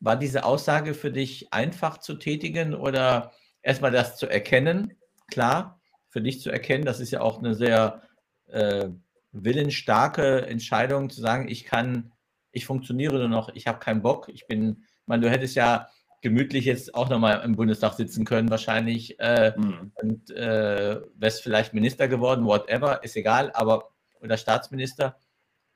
war 0.00 0.16
diese 0.16 0.44
Aussage 0.44 0.94
für 0.94 1.10
dich 1.10 1.52
einfach 1.52 1.98
zu 1.98 2.14
tätigen 2.14 2.74
oder 2.74 3.32
erstmal 3.62 3.90
das 3.90 4.16
zu 4.16 4.26
erkennen? 4.26 4.94
Klar, 5.30 5.80
für 6.10 6.20
dich 6.20 6.40
zu 6.40 6.50
erkennen, 6.50 6.84
das 6.84 7.00
ist 7.00 7.10
ja 7.10 7.22
auch 7.22 7.38
eine 7.38 7.54
sehr 7.54 8.02
äh, 8.46 8.88
willensstarke 9.32 10.46
Entscheidung 10.46 11.10
zu 11.10 11.20
sagen, 11.20 11.48
ich 11.48 11.64
kann, 11.64 12.12
ich 12.52 12.66
funktioniere 12.66 13.18
nur 13.18 13.28
noch, 13.28 13.48
ich 13.54 13.66
habe 13.66 13.78
keinen 13.78 14.02
Bock, 14.02 14.28
ich 14.28 14.46
bin, 14.46 14.84
ich 14.84 15.06
meine, 15.06 15.22
du 15.22 15.30
hättest 15.30 15.56
ja 15.56 15.88
gemütlich 16.20 16.64
jetzt 16.64 16.94
auch 16.94 17.08
nochmal 17.08 17.42
im 17.44 17.56
Bundestag 17.56 17.94
sitzen 17.94 18.24
können, 18.24 18.50
wahrscheinlich. 18.50 19.18
Äh, 19.20 19.54
mhm. 19.56 19.92
Und 19.94 20.30
äh, 20.30 21.00
wärst 21.16 21.42
vielleicht 21.42 21.74
Minister 21.74 22.08
geworden, 22.08 22.44
whatever, 22.44 23.02
ist 23.04 23.16
egal, 23.16 23.50
aber 23.52 23.90
oder 24.20 24.36
Staatsminister. 24.36 25.16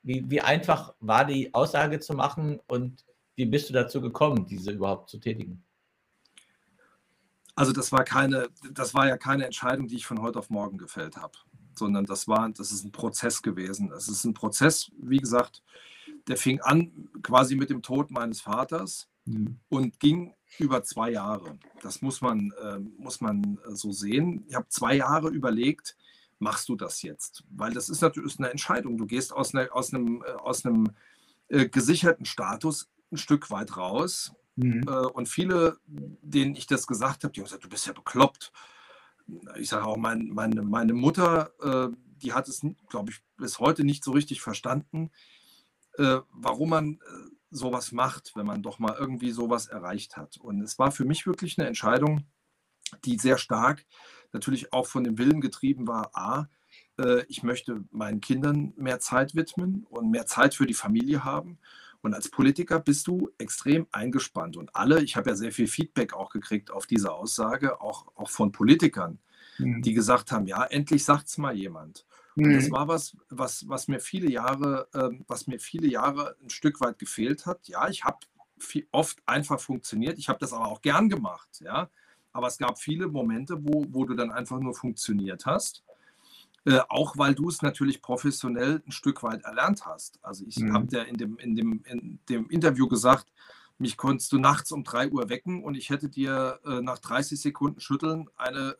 Wie, 0.03 0.29
wie 0.29 0.41
einfach 0.41 0.95
war 0.99 1.25
die 1.25 1.55
Aussage 1.55 2.01
zu 2.01 2.15
machen 2.15 2.61
und 2.67 3.05
wie 3.37 3.47
bist 3.47 3.69
du 3.69 3.73
dazu 3.73 4.01
gekommen, 4.01 4.47
diese 4.47 4.73
überhaupt 4.73 5.09
zu 5.09 5.19
tätigen? 5.19 5.65
Also 7.55 7.73
das 7.73 7.93
war 7.93 8.05
keine, 8.05 8.49
das 8.73 8.95
war 8.95 9.07
ja 9.07 9.17
keine 9.17 9.45
Entscheidung, 9.45 9.87
die 9.87 9.97
ich 9.97 10.07
von 10.07 10.21
heute 10.23 10.39
auf 10.39 10.51
morgen 10.51 10.79
gefällt 10.79 11.17
habe, 11.17 11.35
sondern 11.75 12.05
das 12.05 12.27
war, 12.27 12.49
das 12.51 12.73
ist 12.73 12.85
ein 12.85 12.93
Prozess 12.93 13.43
gewesen. 13.43 13.91
Das 13.91 14.09
ist 14.09 14.25
ein 14.25 14.35
Prozess, 14.35 14.91
wie 14.97 15.19
gesagt, 15.19 15.63
der 16.29 16.37
fing 16.37 16.61
an 16.61 17.11
quasi 17.23 17.55
mit 17.55 17.71
dem 17.71 17.83
Tod 17.83 18.11
meines 18.11 18.41
Vaters 18.41 19.09
mhm. 19.25 19.59
und 19.69 20.01
ging 20.01 20.35
über 20.59 20.83
zwei 20.83 21.11
Jahre. 21.11 21.59
Das 21.83 22.03
muss 22.03 22.21
man, 22.21 22.53
äh, 22.63 22.79
muss 22.79 23.21
man 23.21 23.59
äh, 23.67 23.75
so 23.75 23.93
sehen. 23.93 24.45
Ich 24.49 24.55
habe 24.55 24.69
zwei 24.69 24.95
Jahre 24.97 25.29
überlegt, 25.29 25.97
machst 26.39 26.69
du 26.69 26.77
das 26.77 27.03
jetzt? 27.03 27.45
Weil 27.51 27.73
das 27.73 27.89
ist 27.89 28.03
natürlich 28.03 28.39
eine 28.39 28.51
Entscheidung. 28.51 28.99
Du 28.99 29.07
gehst 29.07 29.33
aus, 29.33 29.55
eine, 29.55 29.73
aus 29.73 29.95
einem, 29.95 30.23
äh, 30.23 30.33
aus 30.33 30.67
einem 30.67 30.91
äh, 31.49 31.69
gesicherten 31.69 32.27
Status 32.27 32.91
ein 33.11 33.17
Stück 33.17 33.51
weit 33.51 33.77
raus. 33.77 34.33
Mhm. 34.57 34.85
Äh, 34.87 34.91
und 34.91 35.29
viele, 35.29 35.79
denen 35.87 36.55
ich 36.55 36.67
das 36.67 36.87
gesagt 36.87 37.25
habe, 37.25 37.33
die 37.33 37.41
haben 37.41 37.47
gesagt, 37.47 37.65
du 37.65 37.69
bist 37.69 37.87
ja 37.87 37.93
bekloppt. 37.93 38.53
Ich 39.57 39.69
sage 39.69 39.87
auch, 39.87 39.97
mein, 39.97 40.29
meine, 40.29 40.63
meine 40.63 40.93
Mutter, 40.93 41.53
äh, 41.63 41.97
die 42.23 42.33
hat 42.33 42.49
es, 42.49 42.61
glaube 42.89 43.11
ich, 43.11 43.23
bis 43.37 43.59
heute 43.59 43.85
nicht 43.85 44.05
so 44.05 44.13
richtig 44.13 44.43
verstanden, 44.43 45.11
warum 45.99 46.71
man 46.71 47.01
sowas 47.53 47.93
macht, 47.93 48.33
wenn 48.35 48.47
man 48.47 48.63
doch 48.63 48.79
mal 48.79 48.97
irgendwie 48.99 49.31
sowas 49.31 49.67
erreicht 49.67 50.17
hat. 50.17 50.37
Und 50.39 50.61
es 50.61 50.79
war 50.79 50.91
für 50.91 51.05
mich 51.05 51.27
wirklich 51.27 51.59
eine 51.59 51.69
Entscheidung, 51.69 52.27
die 53.05 53.19
sehr 53.19 53.39
stark 53.39 53.85
natürlich 54.33 54.73
auch 54.73 54.87
von 54.87 55.05
dem 55.05 55.19
Willen 55.19 55.41
getrieben 55.41 55.87
war, 55.87 56.11
a, 56.15 56.49
äh, 56.99 57.25
ich 57.29 57.43
möchte 57.43 57.85
meinen 57.91 58.21
Kindern 58.21 58.73
mehr 58.77 58.99
Zeit 58.99 59.35
widmen 59.35 59.87
und 59.89 60.11
mehr 60.11 60.27
Zeit 60.27 60.55
für 60.55 60.67
die 60.67 60.75
Familie 60.75 61.25
haben. 61.25 61.59
Und 62.01 62.15
als 62.15 62.31
Politiker 62.31 62.81
bist 62.81 63.07
du 63.07 63.31
extrem 63.39 63.87
eingespannt. 63.93 64.57
Und 64.57 64.75
alle, 64.75 65.03
ich 65.03 65.17
habe 65.17 65.31
ja 65.31 65.37
sehr 65.37 65.53
viel 65.53 65.69
Feedback 65.69 66.15
auch 66.15 66.31
gekriegt 66.31 66.71
auf 66.71 66.87
diese 66.87 67.13
Aussage, 67.13 67.81
auch, 67.81 68.09
auch 68.17 68.29
von 68.29 68.51
Politikern, 68.51 69.21
mhm. 69.59 69.83
die 69.83 69.93
gesagt 69.93 70.33
haben, 70.33 70.47
ja, 70.47 70.65
endlich 70.65 71.05
sagt 71.05 71.29
es 71.29 71.39
mal 71.39 71.55
jemand. 71.55 72.05
Und 72.37 72.47
mhm. 72.47 72.55
das 72.55 72.71
war 72.71 72.89
was, 72.89 73.17
was, 73.29 73.69
was 73.69 73.89
mir 73.89 74.01
viele 74.01 74.31
Jahre, 74.31 74.89
äh, 74.95 75.11
was 75.29 75.47
mir 75.47 75.59
viele 75.59 75.87
Jahre 75.87 76.37
ein 76.43 76.51
Stück 76.51 76.81
weit 76.81 76.99
gefehlt 76.99 77.47
hat. 77.47 77.69
Ja, 77.69 77.89
ich 77.89 78.05
habe 78.05 78.19
oft 78.91 79.19
einfach 79.27 79.61
funktioniert. 79.61 80.19
Ich 80.19 80.29
habe 80.29 80.39
das 80.39 80.53
aber 80.53 80.69
auch 80.69 80.83
gern 80.83 81.09
gemacht. 81.09 81.49
Ja, 81.61 81.91
aber 82.33 82.47
es 82.47 82.59
gab 82.59 82.79
viele 82.79 83.09
Momente, 83.09 83.59
wo, 83.61 83.87
wo 83.91 84.05
du 84.05 84.15
dann 84.15 84.31
einfach 84.31 84.59
nur 84.61 84.75
funktioniert 84.75 85.47
hast. 85.47 85.85
Äh, 86.65 86.79
auch 86.89 87.19
weil 87.19 87.35
du 87.35 87.49
es 87.49 87.61
natürlich 87.61 88.01
professionell 88.01 88.83
ein 88.87 88.93
Stück 88.93 89.23
weit 89.23 89.43
erlernt 89.43 89.85
hast. 89.85 90.21
Also 90.23 90.45
ich 90.47 90.59
mhm. 90.59 90.73
habe 90.73 90.87
dir 90.87 91.07
in 91.07 91.17
dem, 91.17 91.37
in, 91.39 91.57
dem, 91.57 91.83
in 91.85 92.21
dem 92.29 92.49
Interview 92.51 92.87
gesagt, 92.87 93.27
mich 93.79 93.97
konntest 93.97 94.33
du 94.33 94.39
nachts 94.39 94.71
um 94.71 94.85
3 94.85 95.11
Uhr 95.11 95.29
wecken 95.29 95.65
und 95.65 95.75
ich 95.75 95.91
hätte 95.91 96.09
dir 96.09 96.61
äh, 96.65 96.81
nach 96.81 96.99
30 96.99 97.41
Sekunden 97.41 97.81
Schütteln 97.81 98.29
eine 98.37 98.77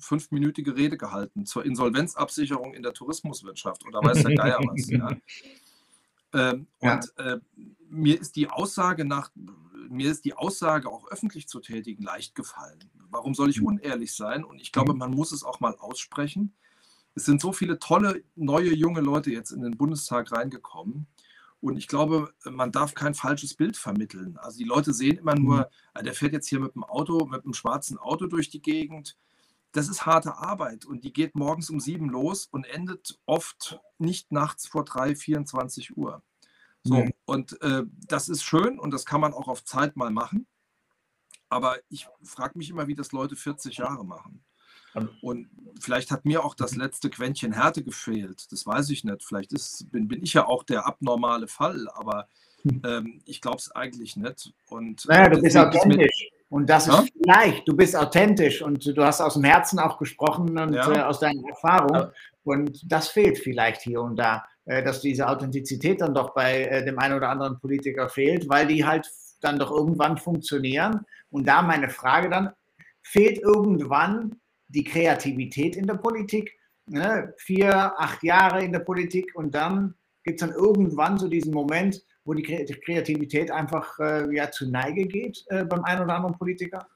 fünfminütige 0.00 0.76
Rede 0.76 0.96
gehalten 0.96 1.46
zur 1.46 1.64
Insolvenzabsicherung 1.64 2.74
in 2.74 2.82
der 2.82 2.92
Tourismuswirtschaft 2.92 3.86
oder 3.86 4.00
weiß 4.02 4.22
der 4.22 4.34
Geier 4.34 4.58
was. 4.60 4.88
Ja. 4.88 5.10
Ähm, 6.32 6.68
ja. 6.80 6.94
Und 6.94 7.12
äh, 7.18 7.38
mir 7.88 8.20
ist 8.20 8.36
die 8.36 8.48
Aussage 8.48 9.04
nach, 9.04 9.30
mir 9.88 10.10
ist 10.10 10.24
die 10.24 10.34
Aussage 10.34 10.88
auch 10.88 11.08
öffentlich 11.10 11.48
zu 11.48 11.60
tätigen 11.60 12.04
leicht 12.04 12.34
gefallen. 12.34 12.78
Warum 13.10 13.34
soll 13.34 13.50
ich 13.50 13.60
mhm. 13.60 13.66
unehrlich 13.66 14.14
sein? 14.14 14.44
Und 14.44 14.60
ich 14.60 14.72
glaube, 14.72 14.92
mhm. 14.92 14.98
man 15.00 15.10
muss 15.10 15.32
es 15.32 15.42
auch 15.42 15.60
mal 15.60 15.74
aussprechen. 15.78 16.54
Es 17.14 17.24
sind 17.24 17.40
so 17.40 17.52
viele 17.52 17.78
tolle, 17.78 18.22
neue, 18.36 18.72
junge 18.72 19.00
Leute 19.00 19.32
jetzt 19.32 19.50
in 19.50 19.62
den 19.62 19.76
Bundestag 19.76 20.30
reingekommen. 20.30 21.08
Und 21.60 21.76
ich 21.76 21.88
glaube, 21.88 22.32
man 22.44 22.72
darf 22.72 22.94
kein 22.94 23.14
falsches 23.14 23.54
Bild 23.54 23.76
vermitteln. 23.76 24.38
Also 24.38 24.58
die 24.58 24.64
Leute 24.64 24.94
sehen 24.94 25.18
immer 25.18 25.34
nur, 25.34 25.56
mhm. 25.56 25.64
ah, 25.94 26.02
der 26.02 26.14
fährt 26.14 26.32
jetzt 26.32 26.48
hier 26.48 26.60
mit 26.60 26.74
dem 26.74 26.84
Auto, 26.84 27.26
mit 27.26 27.44
einem 27.44 27.54
schwarzen 27.54 27.98
Auto 27.98 28.26
durch 28.26 28.48
die 28.48 28.62
Gegend. 28.62 29.18
Das 29.72 29.88
ist 29.88 30.06
harte 30.06 30.36
Arbeit 30.36 30.84
und 30.84 31.04
die 31.04 31.12
geht 31.12 31.34
morgens 31.34 31.70
um 31.70 31.80
sieben 31.80 32.08
los 32.08 32.46
und 32.46 32.64
endet 32.66 33.18
oft 33.26 33.80
nicht 33.98 34.32
nachts 34.32 34.66
vor 34.66 34.84
drei, 34.84 35.14
24 35.14 35.96
Uhr. 35.96 36.22
So, 36.82 36.94
mhm. 36.94 37.12
und 37.26 37.60
äh, 37.62 37.84
das 38.06 38.28
ist 38.28 38.42
schön 38.42 38.78
und 38.78 38.92
das 38.92 39.04
kann 39.04 39.20
man 39.20 39.32
auch 39.32 39.48
auf 39.48 39.64
Zeit 39.64 39.96
mal 39.96 40.10
machen. 40.10 40.46
Aber 41.48 41.76
ich 41.88 42.08
frage 42.22 42.56
mich 42.56 42.70
immer, 42.70 42.86
wie 42.86 42.94
das 42.94 43.12
Leute 43.12 43.36
40 43.36 43.76
Jahre 43.76 44.04
machen. 44.04 44.44
Und 45.20 45.48
vielleicht 45.78 46.10
hat 46.10 46.24
mir 46.24 46.44
auch 46.44 46.54
das 46.54 46.74
letzte 46.74 47.10
Quäntchen 47.10 47.52
Härte 47.52 47.84
gefehlt. 47.84 48.50
Das 48.50 48.66
weiß 48.66 48.90
ich 48.90 49.04
nicht. 49.04 49.22
Vielleicht 49.22 49.52
ist, 49.52 49.90
bin, 49.92 50.08
bin 50.08 50.22
ich 50.22 50.32
ja 50.32 50.46
auch 50.46 50.64
der 50.64 50.86
abnormale 50.86 51.46
Fall, 51.46 51.88
aber 51.90 52.28
hm. 52.62 52.82
ähm, 52.84 53.22
ich 53.24 53.40
glaube 53.40 53.58
es 53.58 53.70
eigentlich 53.70 54.16
nicht. 54.16 54.52
Und, 54.68 55.06
naja, 55.06 55.28
du 55.28 55.40
bist 55.40 55.56
authentisch. 55.56 56.30
Und 56.50 56.68
das 56.68 56.86
ja? 56.88 56.98
ist 56.98 57.12
vielleicht, 57.16 57.68
du 57.68 57.76
bist 57.76 57.96
authentisch 57.96 58.60
und 58.60 58.84
du 58.84 59.04
hast 59.04 59.20
aus 59.20 59.34
dem 59.34 59.44
Herzen 59.44 59.78
auch 59.78 59.98
gesprochen 59.98 60.58
und 60.58 60.74
ja. 60.74 60.92
äh, 60.92 61.00
aus 61.02 61.20
deiner 61.20 61.48
Erfahrung. 61.48 61.94
Ja. 61.94 62.12
Und 62.42 62.80
das 62.90 63.08
fehlt 63.08 63.38
vielleicht 63.38 63.82
hier 63.82 64.02
und 64.02 64.16
da, 64.16 64.44
äh, 64.64 64.82
dass 64.82 65.00
diese 65.00 65.28
Authentizität 65.28 66.00
dann 66.00 66.12
doch 66.12 66.34
bei 66.34 66.64
äh, 66.64 66.84
dem 66.84 66.98
einen 66.98 67.14
oder 67.14 67.28
anderen 67.28 67.60
Politiker 67.60 68.08
fehlt, 68.08 68.48
weil 68.48 68.66
die 68.66 68.84
halt 68.84 69.08
dann 69.40 69.60
doch 69.60 69.70
irgendwann 69.70 70.18
funktionieren. 70.18 71.06
Und 71.30 71.46
da 71.46 71.62
meine 71.62 71.88
Frage 71.88 72.28
dann, 72.28 72.50
fehlt 73.00 73.38
irgendwann 73.38 74.34
die 74.66 74.84
Kreativität 74.84 75.76
in 75.76 75.86
der 75.86 75.94
Politik. 75.94 76.58
Ne? 76.86 77.32
Vier, 77.38 77.92
acht 77.96 78.24
Jahre 78.24 78.64
in 78.64 78.72
der 78.72 78.80
Politik 78.80 79.36
und 79.36 79.54
dann 79.54 79.94
gibt 80.30 80.42
es 80.42 80.48
dann 80.48 80.56
irgendwann 80.56 81.18
so 81.18 81.26
diesen 81.26 81.52
Moment, 81.52 82.04
wo 82.24 82.34
die 82.34 82.42
Kreativität 82.42 83.50
einfach 83.50 83.98
äh, 83.98 84.32
ja, 84.34 84.50
zu 84.50 84.70
Neige 84.70 85.06
geht 85.06 85.44
äh, 85.48 85.64
beim 85.64 85.82
einen 85.82 86.02
oder 86.02 86.14
anderen 86.14 86.38
Politiker? 86.38 86.86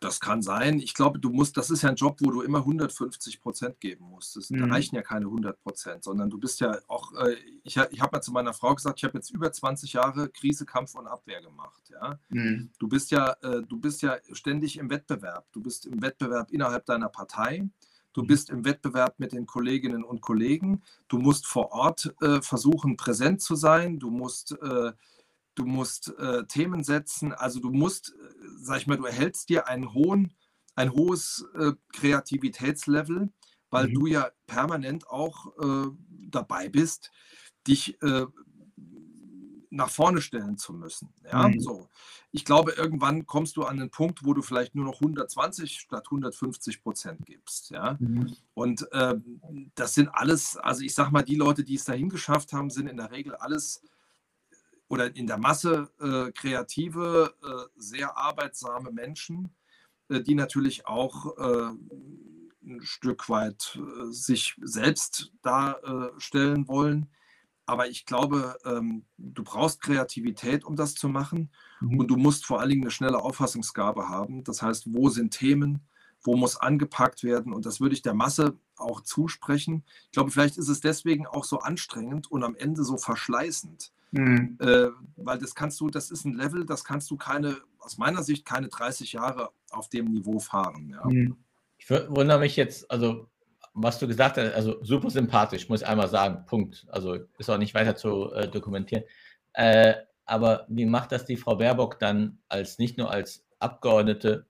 Das 0.00 0.18
kann 0.20 0.42
sein. 0.42 0.78
Ich 0.78 0.94
glaube, 0.94 1.18
du 1.18 1.30
musst, 1.30 1.56
das 1.58 1.70
ist 1.70 1.82
ja 1.82 1.90
ein 1.90 1.94
Job, 1.94 2.18
wo 2.20 2.30
du 2.30 2.42
immer 2.42 2.58
150 2.58 3.40
Prozent 3.40 3.80
geben 3.80 4.06
musst. 4.06 4.36
Das, 4.36 4.50
mhm. 4.50 4.58
Da 4.58 4.66
reichen 4.74 4.94
ja 4.96 5.02
keine 5.02 5.26
100 5.26 5.60
Prozent, 5.62 6.04
sondern 6.04 6.28
du 6.28 6.38
bist 6.38 6.60
ja 6.60 6.78
auch, 6.88 7.12
äh, 7.14 7.36
ich, 7.62 7.76
ich 7.76 8.00
habe 8.00 8.16
mal 8.16 8.22
zu 8.22 8.32
meiner 8.32 8.54
Frau 8.54 8.74
gesagt, 8.74 8.98
ich 8.98 9.04
habe 9.04 9.16
jetzt 9.16 9.30
über 9.30 9.50
20 9.52 9.94
Jahre 9.94 10.28
Krise, 10.28 10.66
Kampf 10.66 10.94
und 10.94 11.06
Abwehr 11.06 11.40
gemacht. 11.42 11.82
Ja? 11.90 12.18
Mhm. 12.28 12.70
Du, 12.78 12.88
bist 12.88 13.10
ja, 13.10 13.36
äh, 13.42 13.62
du 13.62 13.78
bist 13.78 14.02
ja 14.02 14.16
ständig 14.32 14.78
im 14.78 14.90
Wettbewerb. 14.90 15.46
Du 15.52 15.62
bist 15.62 15.86
im 15.86 16.00
Wettbewerb 16.02 16.50
innerhalb 16.50 16.86
deiner 16.86 17.08
Partei. 17.08 17.68
Du 18.12 18.24
bist 18.24 18.50
im 18.50 18.64
Wettbewerb 18.64 19.18
mit 19.18 19.32
den 19.32 19.46
Kolleginnen 19.46 20.04
und 20.04 20.20
Kollegen. 20.20 20.82
Du 21.08 21.18
musst 21.18 21.46
vor 21.46 21.72
Ort 21.72 22.14
äh, 22.20 22.42
versuchen, 22.42 22.96
präsent 22.96 23.40
zu 23.40 23.54
sein. 23.54 23.98
Du 23.98 24.10
musst 24.10 24.52
äh, 24.60 24.92
du 25.54 25.66
musst 25.66 26.16
äh, 26.18 26.44
Themen 26.46 26.84
setzen, 26.84 27.32
also 27.32 27.60
du 27.60 27.70
musst, 27.70 28.10
äh, 28.10 28.14
sag 28.60 28.78
ich 28.78 28.86
mal, 28.86 28.96
du 28.96 29.04
erhältst 29.04 29.48
dir 29.48 29.68
einen 29.68 29.92
hohen, 29.92 30.34
ein 30.74 30.92
hohes 30.92 31.44
äh, 31.54 31.72
Kreativitätslevel, 31.92 33.30
weil 33.70 33.88
mhm. 33.88 33.94
du 33.94 34.06
ja 34.06 34.30
permanent 34.46 35.08
auch 35.08 35.46
äh, 35.58 35.90
dabei 36.28 36.68
bist, 36.68 37.10
dich 37.66 37.98
nach 39.70 39.88
vorne 39.88 40.20
stellen 40.20 40.58
zu 40.58 40.72
müssen. 40.72 41.12
Ja, 41.24 41.48
mhm. 41.48 41.60
so. 41.60 41.88
Ich 42.32 42.44
glaube, 42.44 42.72
irgendwann 42.72 43.26
kommst 43.26 43.56
du 43.56 43.64
an 43.64 43.78
den 43.78 43.90
Punkt, 43.90 44.24
wo 44.24 44.34
du 44.34 44.42
vielleicht 44.42 44.74
nur 44.74 44.84
noch 44.84 45.00
120 45.00 45.78
statt 45.80 46.06
150 46.06 46.82
Prozent 46.82 47.24
gibst. 47.24 47.70
Ja, 47.70 47.96
mhm. 47.98 48.36
und 48.54 48.90
äh, 48.92 49.14
das 49.74 49.94
sind 49.94 50.08
alles, 50.08 50.56
also 50.56 50.82
ich 50.82 50.94
sag 50.94 51.10
mal, 51.10 51.22
die 51.22 51.36
Leute, 51.36 51.64
die 51.64 51.76
es 51.76 51.84
dahin 51.84 52.08
geschafft 52.08 52.52
haben, 52.52 52.70
sind 52.70 52.88
in 52.88 52.96
der 52.96 53.10
Regel 53.10 53.34
alles 53.36 53.82
oder 54.88 55.14
in 55.14 55.28
der 55.28 55.38
Masse 55.38 55.88
äh, 56.00 56.32
kreative, 56.32 57.32
äh, 57.42 57.80
sehr 57.80 58.16
arbeitsame 58.16 58.90
Menschen, 58.90 59.54
äh, 60.08 60.20
die 60.20 60.34
natürlich 60.34 60.86
auch 60.86 61.36
äh, 61.38 61.70
ein 62.64 62.82
Stück 62.82 63.28
weit 63.28 63.78
äh, 63.78 64.10
sich 64.10 64.56
selbst 64.60 65.32
darstellen 65.42 66.66
wollen. 66.66 67.08
Aber 67.70 67.88
ich 67.88 68.04
glaube, 68.04 68.56
ähm, 68.64 69.04
du 69.16 69.44
brauchst 69.44 69.80
Kreativität, 69.80 70.64
um 70.64 70.76
das 70.76 70.94
zu 70.94 71.08
machen. 71.08 71.50
Mhm. 71.80 72.00
Und 72.00 72.08
du 72.08 72.16
musst 72.16 72.46
vor 72.46 72.60
allen 72.60 72.70
Dingen 72.70 72.82
eine 72.82 72.90
schnelle 72.90 73.18
Auffassungsgabe 73.18 74.08
haben. 74.08 74.44
Das 74.44 74.62
heißt, 74.62 74.92
wo 74.92 75.08
sind 75.08 75.32
Themen, 75.32 75.80
wo 76.22 76.36
muss 76.36 76.56
angepackt 76.56 77.22
werden? 77.22 77.52
Und 77.52 77.66
das 77.66 77.80
würde 77.80 77.94
ich 77.94 78.02
der 78.02 78.14
Masse 78.14 78.58
auch 78.76 79.00
zusprechen. 79.02 79.84
Ich 80.06 80.12
glaube, 80.12 80.30
vielleicht 80.30 80.58
ist 80.58 80.68
es 80.68 80.80
deswegen 80.80 81.26
auch 81.26 81.44
so 81.44 81.60
anstrengend 81.60 82.30
und 82.30 82.42
am 82.42 82.56
Ende 82.56 82.84
so 82.84 82.96
verschleißend 82.96 83.92
Mhm. 84.12 84.58
Äh, 84.60 84.88
weil 85.16 85.38
das 85.38 85.54
kannst 85.54 85.80
du, 85.80 85.88
das 85.88 86.10
ist 86.10 86.24
ein 86.24 86.34
Level, 86.34 86.66
das 86.66 86.84
kannst 86.84 87.10
du 87.10 87.16
keine, 87.16 87.56
aus 87.78 87.98
meiner 87.98 88.22
Sicht, 88.22 88.44
keine 88.44 88.68
30 88.68 89.12
Jahre 89.12 89.50
auf 89.70 89.88
dem 89.88 90.06
Niveau 90.06 90.38
fahren. 90.38 90.90
Ja. 90.90 91.06
Mhm. 91.06 91.36
Ich 91.78 91.88
wundere 91.90 92.40
mich 92.40 92.56
jetzt, 92.56 92.90
also 92.90 93.28
was 93.72 93.98
du 93.98 94.06
gesagt 94.06 94.36
hast, 94.36 94.52
also 94.52 94.82
super 94.82 95.10
sympathisch, 95.10 95.68
muss 95.68 95.82
ich 95.82 95.86
einmal 95.86 96.08
sagen, 96.08 96.44
Punkt. 96.46 96.86
Also 96.88 97.18
ist 97.38 97.50
auch 97.50 97.58
nicht 97.58 97.74
weiter 97.74 97.96
zu 97.96 98.32
äh, 98.32 98.48
dokumentieren. 98.48 99.04
Äh, 99.52 99.94
aber 100.24 100.66
wie 100.68 100.86
macht 100.86 101.12
das 101.12 101.24
die 101.24 101.36
Frau 101.36 101.56
Baerbock 101.56 101.98
dann 101.98 102.38
als 102.48 102.78
nicht 102.78 102.98
nur 102.98 103.10
als 103.10 103.46
Abgeordnete 103.58 104.46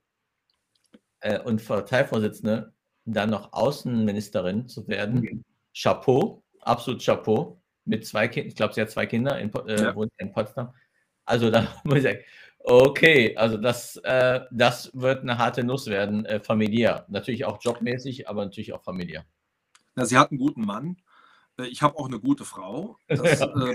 äh, 1.21 1.39
und 1.39 1.65
Parteivorsitzende, 1.65 2.73
dann 3.05 3.29
noch 3.29 3.53
Außenministerin 3.53 4.67
zu 4.67 4.87
werden? 4.87 5.21
Mhm. 5.21 5.43
Chapeau, 5.75 6.43
absolut 6.59 7.03
Chapeau 7.03 7.61
mit 7.85 8.05
zwei 8.05 8.27
Kindern. 8.27 8.49
Ich 8.49 8.55
glaube, 8.55 8.73
sie 8.73 8.81
hat 8.81 8.91
zwei 8.91 9.05
Kinder 9.05 9.39
in, 9.39 9.51
äh, 9.67 9.81
ja. 9.81 9.95
in 10.17 10.31
Potsdam. 10.31 10.73
Also 11.25 11.49
da 11.49 11.67
muss 11.83 11.97
ich 11.97 12.03
sagen, 12.03 12.19
okay, 12.63 13.35
also 13.35 13.57
das, 13.57 13.97
äh, 13.97 14.41
das 14.51 14.91
wird 14.93 15.21
eine 15.21 15.37
harte 15.37 15.63
Nuss 15.63 15.87
werden, 15.87 16.25
äh, 16.25 16.39
familiär. 16.39 17.05
Natürlich 17.09 17.45
auch 17.45 17.61
jobmäßig, 17.61 18.29
aber 18.29 18.45
natürlich 18.45 18.73
auch 18.73 18.83
familiär. 18.83 19.25
Ja, 19.95 20.05
sie 20.05 20.17
hat 20.17 20.31
einen 20.31 20.39
guten 20.39 20.65
Mann. 20.65 20.97
Äh, 21.57 21.67
ich 21.67 21.81
habe 21.81 21.97
auch 21.97 22.07
eine 22.07 22.19
gute 22.19 22.45
Frau. 22.45 22.97
Das, 23.07 23.19
äh, 23.41 23.73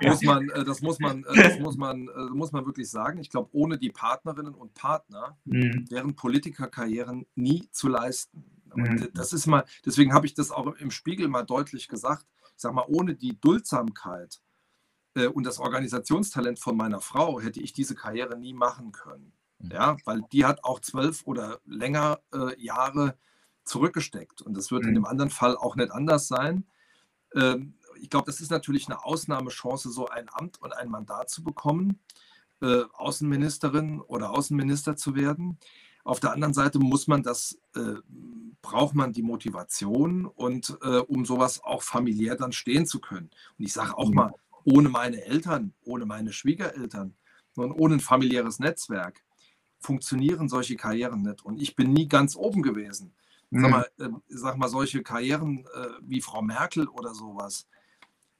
das, 0.00 0.02
muss 0.02 0.22
man, 0.22 0.46
das 0.66 0.82
muss 0.82 0.98
man, 0.98 1.24
das 1.34 1.58
muss 1.58 1.76
man, 1.76 2.08
muss 2.32 2.52
man 2.52 2.66
wirklich 2.66 2.90
sagen. 2.90 3.18
Ich 3.20 3.30
glaube, 3.30 3.50
ohne 3.52 3.78
die 3.78 3.90
Partnerinnen 3.90 4.54
und 4.54 4.74
Partner 4.74 5.38
mhm. 5.44 5.86
wären 5.90 6.14
Politikerkarrieren 6.14 7.26
nie 7.34 7.68
zu 7.70 7.88
leisten. 7.88 8.44
Und 8.70 8.82
mhm. 8.82 9.08
das 9.14 9.32
ist 9.32 9.46
mal, 9.46 9.64
deswegen 9.84 10.14
habe 10.14 10.26
ich 10.26 10.34
das 10.34 10.50
auch 10.50 10.74
im 10.76 10.90
Spiegel 10.90 11.28
mal 11.28 11.42
deutlich 11.42 11.88
gesagt 11.88 12.26
sag 12.62 12.72
mal, 12.72 12.86
ohne 12.88 13.14
die 13.14 13.38
Duldsamkeit 13.38 14.40
äh, 15.14 15.26
und 15.26 15.44
das 15.44 15.58
Organisationstalent 15.58 16.58
von 16.58 16.76
meiner 16.76 17.00
Frau 17.00 17.40
hätte 17.40 17.60
ich 17.60 17.72
diese 17.72 17.94
Karriere 17.94 18.38
nie 18.38 18.54
machen 18.54 18.92
können. 18.92 19.32
Mhm. 19.58 19.70
Ja, 19.70 19.96
weil 20.04 20.22
die 20.32 20.44
hat 20.44 20.64
auch 20.64 20.80
zwölf 20.80 21.22
oder 21.26 21.60
länger 21.64 22.20
äh, 22.32 22.60
Jahre 22.60 23.16
zurückgesteckt. 23.64 24.42
Und 24.42 24.56
das 24.56 24.70
wird 24.70 24.82
mhm. 24.82 24.88
in 24.88 24.94
dem 24.94 25.04
anderen 25.04 25.30
Fall 25.30 25.56
auch 25.56 25.76
nicht 25.76 25.90
anders 25.90 26.28
sein. 26.28 26.66
Ähm, 27.34 27.74
ich 28.00 28.10
glaube, 28.10 28.26
das 28.26 28.40
ist 28.40 28.50
natürlich 28.50 28.88
eine 28.88 29.04
Ausnahmechance, 29.04 29.90
so 29.90 30.08
ein 30.08 30.28
Amt 30.32 30.60
und 30.60 30.72
ein 30.72 30.88
Mandat 30.88 31.30
zu 31.30 31.42
bekommen, 31.44 32.00
äh, 32.60 32.82
Außenministerin 32.94 34.00
oder 34.00 34.30
Außenminister 34.30 34.96
zu 34.96 35.14
werden. 35.14 35.58
Auf 36.04 36.18
der 36.18 36.32
anderen 36.32 36.54
Seite 36.54 36.80
muss 36.80 37.06
man 37.06 37.22
das, 37.22 37.58
äh, 37.76 37.94
braucht 38.60 38.94
man 38.94 39.12
die 39.12 39.22
Motivation 39.22 40.26
und 40.26 40.76
äh, 40.82 40.98
um 40.98 41.24
sowas 41.24 41.62
auch 41.62 41.82
familiär 41.82 42.34
dann 42.34 42.52
stehen 42.52 42.86
zu 42.86 43.00
können. 43.00 43.30
Und 43.58 43.64
ich 43.64 43.72
sage 43.72 43.96
auch 43.96 44.08
mhm. 44.08 44.14
mal, 44.14 44.34
ohne 44.64 44.88
meine 44.88 45.24
Eltern, 45.24 45.74
ohne 45.84 46.06
meine 46.06 46.32
Schwiegereltern 46.32 47.14
und 47.56 47.72
ohne 47.72 47.96
ein 47.96 48.00
familiäres 48.00 48.58
Netzwerk 48.58 49.22
funktionieren 49.82 50.48
solche 50.48 50.76
Karrieren 50.76 51.22
nicht. 51.22 51.44
Und 51.44 51.60
ich 51.60 51.76
bin 51.76 51.92
nie 51.92 52.08
ganz 52.08 52.36
oben 52.36 52.62
gewesen. 52.62 53.12
Mhm. 53.50 53.60
Sag, 53.60 53.70
mal, 53.70 53.90
äh, 53.98 54.08
sag 54.28 54.56
mal, 54.56 54.68
solche 54.68 55.02
Karrieren 55.02 55.66
äh, 55.74 55.88
wie 56.02 56.20
Frau 56.20 56.40
Merkel 56.42 56.88
oder 56.88 57.14
sowas, 57.14 57.66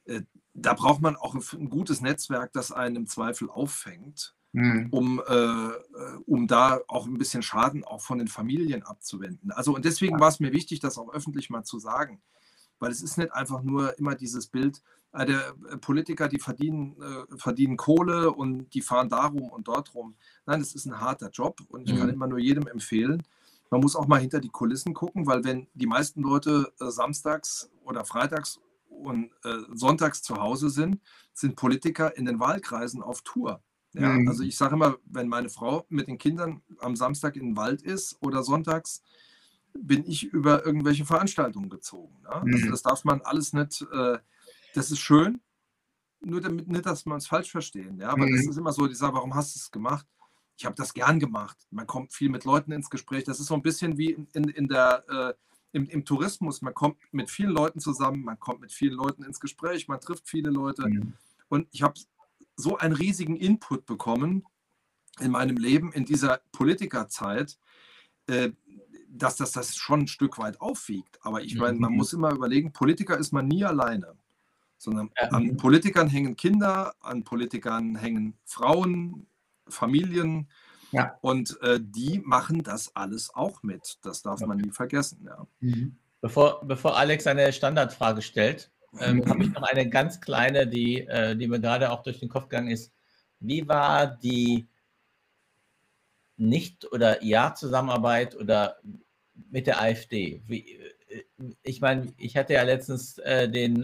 äh, 0.05 0.21
da 0.53 0.73
braucht 0.73 1.01
man 1.01 1.15
auch 1.15 1.35
ein, 1.35 1.43
ein, 1.59 1.69
gutes 1.69 2.01
Netzwerk, 2.01 2.53
das 2.53 2.71
einen 2.71 2.95
im 2.95 3.07
Zweifel 3.07 3.49
auffängt, 3.49 4.35
mhm. 4.53 4.87
um, 4.91 5.21
äh, 5.27 5.33
äh, 5.33 5.79
um 6.25 6.47
da 6.47 6.79
auch 6.87 7.05
ein 7.05 7.17
bisschen 7.17 7.41
Schaden 7.41 7.83
auch 7.83 8.01
von 8.01 8.19
den 8.19 8.27
Familien 8.27 8.83
abzuwenden. 8.83 9.51
Also 9.51 9.75
und 9.75 9.85
deswegen 9.85 10.19
war 10.19 10.29
es 10.29 10.39
mir 10.39 10.53
wichtig, 10.53 10.79
das 10.79 10.97
auch 10.97 11.13
öffentlich 11.13 11.49
mal 11.49 11.63
zu 11.63 11.79
sagen, 11.79 12.21
weil 12.79 12.91
es 12.91 13.01
ist 13.01 13.17
nicht 13.17 13.33
einfach 13.33 13.63
nur 13.63 13.97
immer 13.97 14.15
dieses 14.15 14.47
Bild, 14.47 14.81
der 15.13 15.53
Politiker, 15.79 16.27
die 16.27 16.39
verdienen, 16.39 16.95
äh, 17.01 17.37
verdienen 17.37 17.77
Kohle 17.77 18.31
und 18.31 18.73
die 18.73 18.81
fahren 18.81 19.09
darum 19.09 19.49
und 19.49 19.67
dort 19.67 19.93
rum. 19.93 20.15
Nein, 20.45 20.61
es 20.61 20.73
ist 20.73 20.85
ein 20.85 20.99
harter 20.99 21.29
Job 21.29 21.61
und 21.69 21.87
ich 21.87 21.93
mhm. 21.93 21.99
kann 21.99 22.09
immer 22.09 22.27
nur 22.27 22.39
jedem 22.39 22.67
empfehlen, 22.67 23.23
man 23.73 23.81
muss 23.81 23.95
auch 23.95 24.05
mal 24.05 24.19
hinter 24.19 24.39
die 24.39 24.49
Kulissen 24.49 24.93
gucken, 24.93 25.25
weil 25.25 25.43
wenn 25.43 25.67
die 25.73 25.87
meisten 25.87 26.21
Leute 26.21 26.71
äh, 26.79 26.91
samstags 26.91 27.71
oder 27.83 28.05
freitags 28.05 28.59
und 28.87 29.31
äh, 29.43 29.57
sonntags 29.73 30.21
zu 30.21 30.35
Hause 30.35 30.69
sind, 30.69 30.99
sind 31.33 31.55
Politiker 31.55 32.15
in 32.15 32.25
den 32.25 32.39
Wahlkreisen 32.39 33.01
auf 33.01 33.23
Tour. 33.23 33.63
Ja, 33.93 34.09
mhm. 34.09 34.27
Also 34.27 34.43
ich 34.43 34.57
sage 34.57 34.75
immer, 34.75 34.97
wenn 35.05 35.27
meine 35.27 35.49
Frau 35.49 35.87
mit 35.89 36.07
den 36.07 36.19
Kindern 36.19 36.61
am 36.79 36.95
Samstag 36.95 37.35
in 37.35 37.47
den 37.47 37.57
Wald 37.57 37.81
ist 37.81 38.17
oder 38.21 38.43
sonntags, 38.43 39.01
bin 39.73 40.05
ich 40.05 40.25
über 40.25 40.63
irgendwelche 40.63 41.05
Veranstaltungen 41.05 41.69
gezogen. 41.69 42.15
Ja? 42.25 42.29
Also 42.29 42.45
mhm. 42.45 42.53
Also 42.53 42.69
das 42.69 42.83
darf 42.83 43.03
man 43.05 43.21
alles 43.21 43.53
nicht, 43.53 43.85
äh, 43.91 44.19
das 44.73 44.91
ist 44.91 44.99
schön, 44.99 45.41
nur 46.21 46.41
damit 46.41 46.67
nicht, 46.67 46.85
dass 46.85 47.05
man 47.05 47.17
es 47.17 47.27
falsch 47.27 47.51
verstehen. 47.51 47.99
Ja? 47.99 48.09
Aber 48.09 48.25
mhm. 48.25 48.35
das 48.35 48.47
ist 48.47 48.57
immer 48.57 48.73
so, 48.73 48.87
die 48.87 48.95
sagen, 48.95 49.15
warum 49.15 49.35
hast 49.35 49.55
du 49.55 49.59
es 49.59 49.71
gemacht? 49.71 50.05
Ich 50.57 50.65
habe 50.65 50.75
das 50.75 50.93
gern 50.93 51.19
gemacht. 51.19 51.57
Man 51.71 51.87
kommt 51.87 52.13
viel 52.13 52.29
mit 52.29 52.45
Leuten 52.45 52.71
ins 52.71 52.89
Gespräch. 52.89 53.23
Das 53.23 53.39
ist 53.39 53.47
so 53.47 53.55
ein 53.55 53.61
bisschen 53.61 53.97
wie 53.97 54.11
in, 54.11 54.27
in, 54.33 54.43
in 54.49 54.67
der 54.67 55.03
äh, 55.09 55.33
im, 55.73 55.89
im, 55.89 56.05
Tourismus, 56.05 56.61
man 56.61 56.75
kommt 56.75 56.97
mit 57.11 57.31
vielen 57.31 57.49
Leuten 57.49 57.79
zusammen, 57.79 58.23
man 58.23 58.39
kommt 58.39 58.61
mit 58.61 58.71
vielen 58.71 58.93
Leuten 58.93 59.23
ins 59.23 59.39
Gespräch, 59.39 59.87
man 59.87 59.99
trifft 59.99 60.29
viele 60.29 60.51
Leute. 60.51 60.87
Mhm. 60.87 61.13
Und 61.49 61.67
ich 61.71 61.81
habe 61.81 61.99
so 62.55 62.77
einen 62.77 62.93
riesigen 62.93 63.35
Input 63.35 63.87
bekommen 63.87 64.45
in 65.19 65.31
meinem 65.31 65.57
Leben, 65.57 65.91
in 65.91 66.05
dieser 66.05 66.41
Politikerzeit, 66.51 67.57
äh, 68.27 68.51
dass 69.09 69.35
das 69.35 69.51
das 69.51 69.75
schon 69.75 70.01
ein 70.01 70.07
Stück 70.07 70.37
weit 70.37 70.61
aufwiegt. 70.61 71.19
Aber 71.23 71.41
ich 71.41 71.55
meine, 71.55 71.79
man 71.79 71.91
mhm. 71.91 71.97
muss 71.97 72.13
immer 72.13 72.31
überlegen, 72.31 72.71
Politiker 72.71 73.17
ist 73.17 73.33
man 73.33 73.47
nie 73.47 73.65
alleine, 73.65 74.15
sondern 74.83 75.09
ja. 75.19 75.29
an 75.29 75.57
Politikern 75.57 76.07
hängen 76.07 76.35
Kinder, 76.35 76.93
an 77.01 77.23
Politikern 77.23 77.95
hängen 77.95 78.37
Frauen, 78.45 79.27
Familien, 79.67 80.47
ja. 80.93 81.17
Und 81.21 81.59
äh, 81.63 81.79
die 81.81 82.21
machen 82.23 82.63
das 82.63 82.95
alles 82.95 83.33
auch 83.33 83.63
mit. 83.63 83.97
Das 84.03 84.21
darf 84.21 84.39
man 84.41 84.59
nie 84.59 84.69
vergessen. 84.69 85.25
Ja. 85.25 85.47
Mhm. 85.59 85.97
Bevor, 86.21 86.65
bevor 86.65 86.95
Alex 86.95 87.27
eine 87.27 87.51
Standardfrage 87.51 88.21
stellt, 88.21 88.71
ähm, 88.99 89.17
mhm. 89.17 89.29
habe 89.29 89.43
ich 89.43 89.51
noch 89.51 89.63
eine 89.63 89.89
ganz 89.89 90.21
kleine, 90.21 90.67
die, 90.67 90.99
äh, 91.07 91.35
die 91.35 91.47
mir 91.47 91.59
gerade 91.59 91.91
auch 91.91 92.03
durch 92.03 92.19
den 92.19 92.29
Kopf 92.29 92.43
gegangen 92.43 92.69
ist. 92.69 92.93
Wie 93.39 93.67
war 93.67 94.05
die 94.05 94.67
Nicht- 96.37 96.91
oder 96.91 97.23
Ja-Zusammenarbeit 97.23 98.35
oder 98.35 98.77
mit 99.49 99.65
der 99.65 99.81
AfD? 99.81 100.43
Wie, 100.45 100.77
äh, 101.09 101.23
ich 101.63 101.81
meine, 101.81 102.13
ich 102.17 102.37
hatte 102.37 102.53
ja 102.53 102.61
letztens 102.61 103.17
äh, 103.17 103.49
den, 103.49 103.83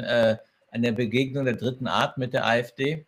äh, 0.72 0.76
eine 0.76 0.94
Begegnung 0.94 1.46
der 1.46 1.56
dritten 1.56 1.88
Art 1.88 2.18
mit 2.18 2.34
der 2.34 2.46
AfD. 2.46 3.06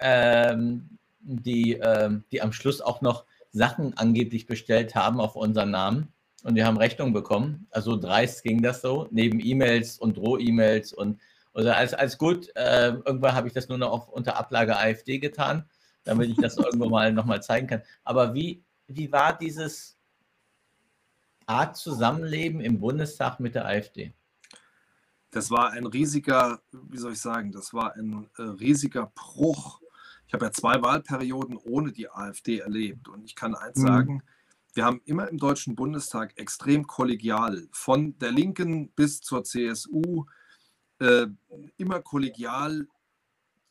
Ähm, 0.00 0.98
die, 1.20 1.78
äh, 1.78 2.10
die 2.32 2.42
am 2.42 2.52
Schluss 2.52 2.80
auch 2.80 3.00
noch 3.00 3.24
Sachen 3.52 3.96
angeblich 3.96 4.46
bestellt 4.46 4.94
haben 4.94 5.20
auf 5.20 5.36
unseren 5.36 5.70
Namen 5.70 6.12
und 6.42 6.56
wir 6.56 6.66
haben 6.66 6.76
Rechnung 6.76 7.12
bekommen. 7.12 7.66
Also 7.70 7.96
dreist 7.96 8.42
ging 8.42 8.62
das 8.62 8.80
so, 8.80 9.06
neben 9.10 9.40
E-Mails 9.44 9.98
und 9.98 10.16
Droh-E-Mails 10.16 10.92
und 10.92 11.20
also 11.54 11.70
als, 11.70 11.94
als 11.94 12.18
gut. 12.18 12.48
Äh, 12.56 12.94
irgendwann 13.04 13.34
habe 13.34 13.46
ich 13.46 13.54
das 13.54 13.68
nur 13.68 13.78
noch 13.78 13.90
auf, 13.90 14.08
unter 14.08 14.36
Ablage 14.36 14.76
AfD 14.76 15.18
getan, 15.18 15.68
damit 16.04 16.30
ich 16.30 16.36
das 16.36 16.56
irgendwo 16.58 16.88
mal 16.88 17.12
nochmal 17.12 17.42
zeigen 17.42 17.66
kann. 17.66 17.82
Aber 18.04 18.34
wie, 18.34 18.64
wie 18.86 19.12
war 19.12 19.36
dieses 19.36 19.98
Art 21.46 21.76
Zusammenleben 21.76 22.60
im 22.60 22.80
Bundestag 22.80 23.38
mit 23.38 23.54
der 23.54 23.66
AfD? 23.66 24.12
Das 25.32 25.50
war 25.50 25.70
ein 25.70 25.86
riesiger, 25.86 26.60
wie 26.70 26.98
soll 26.98 27.12
ich 27.12 27.20
sagen, 27.20 27.50
das 27.50 27.74
war 27.74 27.94
ein 27.96 28.30
äh, 28.38 28.42
riesiger 28.42 29.10
Bruch 29.14 29.82
ich 30.32 30.34
habe 30.34 30.46
ja 30.46 30.52
zwei 30.52 30.80
Wahlperioden 30.80 31.58
ohne 31.58 31.92
die 31.92 32.08
AfD 32.08 32.60
erlebt 32.60 33.06
und 33.06 33.22
ich 33.22 33.34
kann 33.34 33.54
eins 33.54 33.76
mhm. 33.76 33.86
sagen, 33.86 34.22
wir 34.72 34.86
haben 34.86 35.02
immer 35.04 35.28
im 35.28 35.36
Deutschen 35.36 35.76
Bundestag 35.76 36.38
extrem 36.38 36.86
kollegial, 36.86 37.68
von 37.70 38.18
der 38.18 38.32
Linken 38.32 38.88
bis 38.92 39.20
zur 39.20 39.44
CSU, 39.44 40.24
äh, 41.00 41.26
immer 41.76 42.00
kollegial 42.00 42.88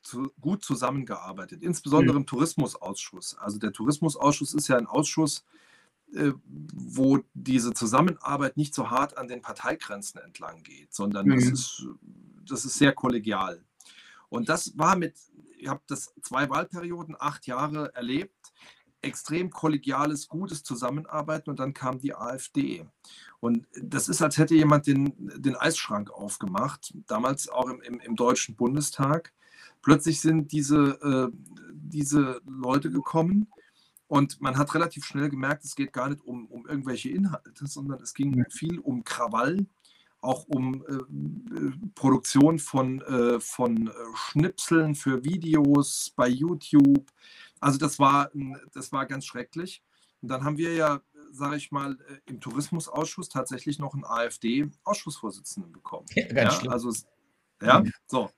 zu, 0.03 0.31
gut 0.39 0.63
zusammengearbeitet, 0.63 1.63
insbesondere 1.63 2.13
mhm. 2.13 2.21
im 2.21 2.25
Tourismusausschuss. 2.27 3.39
Also 3.39 3.57
der 3.57 3.71
Tourismusausschuss 3.71 4.53
ist 4.53 4.67
ja 4.67 4.77
ein 4.77 4.85
Ausschuss, 4.85 5.43
wo 6.13 7.19
diese 7.33 7.73
Zusammenarbeit 7.73 8.57
nicht 8.57 8.73
so 8.73 8.89
hart 8.89 9.17
an 9.17 9.27
den 9.27 9.41
Parteigrenzen 9.41 10.19
entlang 10.19 10.63
geht, 10.63 10.93
sondern 10.93 11.27
mhm. 11.27 11.35
das, 11.35 11.43
ist, 11.45 11.87
das 12.47 12.65
ist 12.65 12.77
sehr 12.77 12.93
kollegial. 12.93 13.63
Und 14.29 14.49
das 14.49 14.77
war 14.77 14.95
mit 14.95 15.15
ich 15.61 15.67
habe 15.67 15.81
das 15.87 16.13
zwei 16.21 16.49
Wahlperioden, 16.49 17.15
acht 17.17 17.45
Jahre 17.47 17.93
erlebt. 17.93 18.53
Extrem 19.03 19.49
kollegiales, 19.49 20.27
gutes 20.27 20.63
Zusammenarbeiten 20.63 21.49
und 21.49 21.59
dann 21.59 21.73
kam 21.73 21.99
die 21.99 22.13
AfD. 22.13 22.85
Und 23.39 23.65
das 23.81 24.09
ist, 24.09 24.21
als 24.21 24.37
hätte 24.37 24.53
jemand 24.53 24.85
den, 24.85 25.13
den 25.17 25.55
Eisschrank 25.55 26.11
aufgemacht, 26.11 26.93
damals 27.07 27.49
auch 27.49 27.67
im, 27.67 27.81
im, 27.81 27.99
im 27.99 28.15
Deutschen 28.15 28.55
Bundestag. 28.55 29.33
Plötzlich 29.81 30.21
sind 30.21 30.51
diese, 30.51 30.99
äh, 31.01 31.35
diese 31.73 32.41
Leute 32.45 32.91
gekommen, 32.91 33.47
und 34.11 34.41
man 34.41 34.57
hat 34.57 34.75
relativ 34.75 35.05
schnell 35.05 35.29
gemerkt, 35.29 35.63
es 35.63 35.73
geht 35.73 35.93
gar 35.93 36.09
nicht 36.09 36.21
um, 36.25 36.45
um 36.47 36.67
irgendwelche 36.67 37.07
Inhalte, 37.07 37.65
sondern 37.65 38.01
es 38.01 38.13
ging 38.13 38.43
viel 38.49 38.77
um 38.79 39.05
Krawall, 39.05 39.67
auch 40.19 40.43
um 40.49 40.83
äh, 40.85 41.87
Produktion 41.95 42.59
von, 42.59 42.99
äh, 43.03 43.39
von 43.39 43.87
äh, 43.87 43.91
Schnipseln 44.13 44.95
für 44.95 45.23
Videos 45.23 46.11
bei 46.13 46.27
YouTube. 46.27 47.09
Also 47.61 47.77
das 47.77 47.99
war, 47.99 48.29
das 48.73 48.91
war 48.91 49.05
ganz 49.05 49.25
schrecklich. 49.25 49.81
Und 50.21 50.27
dann 50.27 50.43
haben 50.43 50.57
wir 50.57 50.73
ja, 50.73 50.99
sage 51.31 51.55
ich 51.55 51.71
mal, 51.71 51.93
äh, 51.93 52.17
im 52.25 52.41
Tourismusausschuss 52.41 53.29
tatsächlich 53.29 53.79
noch 53.79 53.93
einen 53.93 54.03
AfD-Ausschussvorsitzenden 54.03 55.71
bekommen. 55.71 56.07
Ja, 56.15 56.25
ja, 56.33 56.59
also, 56.69 56.93
ja, 57.61 57.81
so. 58.07 58.29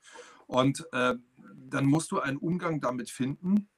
Und 0.45 0.86
äh, 0.91 1.15
dann 1.55 1.86
musst 1.88 2.11
du 2.11 2.19
einen 2.19 2.38
Umgang 2.38 2.80
damit 2.80 3.09
finden, 3.09 3.69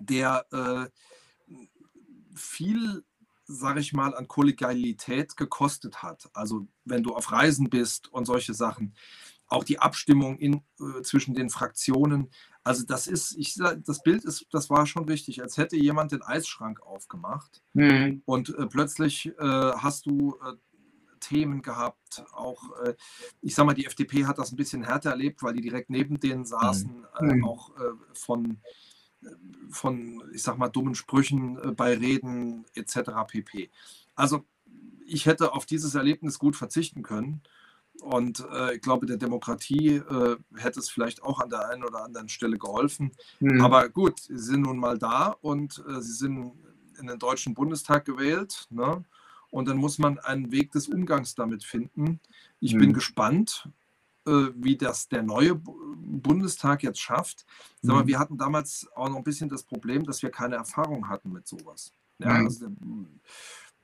der 0.00 0.46
äh, 0.52 1.54
viel 2.34 3.04
sage 3.50 3.80
ich 3.80 3.92
mal, 3.92 4.14
an 4.14 4.28
Kollegialität 4.28 5.36
gekostet 5.36 6.02
hat. 6.02 6.30
Also 6.32 6.68
wenn 6.84 7.02
du 7.02 7.14
auf 7.14 7.32
Reisen 7.32 7.68
bist 7.68 8.12
und 8.12 8.24
solche 8.24 8.54
Sachen. 8.54 8.94
Auch 9.48 9.64
die 9.64 9.80
Abstimmung 9.80 10.38
in, 10.38 10.62
äh, 10.78 11.02
zwischen 11.02 11.34
den 11.34 11.50
Fraktionen. 11.50 12.30
Also 12.62 12.84
das 12.84 13.08
ist, 13.08 13.36
ich 13.36 13.54
das 13.56 14.02
Bild 14.02 14.24
ist, 14.24 14.46
das 14.52 14.70
war 14.70 14.86
schon 14.86 15.06
richtig, 15.06 15.42
als 15.42 15.56
hätte 15.56 15.76
jemand 15.76 16.12
den 16.12 16.22
Eisschrank 16.22 16.80
aufgemacht 16.82 17.62
mhm. 17.72 18.22
und 18.26 18.50
äh, 18.56 18.66
plötzlich 18.66 19.26
äh, 19.26 19.32
hast 19.40 20.06
du 20.06 20.36
äh, 20.44 20.52
Themen 21.18 21.62
gehabt. 21.62 22.24
Auch, 22.32 22.78
äh, 22.82 22.94
ich 23.40 23.54
sag 23.54 23.66
mal, 23.66 23.74
die 23.74 23.86
FDP 23.86 24.26
hat 24.26 24.38
das 24.38 24.52
ein 24.52 24.56
bisschen 24.56 24.84
härter 24.84 25.10
erlebt, 25.10 25.42
weil 25.42 25.54
die 25.54 25.62
direkt 25.62 25.90
neben 25.90 26.20
denen 26.20 26.44
saßen, 26.44 27.04
mhm. 27.20 27.44
auch 27.44 27.72
von 28.12 28.60
von, 29.70 30.22
ich 30.32 30.42
sag 30.42 30.58
mal, 30.58 30.68
dummen 30.68 30.94
Sprüchen 30.94 31.58
äh, 31.58 31.72
bei 31.72 31.96
Reden 31.96 32.64
etc. 32.74 33.10
pp. 33.26 33.70
Also 34.14 34.44
ich 35.06 35.26
hätte 35.26 35.52
auf 35.52 35.66
dieses 35.66 35.94
Erlebnis 35.94 36.38
gut 36.38 36.56
verzichten 36.56 37.02
können. 37.02 37.42
Und 38.00 38.46
äh, 38.52 38.76
ich 38.76 38.80
glaube, 38.80 39.06
der 39.06 39.18
Demokratie 39.18 39.96
äh, 39.96 40.36
hätte 40.56 40.80
es 40.80 40.88
vielleicht 40.88 41.22
auch 41.22 41.40
an 41.40 41.50
der 41.50 41.68
einen 41.68 41.84
oder 41.84 42.04
anderen 42.04 42.28
Stelle 42.28 42.58
geholfen. 42.58 43.12
Mhm. 43.40 43.60
Aber 43.60 43.88
gut, 43.88 44.20
sie 44.20 44.38
sind 44.38 44.62
nun 44.62 44.78
mal 44.78 44.98
da 44.98 45.36
und 45.40 45.84
äh, 45.86 46.00
sie 46.00 46.12
sind 46.12 46.52
in 46.98 47.08
den 47.08 47.18
Deutschen 47.18 47.54
Bundestag 47.54 48.04
gewählt. 48.04 48.66
Ne? 48.70 49.04
Und 49.50 49.68
dann 49.68 49.76
muss 49.76 49.98
man 49.98 50.18
einen 50.18 50.50
Weg 50.50 50.72
des 50.72 50.88
Umgangs 50.88 51.34
damit 51.34 51.64
finden. 51.64 52.20
Ich 52.60 52.74
mhm. 52.74 52.78
bin 52.78 52.92
gespannt, 52.94 53.68
äh, 54.26 54.48
wie 54.54 54.76
das 54.76 55.08
der 55.08 55.22
neue 55.22 55.60
Bundestag 56.10 56.82
jetzt 56.82 57.00
schafft. 57.00 57.46
Mhm. 57.82 57.90
Aber 57.90 58.06
wir 58.06 58.18
hatten 58.18 58.38
damals 58.38 58.88
auch 58.94 59.08
noch 59.08 59.16
ein 59.16 59.24
bisschen 59.24 59.48
das 59.48 59.62
Problem, 59.62 60.04
dass 60.04 60.22
wir 60.22 60.30
keine 60.30 60.56
Erfahrung 60.56 61.08
hatten 61.08 61.32
mit 61.32 61.46
sowas. 61.46 61.92
Ja, 62.18 62.34
mhm. 62.34 62.46
also, 62.46 62.66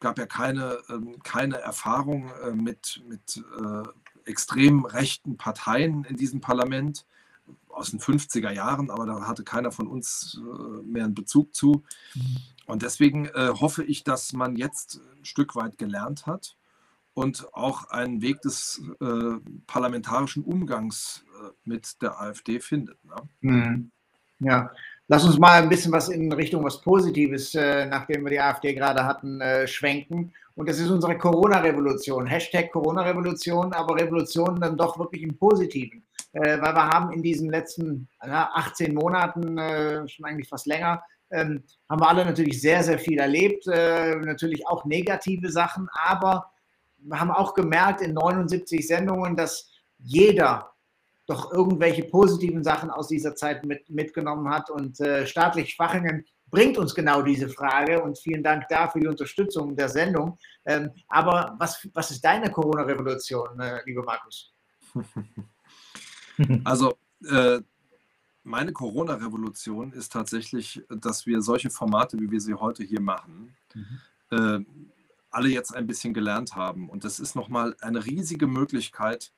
gab 0.01 0.19
ja 0.19 0.27
keine, 0.27 0.79
ähm, 0.89 1.23
keine 1.23 1.59
Erfahrung 1.59 2.31
äh, 2.43 2.53
mit, 2.53 3.03
mit 3.09 3.43
äh, 3.59 4.29
extrem 4.29 4.85
rechten 4.85 5.37
Parteien 5.37 6.05
in 6.05 6.17
diesem 6.17 6.41
Parlament 6.41 7.07
aus 7.69 7.91
den 7.91 8.01
50er 8.01 8.51
Jahren, 8.51 8.91
aber 8.91 9.07
da 9.07 9.27
hatte 9.27 9.45
keiner 9.45 9.71
von 9.71 9.87
uns 9.87 10.41
äh, 10.41 10.83
mehr 10.83 11.05
einen 11.05 11.15
Bezug 11.15 11.55
zu. 11.55 11.85
Mhm. 12.15 12.37
Und 12.67 12.83
deswegen 12.83 13.27
äh, 13.27 13.53
hoffe 13.55 13.85
ich, 13.85 14.03
dass 14.05 14.33
man 14.33 14.57
jetzt 14.57 15.01
ein 15.17 15.25
Stück 15.25 15.55
weit 15.55 15.79
gelernt 15.79 16.27
hat 16.27 16.57
und 17.17 17.49
auch 17.55 17.89
einen 17.89 18.21
Weg 18.21 18.43
des 18.43 18.83
äh, 19.01 19.41
parlamentarischen 19.67 20.45
Umgangs 20.45 21.25
äh, 21.33 21.51
mit 21.65 22.03
der 22.03 22.21
AfD 22.21 22.61
findet. 22.61 23.03
Ne? 23.05 23.15
Mhm. 23.41 23.91
Ja, 24.41 24.71
lass 25.09 25.25
uns 25.25 25.39
mal 25.39 25.63
ein 25.63 25.71
bisschen 25.71 25.93
was 25.93 26.11
in 26.11 26.31
Richtung 26.31 26.63
was 26.63 26.83
Positives, 26.83 27.55
äh, 27.55 27.87
nachdem 27.87 28.23
wir 28.23 28.33
die 28.33 28.41
AfD 28.41 28.75
gerade 28.75 29.03
hatten, 29.03 29.41
äh, 29.41 29.67
schwenken. 29.67 30.35
Und 30.57 30.69
das 30.69 30.79
ist 30.79 30.91
unsere 30.91 31.17
Corona-Revolution. 31.17 32.27
Hashtag 32.27 32.71
Corona-Revolution, 32.71 33.73
aber 33.73 33.97
Revolution 33.97 34.61
dann 34.61 34.77
doch 34.77 34.99
wirklich 34.99 35.23
im 35.23 35.39
Positiven. 35.39 36.03
Äh, 36.33 36.61
weil 36.61 36.75
wir 36.75 36.87
haben 36.87 37.13
in 37.13 37.23
diesen 37.23 37.49
letzten 37.49 38.09
18 38.21 38.93
Monaten, 38.93 39.57
äh, 39.57 40.07
schon 40.07 40.27
eigentlich 40.27 40.51
fast 40.51 40.67
länger, 40.67 41.03
ähm, 41.31 41.63
haben 41.89 42.01
wir 42.01 42.09
alle 42.09 42.27
natürlich 42.27 42.61
sehr, 42.61 42.83
sehr 42.83 42.99
viel 42.99 43.19
erlebt. 43.19 43.67
Natürlich 43.67 44.69
auch 44.69 44.85
negative 44.85 45.51
Sachen, 45.51 45.89
aber 45.93 46.53
haben 47.13 47.31
auch 47.31 47.55
gemerkt 47.55 48.01
in 48.01 48.15
79 48.15 48.87
Sendungen, 48.87 49.37
dass 49.37 49.71
jeder 49.99 50.73
doch 51.27 51.53
irgendwelche 51.53 52.05
positiven 52.05 52.63
Sachen 52.63 52.91
aus 52.91 53.09
dieser 53.09 53.35
Zeit 53.35 53.65
mit, 53.65 53.89
mitgenommen 53.91 54.49
hat. 54.49 54.71
Und 54.71 55.01
äh, 55.01 55.27
staatlich 55.27 55.71
Schwachingen 55.71 56.25
bringt 56.49 56.79
uns 56.79 56.95
genau 56.95 57.23
diese 57.23 57.49
Frage. 57.49 58.03
Und 58.03 58.19
vielen 58.19 58.43
Dank 58.43 58.69
dafür 58.69 58.93
für 58.93 59.01
die 59.01 59.09
Unterstützung 59.09 59.75
der 59.77 59.89
Sendung. 59.89 60.39
Ähm, 60.65 60.91
aber 61.09 61.57
was, 61.59 61.87
was 61.93 62.13
ist 62.13 62.25
deine 62.25 62.51
Corona-Revolution, 62.51 63.59
äh, 63.61 63.81
lieber 63.85 64.03
Markus? 64.03 64.53
Also, 66.65 66.99
äh, 67.27 67.63
meine 68.43 68.71
Corona-Revolution 68.71 69.93
ist 69.93 70.13
tatsächlich, 70.13 70.83
dass 70.91 71.25
wir 71.25 71.41
solche 71.41 71.71
Formate, 71.71 72.21
wie 72.21 72.31
wir 72.31 72.43
sie 72.43 72.53
heute 72.53 72.85
hier 72.85 73.01
machen, 73.01 73.57
mhm. 73.73 74.91
Äh, 75.37 75.39
alle 75.39 75.49
jetzt 75.49 75.75
ein 75.75 75.87
bisschen 75.87 76.15
gelernt 76.15 76.57
haben. 76.57 76.89
Und 76.89 77.05
das 77.05 77.21
ist 77.21 77.37
nochmal 77.37 77.77
eine 77.81 78.05
riesige 78.05 78.47
Möglichkeit, 78.47 79.33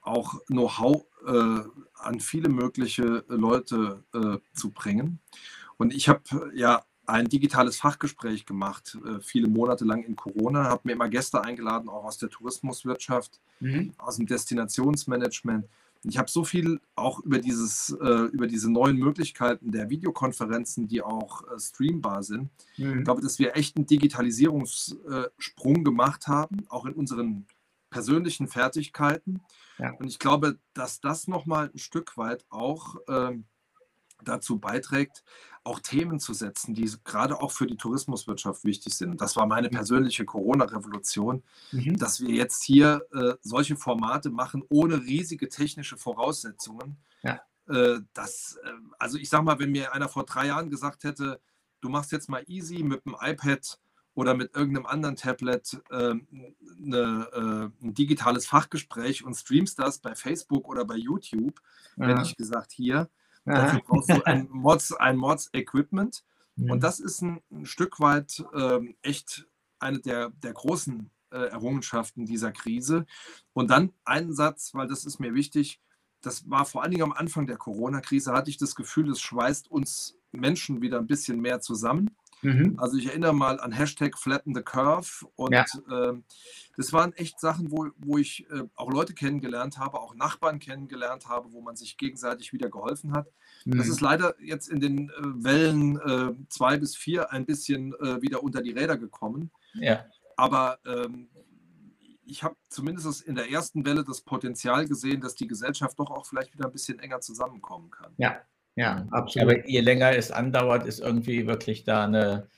auch 0.00 0.40
Know-how 0.46 1.04
äh, 1.26 1.60
an 1.94 2.20
viele 2.20 2.48
mögliche 2.48 3.24
Leute 3.28 4.04
äh, 4.12 4.38
zu 4.54 4.70
bringen. 4.70 5.20
Und 5.76 5.94
ich 5.94 6.08
habe 6.08 6.52
ja 6.54 6.84
ein 7.06 7.28
digitales 7.28 7.76
Fachgespräch 7.76 8.46
gemacht, 8.46 8.98
äh, 9.04 9.20
viele 9.20 9.48
Monate 9.48 9.84
lang 9.84 10.04
in 10.04 10.16
Corona, 10.16 10.64
habe 10.64 10.82
mir 10.84 10.92
immer 10.92 11.08
Gäste 11.08 11.42
eingeladen, 11.42 11.88
auch 11.88 12.04
aus 12.04 12.18
der 12.18 12.30
Tourismuswirtschaft, 12.30 13.40
mhm. 13.60 13.92
aus 13.98 14.16
dem 14.16 14.26
Destinationsmanagement. 14.26 15.66
Ich 16.04 16.18
habe 16.18 16.30
so 16.30 16.44
viel 16.44 16.80
auch 16.94 17.20
über, 17.20 17.38
dieses, 17.38 17.90
äh, 18.00 18.26
über 18.32 18.46
diese 18.46 18.70
neuen 18.70 18.96
Möglichkeiten 18.96 19.72
der 19.72 19.90
Videokonferenzen, 19.90 20.86
die 20.86 21.02
auch 21.02 21.42
äh, 21.48 21.58
streambar 21.58 22.22
sind. 22.22 22.50
Mhm. 22.76 22.98
Ich 22.98 23.04
glaube, 23.04 23.22
dass 23.22 23.38
wir 23.38 23.56
echt 23.56 23.76
einen 23.76 23.86
Digitalisierungssprung 23.86 25.84
gemacht 25.84 26.26
haben, 26.26 26.66
auch 26.68 26.84
in 26.84 26.92
unseren 26.92 27.46
persönlichen 27.90 28.48
Fertigkeiten. 28.48 29.40
Ja. 29.78 29.92
Und 29.92 30.06
ich 30.06 30.18
glaube, 30.18 30.58
dass 30.74 31.00
das 31.00 31.28
nochmal 31.28 31.70
ein 31.72 31.78
Stück 31.78 32.16
weit 32.16 32.44
auch 32.50 32.96
ähm, 33.08 33.44
dazu 34.24 34.58
beiträgt, 34.58 35.22
auch 35.64 35.80
Themen 35.80 36.20
zu 36.20 36.34
setzen, 36.34 36.74
die 36.74 36.90
gerade 37.04 37.40
auch 37.40 37.50
für 37.50 37.66
die 37.66 37.76
Tourismuswirtschaft 37.76 38.64
wichtig 38.64 38.94
sind. 38.94 39.20
Das 39.20 39.34
war 39.34 39.46
meine 39.46 39.70
persönliche 39.70 40.26
Corona-Revolution, 40.26 41.42
mhm. 41.72 41.96
dass 41.96 42.20
wir 42.20 42.34
jetzt 42.34 42.62
hier 42.62 43.06
äh, 43.12 43.34
solche 43.40 43.76
Formate 43.76 44.28
machen 44.30 44.62
ohne 44.68 45.00
riesige 45.00 45.48
technische 45.48 45.96
Voraussetzungen. 45.96 46.98
Ja. 47.22 47.40
Äh, 47.66 48.00
das, 48.12 48.58
äh, 48.62 48.70
also 48.98 49.16
ich 49.16 49.30
sage 49.30 49.44
mal, 49.44 49.58
wenn 49.58 49.72
mir 49.72 49.94
einer 49.94 50.10
vor 50.10 50.24
drei 50.24 50.48
Jahren 50.48 50.68
gesagt 50.68 51.04
hätte, 51.04 51.40
du 51.80 51.88
machst 51.88 52.12
jetzt 52.12 52.28
mal 52.28 52.44
easy 52.46 52.82
mit 52.82 53.06
dem 53.06 53.16
iPad 53.18 53.78
oder 54.12 54.34
mit 54.34 54.54
irgendeinem 54.54 54.86
anderen 54.86 55.16
Tablet 55.16 55.82
eine, 55.90 56.20
äh, 57.82 57.84
ein 57.84 57.94
digitales 57.94 58.46
Fachgespräch 58.46 59.24
und 59.24 59.34
streamst 59.34 59.78
das 59.78 59.98
bei 59.98 60.14
Facebook 60.14 60.68
oder 60.68 60.84
bei 60.84 60.94
YouTube, 60.94 61.60
ja. 61.96 62.06
hätte 62.06 62.22
ich 62.22 62.36
gesagt, 62.36 62.70
hier, 62.70 63.08
brauchst 63.44 64.10
du 64.10 64.22
ein 64.24 64.48
Mods, 64.52 64.92
ein 64.92 65.16
Mods 65.16 65.50
Equipment. 65.52 66.24
Ja. 66.56 66.72
Und 66.72 66.82
das 66.82 67.00
ist 67.00 67.22
ein, 67.22 67.40
ein 67.50 67.66
Stück 67.66 68.00
weit 68.00 68.44
ähm, 68.54 68.96
echt 69.02 69.46
eine 69.78 70.00
der, 70.00 70.30
der 70.30 70.52
großen 70.52 71.10
äh, 71.30 71.48
Errungenschaften 71.48 72.26
dieser 72.26 72.52
Krise. 72.52 73.06
Und 73.52 73.70
dann 73.70 73.92
einen 74.04 74.32
Satz, 74.32 74.72
weil 74.74 74.88
das 74.88 75.04
ist 75.04 75.18
mir 75.18 75.34
wichtig, 75.34 75.80
das 76.20 76.48
war 76.48 76.64
vor 76.64 76.82
allen 76.82 76.92
Dingen 76.92 77.02
am 77.02 77.12
Anfang 77.12 77.46
der 77.46 77.58
Corona-Krise, 77.58 78.32
hatte 78.32 78.50
ich 78.50 78.56
das 78.56 78.74
Gefühl, 78.74 79.10
es 79.10 79.20
schweißt 79.20 79.70
uns 79.70 80.16
Menschen 80.32 80.80
wieder 80.80 80.98
ein 80.98 81.06
bisschen 81.06 81.40
mehr 81.40 81.60
zusammen. 81.60 82.16
Mhm. 82.44 82.78
Also 82.78 82.96
ich 82.96 83.06
erinnere 83.06 83.34
mal 83.34 83.58
an 83.58 83.72
Hashtag 83.72 84.18
Flatten 84.18 84.54
the 84.54 84.62
Curve 84.62 85.26
und 85.34 85.52
ja. 85.52 85.64
äh, 85.90 86.14
das 86.76 86.92
waren 86.92 87.12
echt 87.14 87.40
Sachen, 87.40 87.70
wo, 87.70 87.88
wo 87.96 88.18
ich 88.18 88.46
äh, 88.50 88.64
auch 88.74 88.90
Leute 88.90 89.14
kennengelernt 89.14 89.78
habe, 89.78 90.00
auch 90.00 90.14
Nachbarn 90.14 90.58
kennengelernt 90.58 91.28
habe, 91.28 91.52
wo 91.52 91.60
man 91.60 91.76
sich 91.76 91.96
gegenseitig 91.96 92.52
wieder 92.52 92.68
geholfen 92.68 93.12
hat. 93.12 93.26
Mhm. 93.64 93.78
Das 93.78 93.88
ist 93.88 94.00
leider 94.00 94.34
jetzt 94.40 94.68
in 94.68 94.80
den 94.80 95.08
äh, 95.08 95.12
Wellen 95.18 95.98
äh, 96.00 96.34
zwei 96.48 96.76
bis 96.76 96.96
vier 96.96 97.32
ein 97.32 97.46
bisschen 97.46 97.94
äh, 97.94 98.20
wieder 98.20 98.42
unter 98.42 98.60
die 98.60 98.72
Räder 98.72 98.98
gekommen. 98.98 99.50
Ja. 99.74 100.04
Aber 100.36 100.78
ähm, 100.84 101.28
ich 102.26 102.42
habe 102.42 102.56
zumindest 102.68 103.22
in 103.22 103.34
der 103.34 103.50
ersten 103.50 103.84
Welle 103.86 104.04
das 104.04 104.22
Potenzial 104.22 104.86
gesehen, 104.86 105.20
dass 105.20 105.34
die 105.34 105.46
Gesellschaft 105.46 105.98
doch 105.98 106.10
auch 106.10 106.26
vielleicht 106.26 106.52
wieder 106.54 106.66
ein 106.66 106.72
bisschen 106.72 106.98
enger 106.98 107.20
zusammenkommen 107.20 107.90
kann. 107.90 108.12
Ja, 108.16 108.40
ja, 108.76 109.06
absolut. 109.10 109.50
Aber 109.50 109.68
je 109.68 109.80
länger 109.80 110.16
es 110.16 110.30
andauert, 110.30 110.86
ist 110.86 111.00
irgendwie 111.00 111.46
wirklich 111.46 111.84
da 111.84 112.04
eine. 112.04 112.48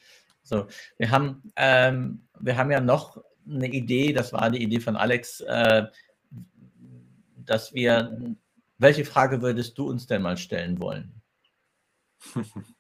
So, 0.43 0.67
wir 0.99 1.11
haben, 1.11 1.43
ähm, 1.57 2.23
wir 2.39 2.57
haben 2.57 2.71
ja 2.71 2.81
noch 2.81 3.23
eine 3.49 3.69
Idee, 3.69 4.13
das 4.13 4.33
war 4.33 4.51
die 4.51 4.63
Idee 4.63 4.81
von 4.81 4.97
Alex, 4.97 5.41
äh, 5.41 5.87
dass 7.37 7.75
wir, 7.75 8.19
welche 8.79 9.05
Frage 9.05 9.43
würdest 9.43 9.77
du 9.79 9.89
uns 9.89 10.07
denn 10.07 10.23
mal 10.23 10.37
stellen 10.37 10.81
wollen? 10.81 11.21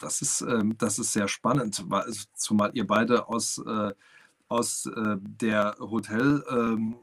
Das 0.00 0.22
ist, 0.22 0.40
ähm, 0.40 0.74
das 0.78 0.98
ist 0.98 1.12
sehr 1.12 1.28
spannend, 1.28 1.84
zumal 2.34 2.70
ihr 2.72 2.86
beide 2.86 3.28
aus, 3.28 3.58
äh, 3.58 3.92
aus 4.48 4.86
äh, 4.86 5.16
der 5.20 5.76
Hotelbranche 5.78 6.96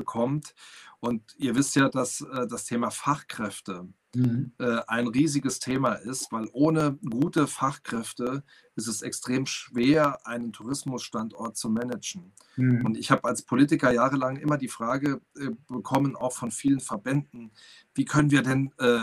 ähm, 0.00 0.04
kommt 0.04 0.54
und 1.00 1.22
ihr 1.36 1.54
wisst 1.54 1.76
ja, 1.76 1.88
dass 1.88 2.20
äh, 2.20 2.46
das 2.46 2.64
Thema 2.64 2.90
Fachkräfte 2.90 3.86
mhm. 4.14 4.52
äh, 4.58 4.80
ein 4.86 5.06
riesiges 5.06 5.60
Thema 5.60 5.94
ist, 5.94 6.32
weil 6.32 6.48
ohne 6.52 6.98
gute 7.08 7.46
Fachkräfte 7.46 8.42
ist 8.74 8.88
es 8.88 9.02
extrem 9.02 9.46
schwer, 9.46 10.26
einen 10.26 10.52
Tourismusstandort 10.52 11.56
zu 11.56 11.68
managen. 11.68 12.32
Mhm. 12.56 12.84
Und 12.84 12.96
ich 12.96 13.10
habe 13.10 13.24
als 13.24 13.42
Politiker 13.42 13.92
jahrelang 13.92 14.36
immer 14.36 14.58
die 14.58 14.68
Frage 14.68 15.20
äh, 15.36 15.50
bekommen, 15.68 16.16
auch 16.16 16.32
von 16.32 16.50
vielen 16.50 16.80
Verbänden, 16.80 17.50
wie 17.94 18.04
können 18.04 18.30
wir 18.30 18.42
denn 18.42 18.72
äh, 18.78 19.00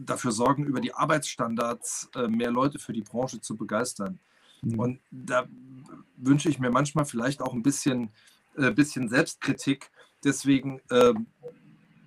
dafür 0.00 0.32
sorgen, 0.32 0.64
über 0.64 0.80
die 0.80 0.94
Arbeitsstandards 0.94 2.10
äh, 2.14 2.28
mehr 2.28 2.50
Leute 2.50 2.78
für 2.78 2.92
die 2.92 3.02
Branche 3.02 3.40
zu 3.40 3.56
begeistern. 3.56 4.20
Mhm. 4.62 4.78
Und 4.78 5.00
da 5.10 5.46
wünsche 6.16 6.48
ich 6.48 6.58
mir 6.58 6.70
manchmal 6.70 7.04
vielleicht 7.04 7.40
auch 7.40 7.52
ein 7.52 7.62
bisschen, 7.62 8.10
äh, 8.56 8.70
bisschen 8.70 9.08
Selbstkritik, 9.08 9.90
Deswegen 10.26 10.80
ähm, 10.90 11.28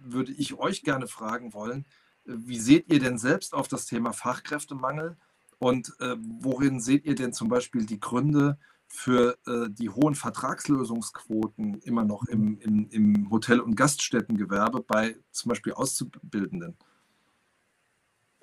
würde 0.03 0.33
ich 0.33 0.59
euch 0.59 0.83
gerne 0.83 1.07
fragen 1.07 1.53
wollen, 1.53 1.85
wie 2.25 2.59
seht 2.59 2.91
ihr 2.91 2.99
denn 2.99 3.17
selbst 3.17 3.53
auf 3.53 3.69
das 3.69 3.85
Thema 3.85 4.11
Fachkräftemangel 4.11 5.15
und 5.57 5.93
äh, 6.01 6.15
worin 6.19 6.81
seht 6.81 7.05
ihr 7.05 7.15
denn 7.15 7.31
zum 7.31 7.47
Beispiel 7.47 7.85
die 7.85 7.99
Gründe 8.01 8.57
für 8.87 9.37
äh, 9.47 9.69
die 9.69 9.89
hohen 9.89 10.15
Vertragslösungsquoten 10.15 11.79
immer 11.83 12.03
noch 12.03 12.25
im, 12.25 12.59
im, 12.59 12.89
im 12.89 13.29
Hotel- 13.31 13.61
und 13.61 13.75
Gaststättengewerbe 13.75 14.81
bei 14.81 15.15
zum 15.31 15.49
Beispiel 15.49 15.71
Auszubildenden? 15.71 16.75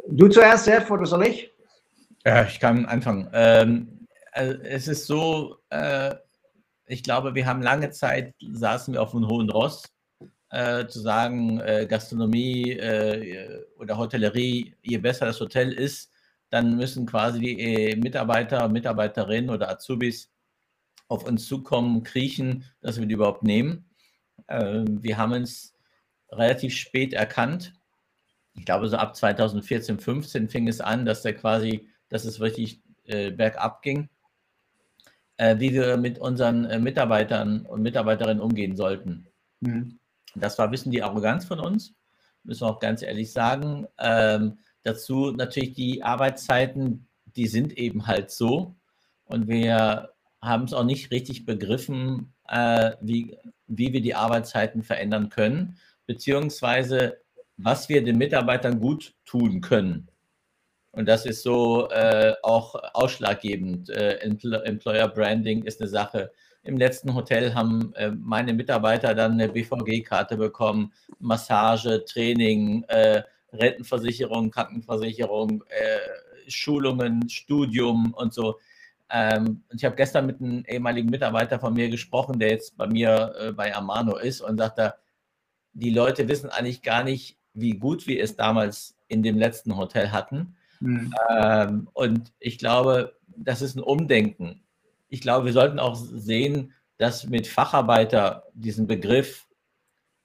Du 0.08 0.28
zuerst, 0.28 0.64
Serf, 0.64 0.90
oder 0.90 1.04
soll 1.04 1.26
ich? 1.26 1.52
Ja, 2.24 2.46
ich 2.46 2.58
kann 2.60 2.86
anfangen. 2.86 3.28
Ähm, 3.34 4.06
also 4.32 4.58
es 4.62 4.88
ist 4.88 5.06
so, 5.06 5.58
äh, 5.68 6.14
ich 6.87 7.03
glaube, 7.03 7.34
wir 7.34 7.47
haben 7.47 7.62
lange 7.62 7.91
Zeit, 7.91 8.34
saßen 8.41 8.95
wir 8.95 9.03
auf 9.03 9.14
einem 9.14 9.28
hohen 9.28 9.51
Ross, 9.51 9.84
äh, 10.51 10.87
zu 10.87 11.01
sagen, 11.01 11.61
äh, 11.61 11.87
Gastronomie 11.89 12.72
äh, 12.72 13.64
oder 13.78 13.99
Hotellerie, 13.99 14.74
je 14.82 14.99
besser 14.99 15.26
das 15.26 15.41
Hotel 15.41 15.72
ist, 15.72 16.12
dann 16.51 16.76
müssen 16.76 17.07
quasi 17.07 17.41
die 17.41 17.61
äh, 17.61 17.97
Mitarbeiter, 17.97 18.68
Mitarbeiterinnen 18.68 19.51
oder 19.51 19.70
Azubis 19.70 20.30
auf 21.09 21.24
uns 21.24 21.47
zukommen, 21.47 22.03
kriechen, 22.03 22.64
dass 22.80 22.99
wir 22.99 23.07
die 23.07 23.14
überhaupt 23.14 23.43
nehmen. 23.43 23.91
Ähm, 24.49 25.03
wir 25.03 25.18
haben 25.18 25.34
es 25.34 25.74
relativ 26.30 26.74
spät 26.74 27.12
erkannt. 27.12 27.74
Ich 28.55 28.64
glaube, 28.64 28.89
so 28.89 28.97
ab 28.97 29.16
2014, 29.16 29.99
15 29.99 30.49
fing 30.49 30.68
es 30.68 30.80
an, 30.80 31.05
dass 31.05 31.22
der 31.22 31.34
quasi, 31.34 31.89
dass 32.09 32.24
es 32.24 32.41
wirklich 32.41 32.80
äh, 33.05 33.30
bergab 33.30 33.82
ging, 33.82 34.09
äh, 35.37 35.59
wie 35.59 35.72
wir 35.72 35.97
mit 35.97 36.18
unseren 36.18 36.64
äh, 36.66 36.78
Mitarbeitern 36.78 37.66
und 37.66 37.82
Mitarbeiterinnen 37.82 38.41
umgehen 38.41 38.76
sollten. 38.76 39.26
Mhm. 39.61 39.99
Das 40.34 40.59
war 40.59 40.66
ein 40.66 40.70
bisschen 40.70 40.93
die 40.93 41.03
Arroganz 41.03 41.45
von 41.45 41.61
uns, 41.61 41.95
müssen 42.45 42.62
wir 42.62 42.70
auch 42.70 42.80
ganz 42.80 43.03
ehrlich 43.03 43.32
sagen. 43.32 43.87
Ähm, 43.99 44.59
dazu 44.82 45.32
natürlich 45.32 45.74
die 45.74 46.03
Arbeitszeiten, 46.03 47.09
die 47.24 47.47
sind 47.47 47.76
eben 47.78 48.07
halt 48.07 48.30
so. 48.30 48.74
Und 49.24 49.49
wir 49.49 50.11
haben 50.41 50.64
es 50.64 50.72
auch 50.72 50.84
nicht 50.84 51.11
richtig 51.11 51.45
begriffen, 51.45 52.32
äh, 52.49 52.93
wie, 53.01 53.37
wie 53.66 53.93
wir 53.93 54.01
die 54.01 54.14
Arbeitszeiten 54.14 54.82
verändern 54.82 55.28
können, 55.30 55.78
beziehungsweise 56.07 57.18
was 57.57 57.89
wir 57.89 58.05
den 58.05 58.18
Mitarbeitern 58.18 58.80
gut 58.80 59.14
tun 59.24 59.61
können. 59.61 60.09
Und 60.97 61.07
das 61.07 61.26
ist 61.26 61.42
so 61.42 61.90
äh, 61.90 62.34
auch 62.42 62.74
ausschlaggebend. 62.94 63.90
Äh, 63.90 64.16
Employer 64.20 65.09
Branding 65.09 65.64
ist 65.64 65.80
eine 65.80 65.90
Sache. 65.90 66.32
Im 66.62 66.78
letzten 66.78 67.14
Hotel 67.14 67.55
haben 67.55 67.94
äh, 67.97 68.11
meine 68.11 68.55
Mitarbeiter 68.55 69.14
dann 69.14 69.32
eine 69.32 69.51
BVG-Karte 69.51 70.38
bekommen, 70.38 70.94
Massage, 71.18 72.03
Training, 72.07 72.84
äh, 72.88 73.22
Rentenversicherung, 73.53 74.51
Krankenversicherung, 74.51 75.62
äh, 75.68 76.51
Schulungen, 76.51 77.28
Studium 77.28 78.14
und 78.14 78.32
so. 78.32 78.59
Ähm, 79.11 79.64
ich 79.74 79.84
habe 79.84 79.97
gestern 79.97 80.24
mit 80.24 80.40
einem 80.40 80.64
ehemaligen 80.66 81.11
Mitarbeiter 81.11 81.61
von 81.61 81.74
mir 81.74 81.90
gesprochen, 81.90 82.38
der 82.38 82.53
jetzt 82.53 82.74
bei 82.78 82.86
mir 82.86 83.34
äh, 83.38 83.53
bei 83.53 83.74
Amano 83.76 84.16
ist 84.16 84.40
und 84.40 84.57
sagte, 84.57 84.94
die 85.74 85.90
Leute 85.90 86.26
wissen 86.26 86.49
eigentlich 86.49 86.80
gar 86.80 87.05
nicht, 87.05 87.36
wie 87.53 87.72
gut 87.72 88.07
wir 88.07 88.24
es 88.24 88.34
damals 88.34 88.97
in 89.09 89.22
dem 89.22 89.36
letzten 89.38 89.76
Hotel 89.76 90.11
hatten. 90.11 90.55
Mhm. 90.80 91.14
Ähm, 91.30 91.88
und 91.92 92.32
ich 92.38 92.58
glaube, 92.58 93.16
das 93.36 93.62
ist 93.62 93.76
ein 93.76 93.82
Umdenken. 93.82 94.62
Ich 95.08 95.20
glaube, 95.20 95.46
wir 95.46 95.52
sollten 95.52 95.78
auch 95.78 95.94
sehen, 95.94 96.72
dass 96.98 97.26
mit 97.26 97.46
Facharbeiter 97.46 98.44
diesen 98.54 98.86
Begriff 98.86 99.46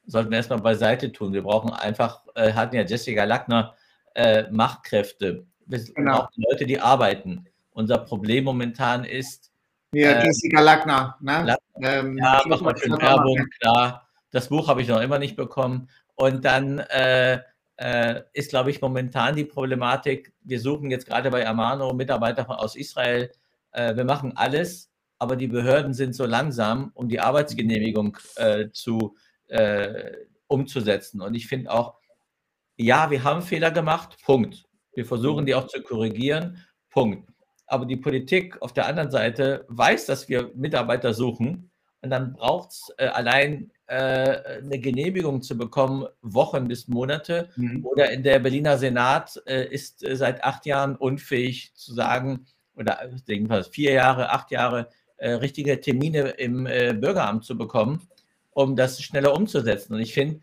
sollten 0.06 0.32
wir 0.32 0.38
erstmal 0.38 0.60
beiseite 0.60 1.12
tun. 1.12 1.34
Wir 1.34 1.44
brauchen 1.44 1.72
einfach, 1.72 2.24
äh, 2.36 2.54
hatten 2.54 2.76
ja 2.76 2.84
Jessica 2.84 3.24
Lackner, 3.24 3.76
äh, 4.16 4.50
Machtkräfte. 4.52 5.46
Wir 5.66 5.80
genau. 5.94 6.20
brauchen 6.20 6.44
Leute, 6.50 6.66
die 6.66 6.80
arbeiten. 6.80 7.46
Unser 7.72 8.00
Problem 8.00 8.44
momentan 8.44 9.04
ist. 9.06 9.52
Ja, 9.94 10.12
äh, 10.12 10.26
Jessica 10.26 10.62
Lackner. 10.62 11.18
Ne? 11.22 11.44
Lackner. 11.44 11.60
Ähm, 11.82 12.18
ja, 12.18 12.42
mach 12.46 12.62
mal 12.62 12.78
schön 12.78 13.00
Werbung, 13.00 13.48
klar. 13.60 14.08
Das 14.32 14.50
Buch 14.50 14.68
habe 14.68 14.82
ich 14.82 14.88
noch 14.88 15.02
immer 15.02 15.20
nicht 15.20 15.36
bekommen. 15.36 15.90
Und 16.16 16.46
dann 16.46 16.80
äh, 16.80 17.40
äh, 17.82 18.22
ist, 18.34 18.52
glaube 18.52 18.70
ich, 18.70 18.80
momentan 18.80 19.36
die 19.36 19.44
Problematik, 19.44 20.34
wir 20.44 20.60
suchen 20.60 20.92
jetzt 20.92 21.08
gerade 21.08 21.32
bei 21.32 21.48
Amano 21.48 21.94
Mitarbeiter 21.94 22.48
aus 22.60 22.76
Israel. 22.76 23.32
Äh, 23.72 23.96
wir 23.96 24.06
machen 24.06 24.34
alles, 24.36 24.92
aber 25.18 25.36
die 25.36 25.48
Behörden 25.48 25.96
sind 25.96 26.14
so 26.14 26.26
langsam, 26.28 26.92
um 26.94 27.10
die 27.10 27.20
Arbeitsgenehmigung 27.20 28.20
äh, 28.36 28.70
zu, 28.70 29.16
äh, 29.48 30.12
umzusetzen. 30.46 31.22
Und 31.22 31.34
ich 31.34 31.48
finde 31.48 31.72
auch, 31.72 31.96
ja, 32.76 33.10
wir 33.10 33.24
haben 33.24 33.42
Fehler 33.42 33.72
gemacht, 33.72 34.16
Punkt. 34.26 34.64
Wir 34.94 35.06
versuchen 35.06 35.48
die 35.48 35.56
auch 35.56 35.66
zu 35.66 35.82
korrigieren, 35.82 36.64
Punkt. 36.92 37.32
Aber 37.66 37.88
die 37.88 37.98
Politik 37.98 38.62
auf 38.62 38.74
der 38.74 38.86
anderen 38.86 39.10
Seite 39.10 39.66
weiß, 39.70 40.06
dass 40.06 40.30
wir 40.30 40.52
Mitarbeiter 40.54 41.16
suchen. 41.16 41.71
Und 42.02 42.10
dann 42.10 42.34
braucht 42.34 42.72
es 42.72 42.94
äh, 42.98 43.06
allein 43.06 43.72
äh, 43.86 44.60
eine 44.64 44.80
Genehmigung 44.80 45.42
zu 45.42 45.58
bekommen, 45.58 46.08
Wochen 46.22 46.68
bis 46.68 46.88
Monate. 46.88 47.50
Mhm. 47.56 47.86
Oder 47.86 48.12
in 48.12 48.24
der 48.24 48.40
Berliner 48.40 48.78
Senat 48.78 49.42
äh, 49.46 49.66
ist 49.66 50.04
äh, 50.04 50.16
seit 50.16 50.44
acht 50.44 50.66
Jahren 50.66 50.96
unfähig 50.96 51.74
zu 51.76 51.94
sagen, 51.94 52.48
oder 52.76 53.00
jedenfalls 53.28 53.68
vier 53.68 53.92
Jahre, 53.92 54.32
acht 54.32 54.50
Jahre, 54.52 54.90
richtige 55.24 55.80
Termine 55.80 56.30
im 56.30 56.64
Bürgeramt 56.64 57.44
zu 57.46 57.56
bekommen, 57.56 58.08
um 58.50 58.76
das 58.76 59.04
schneller 59.04 59.36
umzusetzen. 59.36 59.94
Und 59.94 60.00
ich 60.00 60.16
finde, 60.16 60.40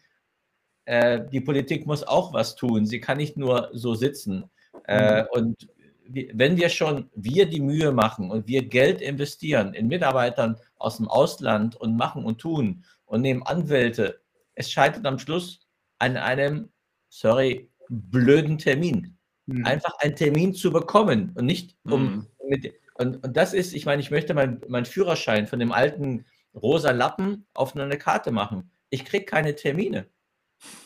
die 1.32 1.40
Politik 1.40 1.84
muss 1.84 2.04
auch 2.04 2.32
was 2.32 2.54
tun. 2.54 2.86
Sie 2.86 3.00
kann 3.00 3.16
nicht 3.16 3.36
nur 3.36 3.70
so 3.72 3.96
sitzen. 3.96 4.48
Mhm. 4.86 5.26
Und 5.32 5.68
wenn 6.08 6.56
wir 6.56 6.68
schon, 6.68 7.10
wir 7.14 7.46
die 7.46 7.60
Mühe 7.60 7.92
machen 7.92 8.30
und 8.30 8.46
wir 8.48 8.62
Geld 8.62 9.00
investieren 9.00 9.74
in 9.74 9.88
Mitarbeitern 9.88 10.56
aus 10.76 10.96
dem 10.96 11.08
Ausland 11.08 11.76
und 11.76 11.96
machen 11.96 12.24
und 12.24 12.38
tun 12.38 12.84
und 13.04 13.20
nehmen 13.20 13.42
Anwälte. 13.42 14.20
Es 14.54 14.70
scheitert 14.70 15.06
am 15.06 15.18
Schluss 15.18 15.66
an 15.98 16.16
einem, 16.16 16.70
sorry, 17.08 17.70
blöden 17.88 18.58
Termin. 18.58 19.18
Mhm. 19.46 19.66
Einfach 19.66 19.92
einen 20.00 20.16
Termin 20.16 20.54
zu 20.54 20.72
bekommen 20.72 21.32
und 21.34 21.46
nicht 21.46 21.76
um 21.84 22.02
mhm. 22.02 22.26
mit, 22.48 22.72
und, 22.94 23.24
und 23.24 23.36
das 23.36 23.54
ist, 23.54 23.74
ich 23.74 23.86
meine, 23.86 24.02
ich 24.02 24.10
möchte 24.10 24.34
meinen 24.34 24.60
mein 24.68 24.84
Führerschein 24.84 25.46
von 25.46 25.58
dem 25.58 25.72
alten 25.72 26.24
rosa 26.54 26.90
Lappen 26.90 27.46
auf 27.54 27.76
eine 27.76 27.96
Karte 27.96 28.32
machen. 28.32 28.70
Ich 28.90 29.04
kriege 29.04 29.24
keine 29.24 29.54
Termine. 29.54 30.06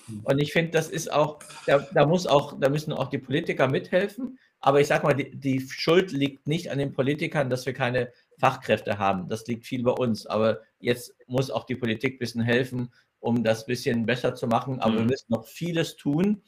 Hm. 0.06 0.20
Und 0.24 0.38
ich 0.38 0.52
finde, 0.52 0.72
das 0.72 0.88
ist 0.88 1.10
auch, 1.10 1.38
da, 1.66 1.78
da, 1.94 2.06
muss 2.06 2.26
auch, 2.26 2.58
da 2.60 2.68
müssen 2.68 2.92
auch 2.92 3.08
die 3.08 3.18
Politiker 3.18 3.68
mithelfen. 3.68 4.38
Aber 4.62 4.80
ich 4.80 4.86
sage 4.86 5.04
mal, 5.04 5.14
die, 5.14 5.36
die, 5.36 5.60
Schuld 5.60 6.12
liegt 6.12 6.46
nicht 6.46 6.70
an 6.70 6.78
den 6.78 6.92
Politikern, 6.92 7.50
dass 7.50 7.66
wir 7.66 7.74
keine 7.74 8.12
Fachkräfte 8.38 8.96
haben. 8.98 9.28
Das 9.28 9.46
liegt 9.48 9.66
viel 9.66 9.82
bei 9.82 9.90
uns. 9.90 10.24
Aber 10.26 10.60
jetzt 10.78 11.14
muss 11.26 11.50
auch 11.50 11.64
die 11.64 11.74
Politik 11.74 12.14
ein 12.14 12.18
bisschen 12.18 12.42
helfen, 12.42 12.92
um 13.18 13.42
das 13.42 13.64
ein 13.64 13.66
bisschen 13.66 14.06
besser 14.06 14.36
zu 14.36 14.46
machen. 14.46 14.78
Aber 14.80 14.92
mhm. 14.92 14.98
wir 14.98 15.04
müssen 15.06 15.26
noch 15.28 15.44
vieles 15.46 15.96
tun, 15.96 16.42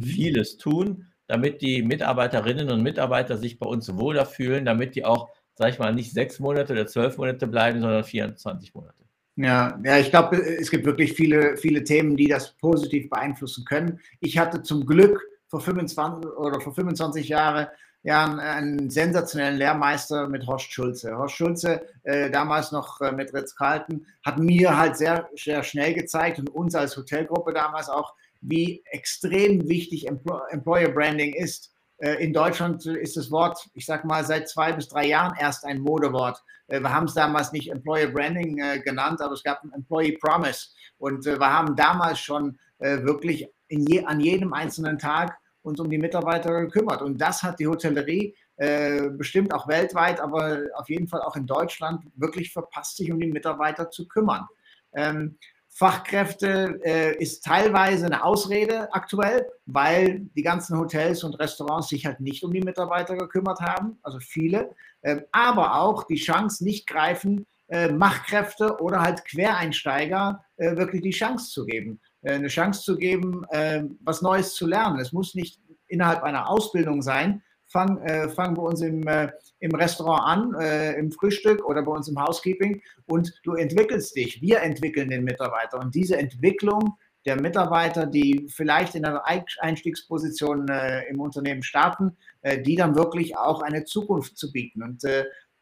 vieles 0.00 0.56
tun, 0.56 1.06
damit 1.26 1.60
die 1.60 1.82
Mitarbeiterinnen 1.82 2.70
und 2.70 2.82
Mitarbeiter 2.82 3.36
sich 3.36 3.58
bei 3.58 3.66
uns 3.66 3.92
wohler 3.96 4.24
fühlen, 4.24 4.64
damit 4.64 4.94
die 4.94 5.04
auch, 5.04 5.28
sag 5.54 5.70
ich 5.70 5.80
mal, 5.80 5.92
nicht 5.92 6.12
sechs 6.12 6.38
Monate 6.38 6.72
oder 6.72 6.86
zwölf 6.86 7.18
Monate 7.18 7.48
bleiben, 7.48 7.80
sondern 7.80 8.04
24 8.04 8.72
Monate. 8.72 8.94
Ja, 9.34 9.80
ja, 9.84 9.98
ich 9.98 10.10
glaube, 10.10 10.36
es 10.36 10.70
gibt 10.70 10.84
wirklich 10.84 11.12
viele, 11.12 11.56
viele 11.56 11.82
Themen, 11.82 12.16
die 12.16 12.28
das 12.28 12.56
positiv 12.56 13.10
beeinflussen 13.10 13.64
können. 13.64 14.00
Ich 14.20 14.38
hatte 14.38 14.62
zum 14.62 14.86
Glück 14.86 15.20
vor 15.48 15.60
25 15.60 16.30
oder 16.32 16.60
vor 16.60 16.74
25 16.74 17.28
Jahren 17.28 17.66
ja, 18.02 18.24
einen, 18.24 18.40
einen 18.40 18.90
sensationellen 18.90 19.58
Lehrmeister 19.58 20.28
mit 20.28 20.46
Horst 20.46 20.72
Schulze. 20.72 21.16
Horst 21.16 21.36
Schulze, 21.36 21.82
äh, 22.04 22.30
damals 22.30 22.72
noch 22.72 23.00
äh, 23.00 23.12
mit 23.12 23.34
Ritz 23.34 23.54
Carlton, 23.56 24.06
hat 24.24 24.38
mir 24.38 24.76
halt 24.76 24.96
sehr, 24.96 25.28
sehr 25.36 25.62
schnell 25.62 25.94
gezeigt 25.94 26.38
und 26.38 26.48
uns 26.48 26.74
als 26.74 26.96
Hotelgruppe 26.96 27.52
damals 27.52 27.88
auch, 27.88 28.14
wie 28.40 28.82
extrem 28.92 29.68
wichtig 29.68 30.06
Empl 30.06 30.40
Employer 30.50 30.90
Branding 30.90 31.34
ist. 31.34 31.72
Äh, 31.98 32.24
in 32.24 32.32
Deutschland 32.32 32.86
ist 32.86 33.16
das 33.16 33.30
Wort, 33.30 33.68
ich 33.74 33.84
sag 33.84 34.04
mal, 34.04 34.24
seit 34.24 34.48
zwei 34.48 34.72
bis 34.72 34.88
drei 34.88 35.06
Jahren 35.06 35.34
erst 35.38 35.64
ein 35.64 35.80
Modewort. 35.80 36.42
Äh, 36.68 36.80
wir 36.80 36.92
haben 36.92 37.06
es 37.06 37.14
damals 37.14 37.52
nicht 37.52 37.70
Employer 37.70 38.06
Branding 38.06 38.58
äh, 38.58 38.78
genannt, 38.78 39.20
aber 39.20 39.34
es 39.34 39.42
gab 39.42 39.62
ein 39.64 39.72
Employee 39.72 40.16
Promise. 40.18 40.68
Und 40.98 41.26
äh, 41.26 41.38
wir 41.38 41.52
haben 41.52 41.74
damals 41.76 42.20
schon 42.20 42.58
wirklich 42.80 43.48
je, 43.68 44.04
an 44.04 44.20
jedem 44.20 44.52
einzelnen 44.52 44.98
Tag 44.98 45.38
uns 45.62 45.80
um 45.80 45.90
die 45.90 45.98
Mitarbeiter 45.98 46.60
gekümmert. 46.60 47.02
Und 47.02 47.18
das 47.18 47.42
hat 47.42 47.60
die 47.60 47.66
Hotellerie 47.66 48.34
äh, 48.56 49.08
bestimmt 49.10 49.52
auch 49.52 49.68
weltweit, 49.68 50.20
aber 50.20 50.62
auf 50.74 50.88
jeden 50.88 51.08
Fall 51.08 51.22
auch 51.22 51.36
in 51.36 51.46
Deutschland 51.46 52.04
wirklich 52.16 52.52
verpasst, 52.52 52.96
sich 52.96 53.12
um 53.12 53.20
die 53.20 53.30
Mitarbeiter 53.30 53.90
zu 53.90 54.08
kümmern. 54.08 54.46
Ähm, 54.94 55.36
Fachkräfte 55.78 56.80
äh, 56.82 57.16
ist 57.18 57.44
teilweise 57.44 58.06
eine 58.06 58.24
Ausrede 58.24 58.92
aktuell, 58.92 59.46
weil 59.66 60.22
die 60.34 60.42
ganzen 60.42 60.76
Hotels 60.76 61.22
und 61.22 61.38
Restaurants 61.38 61.88
sich 61.88 62.04
halt 62.04 62.18
nicht 62.18 62.42
um 62.42 62.52
die 62.52 62.62
Mitarbeiter 62.62 63.16
gekümmert 63.16 63.60
haben, 63.60 63.96
also 64.02 64.18
viele, 64.18 64.74
äh, 65.02 65.20
aber 65.30 65.76
auch 65.76 66.02
die 66.04 66.16
Chance 66.16 66.64
nicht 66.64 66.88
greifen, 66.88 67.46
äh, 67.68 67.92
Machkräfte 67.92 68.80
oder 68.80 69.02
halt 69.02 69.24
Quereinsteiger 69.24 70.44
äh, 70.56 70.76
wirklich 70.76 71.02
die 71.02 71.10
Chance 71.10 71.52
zu 71.52 71.64
geben. 71.64 72.00
Äh, 72.28 72.34
eine 72.34 72.48
Chance 72.48 72.82
zu 72.82 72.96
geben, 72.96 73.44
äh, 73.50 73.84
was 74.00 74.22
Neues 74.22 74.54
zu 74.54 74.66
lernen. 74.66 75.00
Es 75.00 75.12
muss 75.12 75.34
nicht 75.34 75.60
innerhalb 75.88 76.22
einer 76.22 76.48
Ausbildung 76.48 77.00
sein. 77.00 77.42
Fang, 77.66 77.98
äh, 78.02 78.28
fangen 78.28 78.56
wir 78.56 78.62
uns 78.62 78.80
im, 78.80 79.06
äh, 79.06 79.30
im 79.60 79.74
Restaurant 79.74 80.22
an, 80.24 80.60
äh, 80.60 80.92
im 80.94 81.10
Frühstück 81.10 81.64
oder 81.64 81.82
bei 81.82 81.92
uns 81.92 82.08
im 82.08 82.22
Housekeeping 82.22 82.82
und 83.06 83.32
du 83.44 83.54
entwickelst 83.54 84.16
dich. 84.16 84.40
Wir 84.40 84.62
entwickeln 84.62 85.10
den 85.10 85.24
Mitarbeiter 85.24 85.78
und 85.78 85.94
diese 85.94 86.16
Entwicklung 86.16 86.96
der 87.26 87.40
Mitarbeiter, 87.40 88.06
die 88.06 88.46
vielleicht 88.48 88.94
in 88.94 89.04
einer 89.04 89.22
Einstiegsposition 89.60 90.68
äh, 90.68 91.04
im 91.08 91.20
Unternehmen 91.20 91.62
starten, 91.62 92.16
die 92.64 92.76
dann 92.76 92.94
wirklich 92.94 93.36
auch 93.36 93.60
eine 93.60 93.84
Zukunft 93.84 94.38
zu 94.38 94.52
bieten. 94.52 94.82
Und 94.82 95.02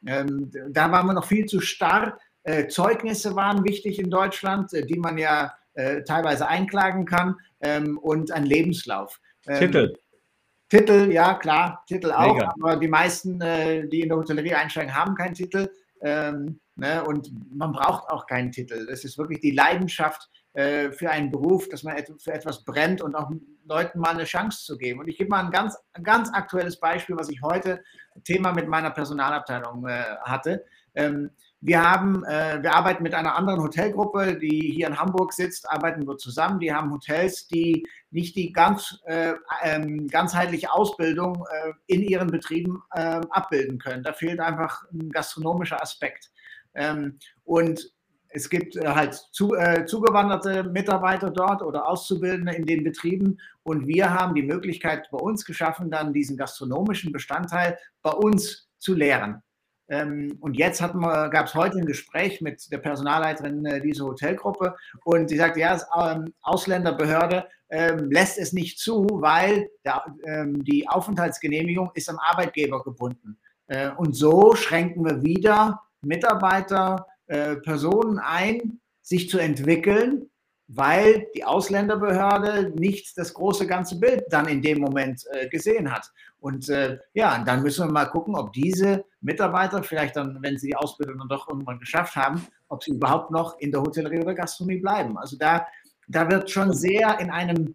ähm, 0.07 0.53
da 0.71 0.93
waren 0.93 1.07
wir 1.07 1.15
noch 1.15 1.25
viel 1.25 1.47
zu 1.47 1.61
starr. 1.61 2.19
Zeugnisse 2.69 3.35
waren 3.35 3.65
wichtig 3.65 3.99
in 3.99 4.11
Deutschland, 4.11 4.71
die 4.73 4.99
man 4.99 5.17
ja 5.17 5.55
äh, 5.77 6.03
teilweise 6.03 6.49
einklagen 6.49 7.07
kann 7.07 7.37
ähm, 7.61 7.97
und 7.99 8.33
ein 8.33 8.45
Lebenslauf. 8.45 9.21
Ähm, 9.47 9.59
Titel. 9.59 9.95
Titel, 10.69 11.13
ja 11.13 11.35
klar, 11.35 11.85
Titel 11.87 12.11
auch, 12.11 12.35
Mega. 12.35 12.53
aber 12.61 12.77
die 12.77 12.89
meisten, 12.89 13.41
äh, 13.41 13.89
die 13.89 14.01
in 14.01 14.09
der 14.09 14.19
Hotellerie 14.19 14.55
einsteigen, 14.55 14.95
haben 14.95 15.15
keinen 15.15 15.35
Titel. 15.35 15.71
Ähm, 16.03 16.61
Ne? 16.77 17.03
Und 17.05 17.31
man 17.57 17.73
braucht 17.73 18.09
auch 18.11 18.27
keinen 18.27 18.53
Titel. 18.53 18.87
Es 18.91 19.05
ist 19.05 19.17
wirklich 19.17 19.41
die 19.41 19.51
Leidenschaft 19.51 20.29
äh, 20.53 20.91
für 20.91 21.11
einen 21.11 21.31
Beruf, 21.31 21.69
dass 21.71 21.83
man 21.83 21.97
et 21.97 22.13
für 22.21 22.33
etwas 22.33 22.65
brennt 22.65 23.01
und 23.01 23.15
auch 23.15 23.31
Leuten 23.65 23.99
mal 23.99 24.11
eine 24.11 24.25
Chance 24.25 24.65
zu 24.65 24.77
geben. 24.77 25.01
Und 25.01 25.09
ich 25.09 25.17
gebe 25.17 25.31
mal 25.31 25.43
ein 25.43 25.51
ganz, 25.51 25.77
ganz 26.03 26.31
aktuelles 26.33 26.79
Beispiel, 26.79 27.17
was 27.17 27.31
ich 27.31 27.41
heute 27.41 27.83
Thema 28.25 28.53
mit 28.53 28.69
meiner 28.69 28.91
Personalabteilung 28.91 29.87
äh, 29.87 30.05
hatte. 30.23 30.65
Ähm, 30.95 31.31
wir 31.67 31.83
haben, 31.83 32.25
äh, 32.25 32.63
wir 32.63 32.75
arbeiten 32.75 33.03
mit 33.03 33.13
einer 33.13 33.35
anderen 33.35 33.61
Hotelgruppe, 33.61 34.39
die 34.39 34.71
hier 34.73 34.87
in 34.87 35.01
Hamburg 35.01 35.33
sitzt, 35.33 35.69
arbeiten 35.69 36.07
wir 36.07 36.17
zusammen. 36.17 36.61
Die 36.61 36.73
haben 36.73 36.93
Hotels, 36.93 37.49
die 37.49 37.85
nicht 38.13 38.37
die 38.37 38.53
ganz 38.53 39.01
äh, 39.05 39.35
ähm, 39.65 40.07
ganzheitliche 40.07 40.71
Ausbildung 40.71 41.45
äh, 41.51 41.73
in 41.89 42.03
ihren 42.03 42.29
Betrieben 42.29 42.85
ähm, 42.95 43.23
abbilden 43.31 43.81
können. 43.81 44.05
Da 44.05 44.13
fehlt 44.13 44.39
einfach 44.39 44.85
ein 44.93 45.11
gastronomischer 45.11 45.83
Aspekt. 45.83 46.31
Ähm, 46.77 47.19
und 47.43 47.91
es 48.29 48.49
gibt 48.49 48.77
äh, 48.77 48.87
halt 48.87 49.15
zu, 49.33 49.57
äh, 49.57 49.87
zugewanderte 49.87 50.63
Mitarbeiter 50.63 51.33
dort 51.33 51.63
oder 51.63 51.89
Auszubildende 51.89 52.55
in 52.55 52.67
den 52.67 52.85
Betrieben 52.85 53.39
und 53.65 53.89
wir 53.89 54.15
haben 54.15 54.37
die 54.37 54.45
Möglichkeit 54.45 55.09
bei 55.11 55.19
uns 55.19 55.45
geschaffen, 55.45 55.91
dann 55.91 56.13
diesen 56.13 56.37
gastronomischen 56.37 57.11
Bestandteil 57.11 57.77
bei 58.03 58.13
uns 58.13 58.69
zu 58.79 58.95
lehren. 58.95 59.43
Ähm, 59.89 60.37
und 60.41 60.55
jetzt 60.55 60.81
gab 60.81 61.47
es 61.47 61.55
heute 61.55 61.79
ein 61.79 61.87
Gespräch 61.87 62.41
mit 62.41 62.71
der 62.73 62.79
Personalleiterin 62.79 63.65
äh, 63.67 63.81
dieser 63.81 64.07
Hotelgruppe 64.07 64.75
und 65.05 65.29
sie 65.29 65.37
sagt, 65.37 65.57
ja, 65.57 65.73
das 65.75 65.87
ähm, 65.97 66.33
Ausländerbehörde 66.43 67.47
ähm, 67.71 68.11
lässt 68.11 68.39
es 68.39 68.53
nicht 68.53 68.79
zu, 68.79 69.07
weil 69.11 69.69
der, 69.85 70.05
ähm, 70.25 70.65
die 70.65 70.89
Aufenthaltsgenehmigung 70.89 71.91
ist 71.95 72.09
am 72.09 72.19
Arbeitgeber 72.19 72.83
gebunden. 72.83 73.39
Äh, 73.69 73.91
und 73.91 74.15
so 74.15 74.55
schränken 74.55 75.05
wir 75.05 75.23
wieder 75.23 75.83
Mitarbeiter, 76.01 77.07
äh, 77.27 77.57
Personen 77.57 78.19
ein, 78.19 78.81
sich 79.03 79.29
zu 79.29 79.39
entwickeln, 79.39 80.31
weil 80.69 81.27
die 81.35 81.45
Ausländerbehörde 81.45 82.73
nicht 82.75 83.17
das 83.17 83.35
große 83.35 83.67
ganze 83.67 83.99
Bild 83.99 84.25
dann 84.31 84.49
in 84.49 84.63
dem 84.63 84.81
Moment 84.81 85.25
äh, 85.31 85.49
gesehen 85.49 85.93
hat. 85.93 86.11
Und 86.39 86.69
äh, 86.69 86.99
ja, 87.15 87.43
dann 87.45 87.63
müssen 87.63 87.87
wir 87.87 87.93
mal 87.93 88.07
gucken, 88.07 88.35
ob 88.35 88.53
diese 88.53 89.05
Mitarbeiter 89.21 89.83
vielleicht 89.83 90.17
dann, 90.17 90.39
wenn 90.43 90.59
sie 90.59 90.69
die 90.69 90.77
Ausbildung 90.77 91.19
dann 91.19 91.29
doch 91.29 91.49
irgendwann 91.49 91.79
geschafft 91.79 92.17
haben, 92.17 92.47
ob 92.69 92.83
sie 92.83 92.93
überhaupt 92.93 93.31
noch 93.31 93.59
in 93.59 93.71
der 93.71 93.81
Hotellerie 93.81 94.21
oder 94.21 94.35
Gastronomie 94.35 94.81
bleiben. 94.81 95.17
Also 95.17 95.37
da, 95.37 95.67
da 96.09 96.31
wird 96.31 96.51
schon 96.51 96.73
sehr 96.73 97.19
in 97.21 97.31
einem 97.31 97.75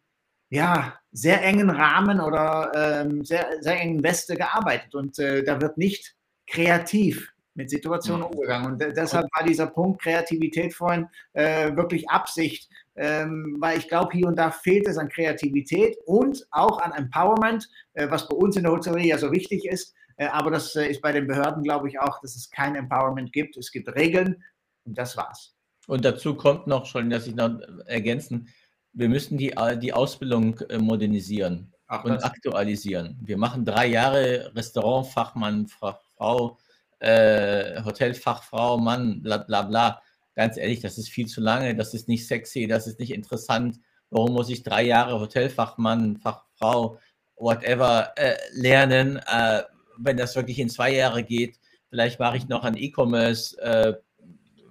ja, 0.50 1.00
sehr 1.14 1.42
engen 1.44 1.70
Rahmen 1.70 2.20
oder 2.20 2.72
ähm, 2.76 3.24
sehr, 3.24 3.48
sehr 3.62 3.80
engen 3.80 4.04
Weste 4.04 4.36
gearbeitet 4.36 4.94
und 4.94 5.18
äh, 5.18 5.44
da 5.44 5.62
wird 5.62 5.78
nicht 5.78 6.14
kreativ 6.46 7.32
mit 7.54 7.70
Situationen 7.70 8.24
umgegangen. 8.24 8.74
Und 8.74 8.80
deshalb 8.80 9.28
war 9.36 9.46
dieser 9.46 9.68
Punkt 9.68 10.02
Kreativität 10.02 10.74
vorhin 10.74 11.08
äh, 11.34 11.76
wirklich 11.76 12.10
Absicht, 12.10 12.70
ähm, 12.96 13.58
weil 13.60 13.78
ich 13.78 13.88
glaube, 13.88 14.12
hier 14.12 14.28
und 14.28 14.38
da 14.38 14.52
fehlt 14.52 14.88
es 14.88 14.98
an 14.98 15.10
Kreativität 15.10 15.98
und 16.06 16.46
auch 16.52 16.80
an 16.80 16.92
Empowerment, 16.92 17.68
äh, 17.94 18.10
was 18.10 18.28
bei 18.28 18.36
uns 18.36 18.56
in 18.56 18.64
der 18.64 18.72
Hotellerie 18.72 19.10
ja 19.10 19.18
so 19.18 19.32
wichtig 19.32 19.66
ist. 19.66 19.94
Äh, 20.18 20.28
aber 20.28 20.52
das 20.52 20.76
äh, 20.76 20.88
ist 20.88 21.02
bei 21.02 21.12
den 21.12 21.28
Behörden, 21.28 21.64
glaube 21.64 21.88
ich, 21.88 22.00
auch, 22.00 22.20
dass 22.22 22.36
es 22.36 22.50
kein 22.50 22.76
Empowerment 22.76 23.32
gibt. 23.32 23.58
Es 23.58 23.72
gibt 23.72 23.88
Regeln 23.96 24.44
und 24.86 24.98
das 24.98 25.16
war's. 25.16 25.56
Und 25.88 26.06
dazu 26.06 26.36
kommt 26.36 26.68
noch 26.68 26.86
schon, 26.86 27.10
dass 27.10 27.28
ich 27.28 27.36
noch 27.36 27.60
ergänzen, 27.86 28.48
wir 28.94 29.10
müssen 29.10 29.38
die, 29.38 29.54
die 29.82 29.94
Ausbildung 29.94 30.60
äh, 30.70 30.78
modernisieren 30.78 31.74
Ach, 31.88 32.04
und 32.04 32.24
aktualisieren. 32.24 33.18
Wir 33.22 33.38
machen 33.38 33.66
drei 33.66 33.88
Jahre 33.88 34.52
Restaurantfachmann, 34.56 35.68
Frau, 35.68 36.58
äh, 37.00 37.82
Hotelfachfrau, 37.84 38.78
Mann, 38.78 39.22
bla 39.22 39.38
bla 39.38 39.62
bla. 39.64 40.02
Ganz 40.36 40.58
ehrlich, 40.58 40.80
das 40.80 40.98
ist 40.98 41.10
viel 41.10 41.28
zu 41.28 41.42
lange, 41.42 41.76
das 41.76 41.94
ist 41.94 42.08
nicht 42.08 42.28
sexy, 42.28 42.68
das 42.68 42.88
ist 42.88 43.00
nicht 43.00 43.12
interessant. 43.12 43.80
Warum 44.10 44.34
muss 44.34 44.50
ich 44.50 44.64
drei 44.64 44.84
Jahre 44.84 45.20
Hotelfachmann, 45.20 46.18
Fachfrau, 46.18 46.98
whatever 47.36 48.14
äh, 48.16 48.36
lernen, 48.54 49.20
äh, 49.28 49.64
wenn 49.98 50.18
das 50.18 50.36
wirklich 50.36 50.60
in 50.60 50.70
zwei 50.70 50.94
Jahre 50.94 51.24
geht? 51.24 51.60
Vielleicht 51.90 52.20
mache 52.20 52.38
ich 52.38 52.48
noch 52.48 52.64
ein 52.64 52.78
E-Commerce 52.78 53.60
äh, 53.62 53.94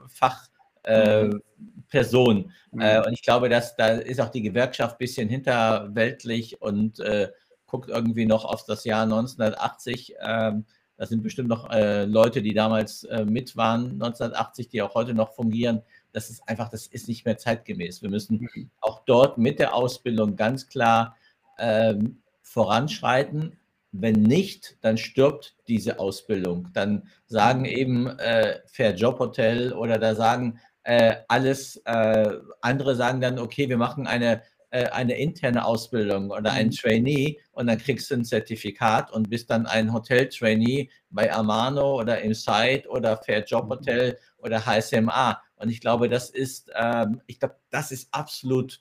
Fachperson. 0.08 2.52
Mhm. 2.72 2.80
Äh, 2.80 3.06
und 3.06 3.12
ich 3.12 3.22
glaube, 3.22 3.48
dass 3.48 3.76
da 3.76 3.88
ist 3.88 4.20
auch 4.20 4.30
die 4.30 4.42
Gewerkschaft 4.42 4.94
ein 4.94 4.98
bisschen 4.98 5.28
hinterweltlich 5.28 6.62
und 6.62 7.00
äh, 7.00 7.28
guckt 7.66 7.90
irgendwie 7.90 8.26
noch 8.26 8.44
auf 8.44 8.64
das 8.64 8.84
Jahr 8.84 9.02
1980. 9.02 10.14
Ähm, 10.20 10.64
da 11.00 11.06
sind 11.06 11.22
bestimmt 11.22 11.48
noch 11.48 11.70
äh, 11.70 12.04
Leute, 12.04 12.42
die 12.42 12.52
damals 12.52 13.04
äh, 13.04 13.24
mit 13.24 13.56
waren, 13.56 13.92
1980, 13.92 14.68
die 14.68 14.82
auch 14.82 14.94
heute 14.94 15.14
noch 15.14 15.32
fungieren. 15.32 15.80
Das 16.12 16.28
ist 16.28 16.46
einfach, 16.46 16.68
das 16.68 16.86
ist 16.86 17.08
nicht 17.08 17.24
mehr 17.24 17.38
zeitgemäß. 17.38 18.02
Wir 18.02 18.10
müssen 18.10 18.50
mhm. 18.54 18.70
auch 18.82 19.00
dort 19.06 19.38
mit 19.38 19.60
der 19.60 19.74
Ausbildung 19.74 20.36
ganz 20.36 20.68
klar 20.68 21.16
ähm, 21.58 22.18
voranschreiten. 22.42 23.56
Wenn 23.92 24.20
nicht, 24.24 24.76
dann 24.82 24.98
stirbt 24.98 25.56
diese 25.68 25.98
Ausbildung. 25.98 26.68
Dann 26.74 27.08
sagen 27.24 27.64
eben 27.64 28.06
äh, 28.18 28.58
Fair 28.66 28.94
Job 28.94 29.20
Hotel 29.20 29.72
oder 29.72 29.98
da 29.98 30.14
sagen 30.14 30.60
äh, 30.82 31.16
alles, 31.28 31.76
äh, 31.86 32.30
andere 32.60 32.94
sagen 32.94 33.22
dann, 33.22 33.38
okay, 33.38 33.70
wir 33.70 33.78
machen 33.78 34.06
eine 34.06 34.42
eine 34.70 35.18
interne 35.18 35.64
Ausbildung 35.64 36.30
oder 36.30 36.52
ein 36.52 36.68
mhm. 36.68 36.72
Trainee 36.72 37.40
und 37.52 37.66
dann 37.66 37.78
kriegst 37.78 38.10
du 38.10 38.14
ein 38.14 38.24
Zertifikat 38.24 39.12
und 39.12 39.28
bist 39.28 39.50
dann 39.50 39.66
ein 39.66 39.92
Hotel-Trainee 39.92 40.90
bei 41.10 41.32
Amano 41.32 41.98
oder 41.98 42.20
im 42.20 42.34
Site 42.34 42.88
oder 42.88 43.16
Fair 43.16 43.44
Job 43.44 43.64
mhm. 43.64 43.70
Hotel 43.70 44.18
oder 44.38 44.64
HSMA. 44.64 45.42
Und 45.56 45.70
ich 45.70 45.80
glaube, 45.80 46.08
das 46.08 46.30
ist, 46.30 46.70
ähm, 46.74 47.20
ich 47.26 47.40
glaube, 47.40 47.56
das 47.70 47.90
ist 47.90 48.08
absolut, 48.12 48.80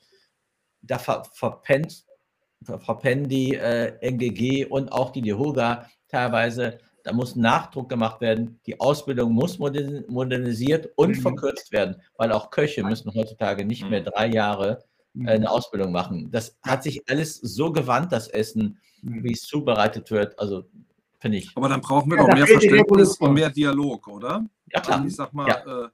da 0.80 0.98
ver 0.98 1.24
verpennt, 1.32 2.04
verpennen 2.62 3.28
die 3.28 3.54
äh, 3.54 3.98
NGG 4.00 4.66
und 4.66 4.92
auch 4.92 5.10
die 5.10 5.22
DEHOGA 5.22 5.86
teilweise. 6.08 6.78
Da 7.02 7.12
muss 7.14 7.34
Nachdruck 7.34 7.88
gemacht 7.88 8.20
werden. 8.20 8.60
Die 8.66 8.78
Ausbildung 8.78 9.32
muss 9.32 9.58
modernisiert 9.58 10.90
und 10.96 11.16
mhm. 11.16 11.22
verkürzt 11.22 11.72
werden, 11.72 12.02
weil 12.16 12.30
auch 12.30 12.50
Köche 12.50 12.84
müssen 12.84 13.12
heutzutage 13.14 13.64
nicht 13.64 13.88
mehr 13.88 14.02
drei 14.02 14.28
Jahre 14.28 14.78
äh, 14.82 14.89
eine 15.18 15.40
mhm. 15.40 15.46
Ausbildung 15.46 15.92
machen. 15.92 16.30
Das 16.30 16.56
hat 16.62 16.82
sich 16.82 17.08
alles 17.08 17.36
so 17.36 17.72
gewandt, 17.72 18.12
das 18.12 18.28
Essen, 18.28 18.78
mhm. 19.02 19.24
wie 19.24 19.32
es 19.32 19.42
zubereitet 19.42 20.10
wird. 20.10 20.38
Also 20.38 20.64
finde 21.18 21.38
ich. 21.38 21.50
Aber 21.56 21.68
dann 21.68 21.80
brauchen 21.80 22.10
wir 22.10 22.18
ja, 22.18 22.26
noch 22.26 22.34
mehr 22.34 22.46
Verständnis 22.46 23.16
und 23.16 23.34
mehr 23.34 23.50
Dialog, 23.50 24.08
oder? 24.08 24.44
Ja, 24.72 24.80
klar. 24.80 24.96
Also 24.96 25.08
ich 25.08 25.16
sag 25.16 25.32
mal, 25.32 25.48
ja. 25.48 25.84
äh, 25.84 25.88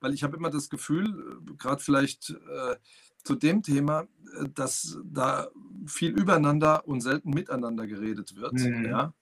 weil 0.00 0.14
ich 0.14 0.22
habe 0.22 0.36
immer 0.36 0.50
das 0.50 0.68
Gefühl, 0.68 1.06
äh, 1.06 1.54
gerade 1.56 1.82
vielleicht 1.82 2.30
äh, 2.30 2.76
zu 3.22 3.34
dem 3.36 3.62
Thema, 3.62 4.02
äh, 4.40 4.48
dass 4.54 4.98
da 5.04 5.48
viel 5.86 6.10
übereinander 6.10 6.86
und 6.86 7.00
selten 7.00 7.30
miteinander 7.30 7.86
geredet 7.86 8.36
wird. 8.36 8.54
Mhm. 8.54 8.86
Ja? 8.86 9.12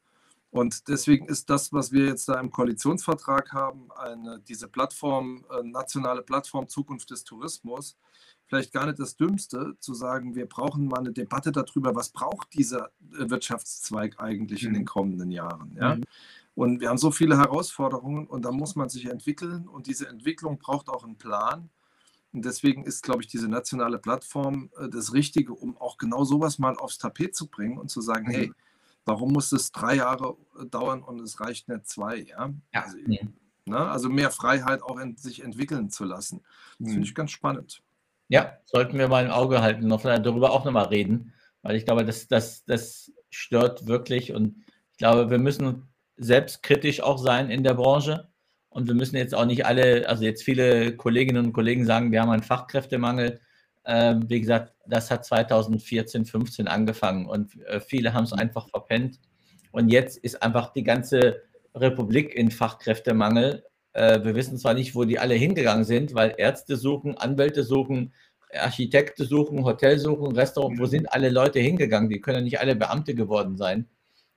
Und 0.51 0.89
deswegen 0.89 1.27
ist 1.27 1.49
das, 1.49 1.73
was 1.73 1.93
wir 1.93 2.07
jetzt 2.07 2.29
da 2.29 2.41
im 2.41 2.51
Koalitionsvertrag 2.51 3.53
haben, 3.53 3.89
eine, 3.93 4.41
diese 4.41 4.67
Plattform, 4.67 5.45
äh, 5.51 5.63
nationale 5.63 6.23
Plattform 6.23 6.69
Zukunft 6.69 7.11
des 7.11 7.23
Tourismus, 7.25 7.97
vielleicht 8.51 8.73
gar 8.73 8.87
nicht 8.87 8.99
das 8.99 9.17
Dümmste, 9.17 9.77
zu 9.79 9.95
sagen, 9.95 10.35
wir 10.35 10.47
brauchen 10.47 10.87
mal 10.87 10.99
eine 10.99 11.13
Debatte 11.13 11.53
darüber, 11.53 11.95
was 11.95 12.11
braucht 12.11 12.53
dieser 12.53 12.91
äh, 13.13 13.31
Wirtschaftszweig 13.31 14.19
eigentlich 14.19 14.63
mhm. 14.63 14.69
in 14.69 14.75
den 14.75 14.83
mhm. 14.83 14.87
kommenden 14.87 15.31
Jahren. 15.31 15.77
Ja? 15.77 15.95
Mhm. 15.95 16.05
Und 16.57 16.81
wir 16.81 16.89
haben 16.89 16.99
so 16.99 17.13
viele 17.13 17.39
Herausforderungen 17.39 18.27
und 18.27 18.45
da 18.45 18.51
muss 18.51 18.75
man 18.75 18.89
sich 18.89 19.07
entwickeln 19.07 19.69
und 19.69 19.87
diese 19.87 20.09
Entwicklung 20.09 20.59
braucht 20.59 20.89
auch 20.89 21.05
einen 21.05 21.17
Plan. 21.17 21.71
Und 22.33 22.45
deswegen 22.45 22.85
ist, 22.85 23.03
glaube 23.03 23.23
ich, 23.23 23.29
diese 23.29 23.49
nationale 23.49 23.99
Plattform 23.99 24.71
äh, 24.77 24.89
das 24.89 25.13
Richtige, 25.15 25.55
um 25.55 25.77
auch 25.79 25.97
genau 25.97 26.25
sowas 26.25 26.59
mal 26.59 26.77
aufs 26.77 26.99
Tapet 26.99 27.37
zu 27.37 27.47
bringen 27.47 27.79
und 27.79 27.89
zu 27.89 28.01
sagen, 28.01 28.27
mhm. 28.27 28.33
hey, 28.33 28.53
warum 29.05 29.33
muss 29.33 29.53
es 29.53 29.71
drei 29.71 29.95
Jahre 29.95 30.37
äh, 30.61 30.67
dauern 30.67 31.03
und 31.03 31.21
es 31.21 31.41
reicht 31.41 31.69
nicht 31.69 31.87
zwei? 31.87 32.23
Ja? 32.23 32.53
ja. 32.75 32.83
Also, 32.83 32.99
ne? 33.65 33.79
also, 33.79 34.09
mehr 34.09 34.33
Freiheit 34.33 34.83
auch 34.83 34.99
in, 34.99 35.17
sich 35.17 35.45
entwickeln 35.45 35.89
zu 35.89 36.05
lassen. 36.05 36.41
Das 36.81 36.89
mhm. 36.89 36.93
finde 36.95 37.07
ich 37.07 37.15
ganz 37.15 37.31
spannend. 37.31 37.81
Ja, 38.31 38.59
sollten 38.65 38.97
wir 38.97 39.09
mal 39.09 39.25
im 39.25 39.33
Auge 39.33 39.61
halten, 39.61 39.89
noch 39.89 40.03
darüber 40.03 40.53
auch 40.53 40.65
nochmal 40.65 40.87
reden, 40.87 41.35
weil 41.63 41.75
ich 41.75 41.85
glaube, 41.85 42.05
das, 42.05 42.29
das, 42.29 42.65
das 42.65 43.13
stört 43.29 43.89
wirklich 43.89 44.33
und 44.33 44.65
ich 44.93 44.99
glaube, 44.99 45.31
wir 45.31 45.39
müssen 45.39 45.89
selbstkritisch 46.17 47.01
auch 47.03 47.19
sein 47.19 47.51
in 47.51 47.65
der 47.65 47.75
Branche 47.75 48.29
und 48.69 48.87
wir 48.87 48.95
müssen 48.95 49.17
jetzt 49.17 49.35
auch 49.35 49.47
nicht 49.47 49.67
alle, 49.67 50.09
also 50.09 50.23
jetzt 50.23 50.45
viele 50.45 50.97
Kolleginnen 50.97 51.47
und 51.47 51.53
Kollegen 51.53 51.85
sagen, 51.85 52.13
wir 52.13 52.23
haben 52.23 52.31
einen 52.31 52.45
Fachkräftemangel. 52.45 53.41
Ähm, 53.85 54.31
wie 54.31 54.41
gesagt, 54.41 54.75
das 54.87 55.11
hat 55.11 55.25
2014, 55.25 56.25
15 56.25 56.69
angefangen 56.69 57.27
und 57.27 57.61
äh, 57.67 57.81
viele 57.81 58.15
haben 58.15 58.25
es 58.25 58.33
einfach 58.33 58.69
verpennt. 58.69 59.19
Und 59.73 59.89
jetzt 59.89 60.19
ist 60.19 60.41
einfach 60.41 60.73
die 60.73 60.85
ganze 60.85 61.43
Republik 61.75 62.33
in 62.33 62.53
Fachkräftemangel 62.53 63.65
äh, 63.93 64.23
wir 64.23 64.35
wissen 64.35 64.59
zwar 64.59 64.75
nicht, 64.75 64.95
wo 64.95 65.05
die 65.05 65.19
alle 65.19 65.35
hingegangen 65.35 65.85
sind, 65.85 66.15
weil 66.15 66.35
Ärzte 66.37 66.77
suchen, 66.77 67.17
Anwälte 67.17 67.65
suchen, 67.65 68.13
Architekten 68.55 69.25
suchen, 69.25 69.65
Hotel 69.65 69.99
suchen, 69.99 70.35
Restaurant, 70.35 70.79
wo 70.79 70.87
sind 70.87 71.13
alle 71.13 71.31
Leute 71.31 71.61
hingegangen? 71.61 72.09
Die 72.09 72.21
können 72.21 72.39
ja 72.39 72.45
nicht 72.45 72.61
alle 72.61 72.77
Beamte 72.77 73.15
geworden 73.15 73.57
sein. 73.57 73.87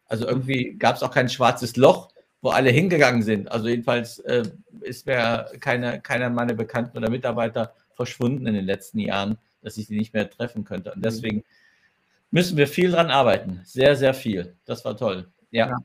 Also 0.06 0.28
irgendwie 0.28 0.76
gab 0.78 0.96
es 0.96 1.04
auch 1.04 1.12
kein 1.12 1.30
schwarzes 1.30 1.76
Loch, 1.76 2.10
wo 2.42 2.50
alle 2.50 2.70
hingegangen 2.70 3.24
sind. 3.24 3.52
Also 3.52 3.68
jedenfalls 3.68 4.20
äh, 4.20 4.44
ist 4.82 5.08
mir 5.08 5.48
keine, 5.60 6.02
keiner 6.02 6.30
meiner 6.30 6.54
Bekannten 6.54 6.98
oder 6.98 7.10
Mitarbeiter 7.10 7.74
verschwunden 7.96 8.46
in 8.46 8.54
den 8.54 8.66
letzten 8.66 9.00
Jahren, 9.00 9.38
dass 9.62 9.78
ich 9.78 9.88
sie 9.88 9.98
nicht 9.98 10.14
mehr 10.14 10.30
treffen 10.30 10.64
könnte. 10.64 10.94
Und 10.94 11.04
deswegen 11.04 11.44
müssen 12.32 12.58
wir 12.58 12.68
viel 12.68 12.92
dran 12.92 13.10
arbeiten. 13.10 13.62
Sehr, 13.64 13.96
sehr 13.96 14.14
viel. 14.14 14.56
Das 14.66 14.84
war 14.86 14.98
toll. 14.98 15.28
ja. 15.52 15.70
ja. 15.70 15.78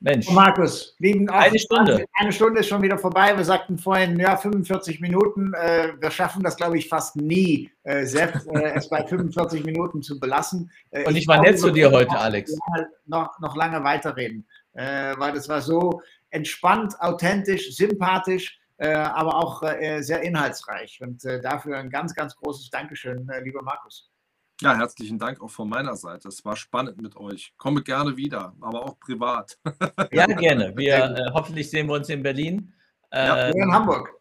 Mensch. 0.00 0.30
Markus, 0.30 0.94
lieben 0.98 1.28
auch, 1.28 1.34
eine 1.34 1.58
Stunde. 1.58 2.04
Eine 2.14 2.32
Stunde 2.32 2.60
ist 2.60 2.68
schon 2.68 2.82
wieder 2.82 2.98
vorbei. 2.98 3.36
Wir 3.36 3.44
sagten 3.44 3.78
vorhin, 3.78 4.18
ja, 4.18 4.36
45 4.36 5.00
Minuten. 5.00 5.52
Äh, 5.54 5.94
wir 6.00 6.10
schaffen 6.10 6.42
das, 6.42 6.56
glaube 6.56 6.78
ich, 6.78 6.88
fast 6.88 7.16
nie, 7.16 7.70
äh, 7.82 8.04
selbst 8.04 8.46
äh, 8.48 8.74
es 8.74 8.88
bei 8.88 9.04
45 9.04 9.64
Minuten 9.64 10.00
zu 10.00 10.20
belassen. 10.20 10.70
Äh, 10.90 11.04
Und 11.04 11.16
ich, 11.16 11.22
ich 11.22 11.28
war 11.28 11.40
nett 11.40 11.58
zu 11.58 11.70
dir 11.70 11.90
heute, 11.90 12.16
Alex. 12.16 12.56
Noch, 13.06 13.38
noch 13.40 13.56
lange 13.56 13.82
weiterreden, 13.82 14.46
äh, 14.74 15.14
weil 15.16 15.32
das 15.32 15.48
war 15.48 15.60
so 15.60 16.00
entspannt, 16.30 16.94
authentisch, 17.00 17.74
sympathisch, 17.74 18.56
äh, 18.76 18.92
aber 18.92 19.34
auch 19.34 19.62
sehr 20.00 20.22
inhaltsreich. 20.22 21.00
Und 21.00 21.24
dafür 21.24 21.78
ein 21.78 21.90
ganz, 21.90 22.14
ganz 22.14 22.36
großes 22.36 22.70
Dankeschön, 22.70 23.28
lieber 23.42 23.62
Markus. 23.62 24.10
Ja, 24.60 24.76
herzlichen 24.76 25.18
Dank 25.18 25.40
auch 25.40 25.50
von 25.50 25.68
meiner 25.68 25.94
Seite. 25.94 26.28
Es 26.28 26.44
war 26.44 26.56
spannend 26.56 27.00
mit 27.00 27.16
euch. 27.16 27.54
Komme 27.56 27.82
gerne 27.82 28.16
wieder, 28.16 28.54
aber 28.60 28.84
auch 28.84 28.98
privat. 28.98 29.56
Ja, 30.12 30.26
gerne. 30.26 30.76
Wir 30.76 30.96
äh, 30.96 31.30
hoffentlich 31.32 31.70
sehen 31.70 31.86
wir 31.86 31.94
uns 31.94 32.08
in 32.08 32.22
Berlin. 32.22 32.72
Ja, 33.12 33.48
ähm, 33.48 33.56
in 33.56 33.72
Hamburg. 33.72 34.14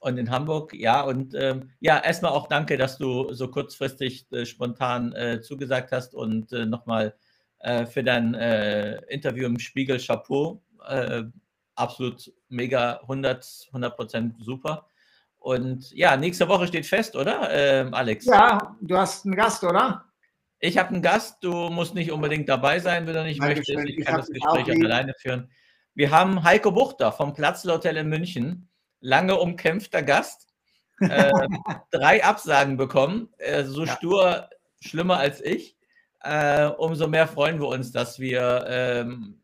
Und 0.00 0.18
in 0.18 0.30
Hamburg, 0.30 0.74
ja. 0.74 1.02
Und 1.02 1.34
ähm, 1.34 1.70
ja, 1.80 1.98
erstmal 1.98 2.32
auch 2.32 2.48
danke, 2.48 2.76
dass 2.76 2.98
du 2.98 3.32
so 3.32 3.48
kurzfristig 3.48 4.30
äh, 4.32 4.44
spontan 4.44 5.12
äh, 5.12 5.40
zugesagt 5.40 5.92
hast 5.92 6.14
und 6.14 6.52
äh, 6.52 6.66
nochmal 6.66 7.14
äh, 7.60 7.86
für 7.86 8.04
dein 8.04 8.34
äh, 8.34 8.96
Interview 9.06 9.46
im 9.46 9.58
Spiegel 9.58 9.98
Chapeau. 9.98 10.62
Äh, 10.86 11.24
absolut 11.74 12.32
mega, 12.48 13.00
100, 13.02 13.68
100 13.68 13.96
Prozent 13.96 14.34
super. 14.44 14.86
Und 15.40 15.90
ja, 15.92 16.16
nächste 16.18 16.48
Woche 16.48 16.66
steht 16.66 16.86
fest, 16.86 17.16
oder, 17.16 17.48
ähm, 17.50 17.94
Alex? 17.94 18.26
Ja, 18.26 18.76
du 18.82 18.96
hast 18.96 19.24
einen 19.24 19.34
Gast, 19.34 19.64
oder? 19.64 20.04
Ich 20.58 20.76
habe 20.76 20.90
einen 20.90 21.00
Gast, 21.00 21.38
du 21.42 21.70
musst 21.70 21.94
nicht 21.94 22.12
unbedingt 22.12 22.46
dabei 22.48 22.78
sein, 22.78 23.06
wenn 23.06 23.14
du 23.14 23.24
nicht 23.24 23.40
Nein, 23.40 23.56
möchtest. 23.56 23.88
Ich, 23.88 23.98
ich 23.98 24.04
kann 24.04 24.18
das 24.18 24.28
Gespräch 24.28 24.64
auch 24.64 24.84
alleine 24.84 25.14
führen. 25.18 25.50
Wir 25.94 26.10
haben 26.10 26.44
Heiko 26.44 26.70
Buchter 26.70 27.10
vom 27.10 27.32
Platzlhotel 27.32 27.96
in 27.96 28.10
München, 28.10 28.68
lange 29.00 29.38
umkämpfter 29.38 30.02
Gast, 30.02 30.46
äh, 31.00 31.32
drei 31.90 32.22
Absagen 32.22 32.76
bekommen, 32.76 33.30
äh, 33.38 33.64
so 33.64 33.86
ja. 33.86 33.96
stur, 33.96 34.50
schlimmer 34.80 35.16
als 35.16 35.40
ich. 35.40 35.74
Äh, 36.22 36.66
umso 36.66 37.08
mehr 37.08 37.26
freuen 37.26 37.58
wir 37.58 37.68
uns, 37.68 37.92
dass 37.92 38.20
wir 38.20 38.66
ähm, 38.68 39.40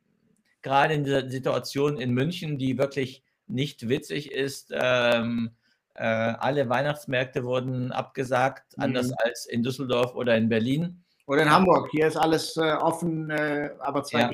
gerade 0.61 0.93
in 0.93 1.05
dieser 1.05 1.31
Situation 1.31 1.99
in 1.99 2.13
München, 2.13 2.59
die 2.59 2.77
wirklich 2.77 3.25
nicht 3.47 3.89
witzig 3.89 4.31
ist, 4.31 4.75
ähm, 4.75 5.56
äh, 5.97 6.03
alle 6.03 6.69
Weihnachtsmärkte 6.69 7.45
wurden 7.45 7.93
abgesagt, 7.93 8.77
mhm. 8.77 8.85
anders 8.85 9.13
als 9.13 9.47
in 9.47 9.63
Düsseldorf 9.63 10.15
oder 10.15 10.37
in 10.37 10.49
Berlin. 10.49 11.03
Oder 11.27 11.43
in 11.43 11.51
Hamburg. 11.51 11.89
Hier 11.91 12.07
ist 12.07 12.17
alles 12.17 12.57
äh, 12.57 12.73
offen, 12.73 13.31
äh, 13.31 13.71
aber 13.81 14.05
zwei 14.05 14.21
ja. 14.21 14.31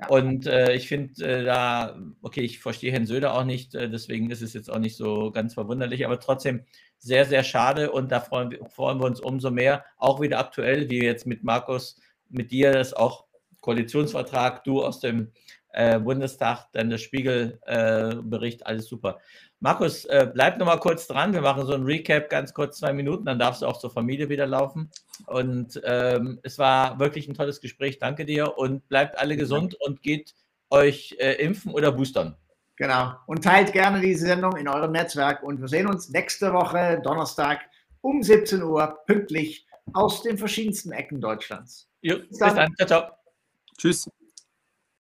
Ja. 0.00 0.08
Und 0.08 0.46
äh, 0.46 0.72
ich 0.74 0.88
finde 0.88 1.22
äh, 1.24 1.44
da, 1.44 1.98
okay, 2.22 2.40
ich 2.40 2.60
verstehe 2.60 2.90
Herrn 2.90 3.06
Söder 3.06 3.34
auch 3.34 3.44
nicht, 3.44 3.74
äh, 3.74 3.90
deswegen 3.90 4.30
ist 4.30 4.40
es 4.40 4.54
jetzt 4.54 4.70
auch 4.70 4.78
nicht 4.78 4.96
so 4.96 5.30
ganz 5.30 5.54
verwunderlich, 5.54 6.06
aber 6.06 6.18
trotzdem 6.18 6.64
sehr, 6.98 7.26
sehr 7.26 7.44
schade 7.44 7.90
und 7.90 8.10
da 8.10 8.20
freuen 8.20 8.50
wir, 8.50 8.64
freuen 8.70 8.98
wir 8.98 9.06
uns 9.06 9.20
umso 9.20 9.50
mehr, 9.50 9.84
auch 9.98 10.20
wieder 10.20 10.38
aktuell, 10.38 10.88
wie 10.88 11.02
jetzt 11.02 11.26
mit 11.26 11.44
Markus, 11.44 12.00
mit 12.28 12.50
dir, 12.50 12.72
das 12.72 12.94
auch 12.94 13.26
Koalitionsvertrag, 13.60 14.64
du 14.64 14.82
aus 14.82 15.00
dem 15.00 15.32
Bundestag, 15.72 16.66
dann 16.72 16.90
der 16.90 16.98
Spiegelbericht, 16.98 18.66
alles 18.66 18.86
super. 18.86 19.20
Markus, 19.60 20.06
äh, 20.06 20.28
bleib 20.32 20.58
noch 20.58 20.66
mal 20.66 20.78
kurz 20.78 21.06
dran. 21.06 21.34
Wir 21.34 21.42
machen 21.42 21.66
so 21.66 21.74
ein 21.74 21.84
Recap, 21.84 22.30
ganz 22.30 22.54
kurz 22.54 22.78
zwei 22.78 22.94
Minuten, 22.94 23.26
dann 23.26 23.38
darfst 23.38 23.60
du 23.60 23.66
auch 23.66 23.78
zur 23.78 23.90
Familie 23.90 24.30
wieder 24.30 24.46
laufen. 24.46 24.90
Und 25.26 25.80
ähm, 25.84 26.40
es 26.42 26.58
war 26.58 26.98
wirklich 26.98 27.28
ein 27.28 27.34
tolles 27.34 27.60
Gespräch. 27.60 27.98
Danke 27.98 28.24
dir 28.24 28.56
und 28.56 28.88
bleibt 28.88 29.18
alle 29.18 29.36
gesund 29.36 29.74
und 29.74 30.02
geht 30.02 30.34
euch 30.70 31.16
äh, 31.18 31.34
impfen 31.34 31.72
oder 31.72 31.92
boostern. 31.92 32.36
Genau. 32.76 33.12
Und 33.26 33.44
teilt 33.44 33.74
gerne 33.74 34.00
diese 34.00 34.26
Sendung 34.26 34.56
in 34.56 34.66
eurem 34.66 34.92
Netzwerk. 34.92 35.42
Und 35.42 35.60
wir 35.60 35.68
sehen 35.68 35.86
uns 35.86 36.08
nächste 36.08 36.54
Woche, 36.54 36.98
Donnerstag 37.04 37.60
um 38.00 38.22
17 38.22 38.62
Uhr, 38.62 38.98
pünktlich 39.06 39.66
aus 39.92 40.22
den 40.22 40.38
verschiedensten 40.38 40.92
Ecken 40.92 41.20
Deutschlands. 41.20 41.90
Jo, 42.00 42.16
bis 42.26 42.38
dann. 42.38 42.48
Bis 42.48 42.56
dann. 42.56 42.74
Ciao, 42.76 42.86
ciao. 42.88 43.12
Tschüss. 43.76 44.10